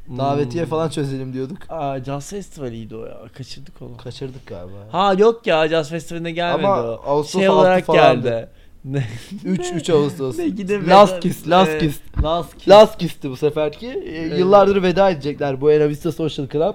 Hmm. 0.05 0.17
Davetiye 0.17 0.65
falan 0.65 0.89
çözelim 0.89 1.33
diyorduk. 1.33 1.57
Aa 1.69 1.99
Jazz 2.03 2.29
Festivali'ydi 2.29 2.95
o 2.95 3.05
ya. 3.05 3.17
Kaçırdık 3.37 3.81
onu. 3.81 3.97
Kaçırdık 3.97 4.47
galiba. 4.47 4.75
Ha 4.91 5.13
yok 5.13 5.47
ya 5.47 5.67
Jazz 5.67 5.89
Festivali'ne 5.89 6.31
gelmedi 6.31 6.67
Ama 6.67 6.81
o. 6.83 7.01
Ağustos 7.05 7.39
Şey 7.41 7.49
olarak 7.49 7.87
geldi. 7.87 8.49
Ne? 8.85 9.03
3 9.45 9.71
3 9.75 9.89
Ağustos. 9.89 10.37
Ne 10.37 10.49
gidip 10.49 10.87
Last 10.87 11.19
kiss, 11.19 11.47
last 11.49 11.69
Evet, 11.69 11.81
kiss. 11.81 11.99
Last 12.23 12.57
kiss. 12.57 12.69
Last 12.69 12.97
Kiss'ti 12.97 13.29
bu 13.29 13.37
seferki. 13.37 13.87
Ee, 13.87 14.17
Evet. 14.17 14.39
Yıllardır 14.39 14.83
veda 14.83 15.09
edecekler 15.09 15.61
Buena 15.61 15.89
Vista 15.89 16.11
Social 16.11 16.47
Club. 16.47 16.73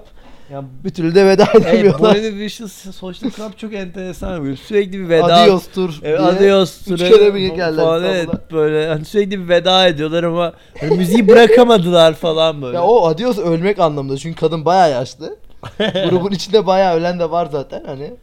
Ya 0.51 0.63
Bir 0.83 0.89
türlü 0.89 1.15
de 1.15 1.25
veda 1.25 1.47
Evet, 1.53 1.67
edemiyorlar. 1.67 2.15
Buena 2.15 2.35
Vista 2.37 2.67
Social 2.91 3.31
Club 3.31 3.57
çok 3.57 3.73
enteresan 3.73 4.45
bir 4.45 4.55
Sürekli 4.55 4.99
bir 4.99 5.09
veda. 5.09 5.35
Adios'tur 5.35 5.99
Evet, 6.03 6.19
adios. 6.19 6.87
üç 6.87 6.99
kere 6.99 7.31
mi 7.31 7.41
geldiler 7.55 7.83
falan, 7.83 8.03
evet, 8.03 8.29
böyle 8.51 8.87
hani 8.87 9.05
sürekli 9.05 9.39
bir 9.43 9.49
veda 9.49 9.87
ediyorlar 9.87 10.23
ama 10.23 10.53
hani 10.79 10.97
müziği 10.97 11.27
bırakamadılar 11.27 12.13
falan 12.13 12.61
böyle. 12.61 12.77
Ya 12.77 12.83
o 12.83 13.07
adios 13.07 13.37
ölmek 13.39 13.79
anlamında 13.79 14.17
çünkü 14.17 14.39
kadın 14.39 14.65
baya 14.65 14.87
yaşlı. 14.87 15.35
Grubun 15.77 16.31
içinde 16.31 16.67
baya 16.67 16.95
ölen 16.95 17.19
de 17.19 17.31
var 17.31 17.47
zaten 17.51 17.83
hani. 17.85 18.13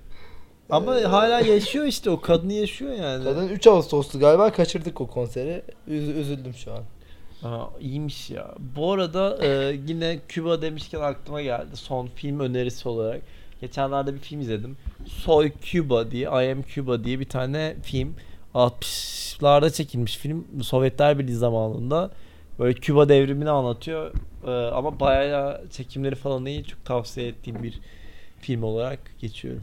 ama 0.71 1.01
Ee, 1.01 1.05
hala 1.05 1.41
yaşıyor 1.41 1.85
işte 1.85 2.11
o 2.11 2.21
kadını 2.21 2.53
yaşıyor 2.53 2.93
yani. 2.93 3.25
Kadın 3.25 3.49
3 3.49 3.67
Ağustos'tu 3.67 4.19
galiba 4.21 4.53
kaçırdık 4.53 5.01
o 5.01 5.07
konseri. 5.07 5.63
Üz- 5.89 6.13
üzüldüm 6.21 6.55
şu 6.55 6.73
an. 6.73 6.83
Aa, 7.43 7.67
iyiymiş 7.81 8.31
ya. 8.31 8.55
Bu 8.77 8.93
arada 8.93 9.39
e, 9.47 9.79
yine 9.87 10.19
Küba 10.29 10.63
demişken 10.63 11.01
aklıma 11.01 11.43
geldi 11.43 11.77
son 11.77 12.07
film 12.07 12.41
önerisi 12.41 12.89
olarak. 12.89 13.23
Geçenlerde 13.61 14.15
bir 14.15 14.19
film 14.19 14.41
izledim. 14.41 14.77
Soy 15.07 15.53
Cuba 15.63 16.11
diye, 16.11 16.23
I 16.23 16.53
Am 16.53 16.63
Cuba 16.63 17.05
diye 17.05 17.21
bir 17.21 17.29
tane 17.29 17.77
film. 17.83 18.15
60'larda 18.55 19.73
çekilmiş 19.73 20.17
film. 20.17 20.45
Sovyetler 20.63 21.19
Birliği 21.19 21.35
zamanında. 21.37 22.11
Böyle 22.59 22.75
Küba 22.75 23.09
devrimini 23.09 23.51
anlatıyor. 23.51 24.15
E, 24.47 24.51
ama 24.51 25.01
bayağı 25.01 25.63
çekimleri 25.71 26.15
falan 26.15 26.47
iyi. 26.47 26.65
Çok 26.65 26.85
tavsiye 26.85 27.29
ettiğim 27.29 27.63
bir 27.63 27.81
film 28.41 28.63
olarak 28.63 28.99
geçiyorum. 29.21 29.63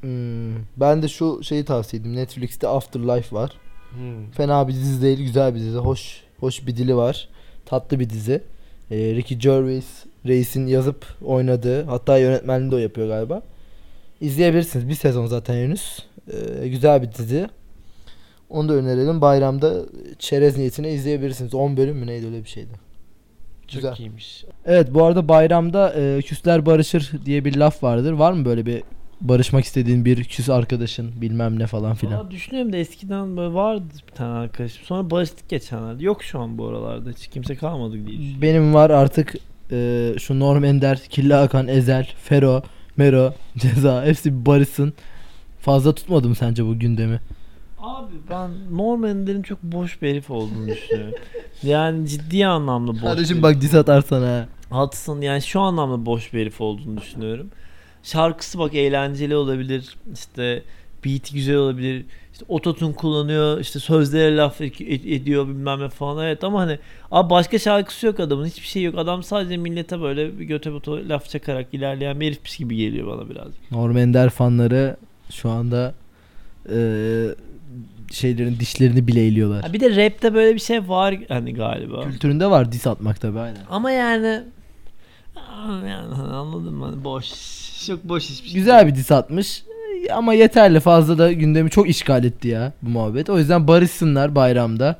Hmm, 0.00 0.54
ben 0.76 1.02
de 1.02 1.08
şu 1.08 1.42
şeyi 1.42 1.64
tavsiye 1.64 2.00
edeyim. 2.00 2.16
Netflix'te 2.16 2.68
Afterlife 2.68 3.36
var. 3.36 3.50
Hmm. 3.90 4.30
Fena 4.30 4.68
bir 4.68 4.72
dizi 4.72 5.02
değil, 5.02 5.18
güzel 5.18 5.54
bir 5.54 5.60
dizi. 5.60 5.78
Hoş 5.78 6.27
hoş 6.40 6.66
bir 6.66 6.76
dili 6.76 6.96
var. 6.96 7.28
Tatlı 7.66 8.00
bir 8.00 8.10
dizi. 8.10 8.42
Ee, 8.90 8.96
Ricky 8.96 9.40
Gervais 9.40 10.04
Reis'in 10.26 10.66
yazıp 10.66 11.06
oynadığı, 11.24 11.84
hatta 11.84 12.18
yönetmenliğini 12.18 12.72
de 12.72 12.76
o 12.76 12.78
yapıyor 12.78 13.08
galiba. 13.08 13.42
İzleyebilirsiniz. 14.20 14.88
Bir 14.88 14.94
sezon 14.94 15.26
zaten 15.26 15.54
henüz. 15.54 16.06
Ee, 16.62 16.68
güzel 16.68 17.02
bir 17.02 17.12
dizi. 17.12 17.48
Onu 18.50 18.68
da 18.68 18.72
önerelim. 18.72 19.20
Bayramda 19.20 19.74
çerez 20.18 20.56
niyetine 20.56 20.92
izleyebilirsiniz. 20.92 21.54
10 21.54 21.76
bölüm 21.76 21.96
mü 21.96 22.06
neydi 22.06 22.26
öyle 22.26 22.44
bir 22.44 22.48
şeydi. 22.48 22.72
Çok 23.68 23.82
Güzel. 23.82 23.96
iyiymiş. 23.98 24.44
Evet 24.66 24.94
bu 24.94 25.04
arada 25.04 25.28
bayramda 25.28 25.94
e, 25.94 26.22
küsler 26.22 26.66
barışır 26.66 27.12
diye 27.24 27.44
bir 27.44 27.56
laf 27.56 27.82
vardır. 27.82 28.12
Var 28.12 28.32
mı 28.32 28.44
böyle 28.44 28.66
bir 28.66 28.82
barışmak 29.20 29.64
istediğin 29.64 30.04
bir 30.04 30.24
küs 30.24 30.48
arkadaşın 30.50 31.20
bilmem 31.20 31.58
ne 31.58 31.66
falan 31.66 31.94
filan? 31.94 32.24
Aa, 32.24 32.30
düşünüyorum 32.30 32.72
da 32.72 32.76
eskiden 32.76 33.36
böyle 33.36 33.54
vardı 33.54 33.84
bir 34.08 34.14
tane 34.14 34.38
arkadaşım. 34.38 34.84
Sonra 34.84 35.10
barıştık 35.10 35.48
geçenlerde. 35.48 36.04
Yok 36.04 36.22
şu 36.22 36.38
an 36.40 36.58
bu 36.58 36.66
aralarda. 36.68 37.10
Hiç 37.10 37.28
kimse 37.28 37.56
kalmadı 37.56 38.06
diye. 38.06 38.42
Benim 38.42 38.74
var 38.74 38.90
artık 38.90 39.34
e, 39.72 40.12
şu 40.18 40.40
Norm 40.40 40.64
Ender, 40.64 40.98
Killa 41.10 41.40
Hakan, 41.40 41.68
Ezel, 41.68 42.08
Fero, 42.24 42.62
Mero, 42.96 43.34
Ceza 43.56 44.04
hepsi 44.04 44.40
bir 44.40 44.46
barışsın. 44.46 44.92
Fazla 45.60 45.94
tutmadım 45.94 46.34
sence 46.36 46.66
bu 46.66 46.78
gündemi? 46.78 47.20
Abi 47.80 48.14
ben 48.30 48.50
Norm 48.76 49.04
Ender'in 49.04 49.42
çok 49.42 49.62
boş 49.62 50.02
bir 50.02 50.10
herif 50.10 50.30
olduğunu 50.30 50.66
düşünüyorum. 50.68 51.14
yani 51.62 52.08
ciddi 52.08 52.46
anlamda 52.46 52.92
boş. 52.92 53.00
Kardeşim 53.00 53.42
bak 53.42 53.60
diss 53.60 53.74
atarsan 53.74 54.22
ha. 54.22 54.48
Haklısın 54.70 55.20
yani 55.20 55.42
şu 55.42 55.60
anlamda 55.60 56.06
boş 56.06 56.32
bir 56.32 56.40
herif 56.40 56.60
olduğunu 56.60 56.96
düşünüyorum. 57.00 57.50
Şarkısı 58.02 58.58
bak 58.58 58.74
eğlenceli 58.74 59.36
olabilir. 59.36 59.96
İşte 60.14 60.62
beat'i 61.04 61.34
güzel 61.34 61.56
olabilir. 61.56 62.04
İşte 62.32 62.44
ototune 62.48 62.94
kullanıyor. 62.94 63.60
işte 63.60 63.78
sözlere 63.78 64.36
laf 64.36 64.60
ed- 64.60 64.84
ed- 64.84 65.14
ediyor 65.14 65.48
bilmem 65.48 65.80
ne 65.80 65.88
falan. 65.88 66.26
Evet 66.26 66.44
ama 66.44 66.60
hani 66.60 66.78
abi 67.10 67.30
başka 67.30 67.58
şarkısı 67.58 68.06
yok 68.06 68.20
adamın. 68.20 68.46
Hiçbir 68.46 68.66
şey 68.66 68.82
yok. 68.82 68.98
Adam 68.98 69.22
sadece 69.22 69.56
millete 69.56 70.00
böyle 70.00 70.28
göte 70.44 70.72
boto 70.72 70.98
laf 71.08 71.28
çakarak 71.28 71.66
ilerleyen 71.74 72.20
bir 72.20 72.26
herifmiş 72.26 72.56
gibi 72.56 72.76
geliyor 72.76 73.06
bana 73.06 73.30
birazcık. 73.30 73.70
Norm 73.72 73.96
Ender 73.96 74.30
fanları 74.30 74.96
şu 75.30 75.50
anda 75.50 75.94
e, 76.72 76.78
şeylerin 78.12 78.56
dişlerini 78.60 79.06
bile 79.06 79.20
eğiliyorlar. 79.20 79.62
Ha 79.62 79.72
bir 79.72 79.80
de 79.80 79.96
rapte 80.06 80.34
böyle 80.34 80.54
bir 80.54 80.60
şey 80.60 80.88
var 80.88 81.14
hani 81.28 81.54
galiba. 81.54 82.04
Kültüründe 82.04 82.50
var 82.50 82.72
diss 82.72 82.86
atmak 82.86 83.20
tabi 83.20 83.38
aynen. 83.38 83.60
Ama 83.70 83.90
yani 83.90 84.42
yani 85.88 86.14
anladın 86.14 86.74
mı? 86.74 86.84
Hani 86.84 87.04
boş. 87.04 87.26
Çok 87.86 88.04
boş 88.04 88.30
hiçbir 88.30 88.48
şey. 88.48 88.54
Güzel 88.54 88.86
bir 88.86 88.94
diss 88.94 89.12
atmış 89.12 89.62
ama 90.12 90.34
yeterli 90.34 90.80
fazla 90.80 91.18
da 91.18 91.32
gündemi 91.32 91.70
çok 91.70 91.88
işgal 91.88 92.24
etti 92.24 92.48
ya 92.48 92.72
bu 92.82 92.90
muhabbet. 92.90 93.30
O 93.30 93.38
yüzden 93.38 93.68
barışsınlar 93.68 94.34
bayramda. 94.34 94.98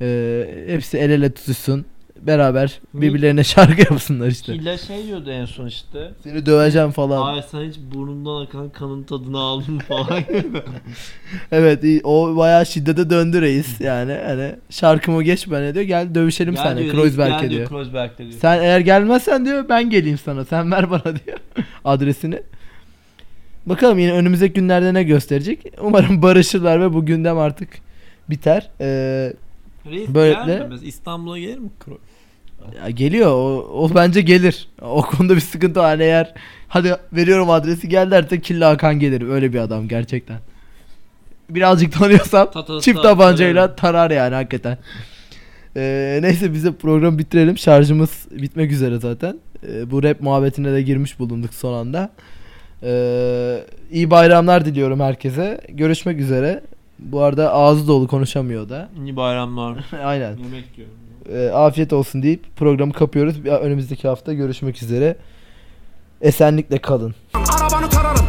E, 0.00 0.46
hepsi 0.66 0.98
el 0.98 1.10
ele 1.10 1.32
tutuşsun. 1.32 1.84
Beraber 2.26 2.80
birbirlerine 2.94 3.44
şarkı 3.44 3.80
yapsınlar 3.80 4.28
işte. 4.28 4.52
Killa 4.52 4.78
şey 4.78 5.06
diyordu 5.06 5.30
en 5.30 5.44
son 5.44 5.66
işte. 5.66 6.10
Seni 6.22 6.46
döveceğim 6.46 6.90
falan. 6.90 7.34
Abi 7.34 7.42
sen 7.50 7.60
hiç 7.68 7.76
burnundan 7.94 8.44
akan 8.46 8.70
kanın 8.70 9.02
tadını 9.02 9.38
aldın 9.38 9.78
falan. 9.78 10.08
Evet 11.52 11.84
o 12.04 12.36
bayağı 12.36 12.66
şiddete 12.66 13.10
döndü 13.10 13.40
reis 13.40 13.80
yani 13.80 14.18
hani 14.26 14.54
şarkımı 14.70 15.22
geç 15.22 15.50
bana 15.50 15.74
diyor 15.74 15.84
gel 15.84 16.14
dövüşelim 16.14 16.54
Gel 16.54 16.62
seninle 16.62 16.82
diyor, 16.82 16.94
Kreuzberg'e 16.94 17.50
diyor. 17.50 17.68
Kreuzberg'de 17.68 18.18
diyor. 18.18 18.40
Sen 18.40 18.62
eğer 18.62 18.80
gelmezsen 18.80 19.44
diyor 19.44 19.68
ben 19.68 19.90
geleyim 19.90 20.18
sana 20.18 20.44
sen 20.44 20.72
ver 20.72 20.90
bana 20.90 21.04
diyor 21.04 21.38
adresini. 21.84 22.42
Bakalım 23.66 23.98
yine 23.98 24.12
önümüzdeki 24.12 24.54
günlerde 24.54 24.94
ne 24.94 25.02
gösterecek. 25.02 25.72
Umarım 25.80 26.22
barışırlar 26.22 26.80
ve 26.80 26.92
bu 26.92 27.06
gündem 27.06 27.38
artık 27.38 27.68
biter. 28.30 28.70
Ee, 28.80 29.32
Reis 29.90 30.08
Böylelikle- 30.08 30.86
İstanbul'a 30.86 31.38
gelir 31.38 31.58
mi? 31.58 31.70
Kro- 31.86 31.98
ya 32.84 32.90
geliyor 32.90 33.30
o, 33.30 33.70
o 33.72 33.94
bence 33.94 34.20
gelir. 34.20 34.68
O 34.82 35.02
konuda 35.02 35.36
bir 35.36 35.40
sıkıntı 35.40 35.80
var 35.80 35.98
eğer 35.98 36.34
hadi 36.68 36.96
veriyorum 37.12 37.50
adresi 37.50 37.88
gel 37.88 38.10
derse 38.10 38.40
Killa 38.40 38.70
Hakan 38.70 38.98
gelir. 38.98 39.28
Öyle 39.28 39.52
bir 39.52 39.58
adam 39.58 39.88
gerçekten. 39.88 40.38
Birazcık 41.50 41.92
tanıyorsam 41.98 42.50
Tatası 42.50 42.84
çift 42.84 43.02
tabancayla 43.02 43.76
tarar 43.76 44.10
yani 44.10 44.34
hakikaten. 44.34 44.78
Ee, 45.76 46.18
neyse 46.22 46.52
bize 46.52 46.72
programı 46.72 47.18
bitirelim. 47.18 47.58
Şarjımız 47.58 48.26
bitmek 48.30 48.72
üzere 48.72 49.00
zaten. 49.00 49.38
Ee, 49.68 49.90
bu 49.90 50.02
rap 50.02 50.20
muhabbetine 50.20 50.72
de 50.72 50.82
girmiş 50.82 51.18
bulunduk 51.18 51.54
son 51.54 51.74
anda. 51.74 52.10
Ee, 52.82 53.64
iyi 53.90 54.10
bayramlar 54.10 54.64
diliyorum 54.64 55.00
herkese. 55.00 55.60
Görüşmek 55.68 56.20
üzere. 56.20 56.62
Bu 56.98 57.20
arada 57.20 57.52
ağzı 57.52 57.88
dolu 57.88 58.08
konuşamıyor 58.08 58.68
da. 58.68 58.88
İyi 59.04 59.16
bayramlar. 59.16 59.84
Aynen. 60.04 60.36
Yemek 60.36 60.78
yiyorum. 60.78 61.01
Ee, 61.28 61.48
afiyet 61.48 61.92
olsun 61.92 62.22
deyip 62.22 62.56
programı 62.56 62.92
kapıyoruz. 62.92 63.46
Önümüzdeki 63.46 64.08
hafta 64.08 64.32
görüşmek 64.32 64.82
üzere. 64.82 65.16
Esenlikle 66.20 66.78
kalın. 66.78 67.14
Arabanı 67.34 67.90
tararım 67.90 68.26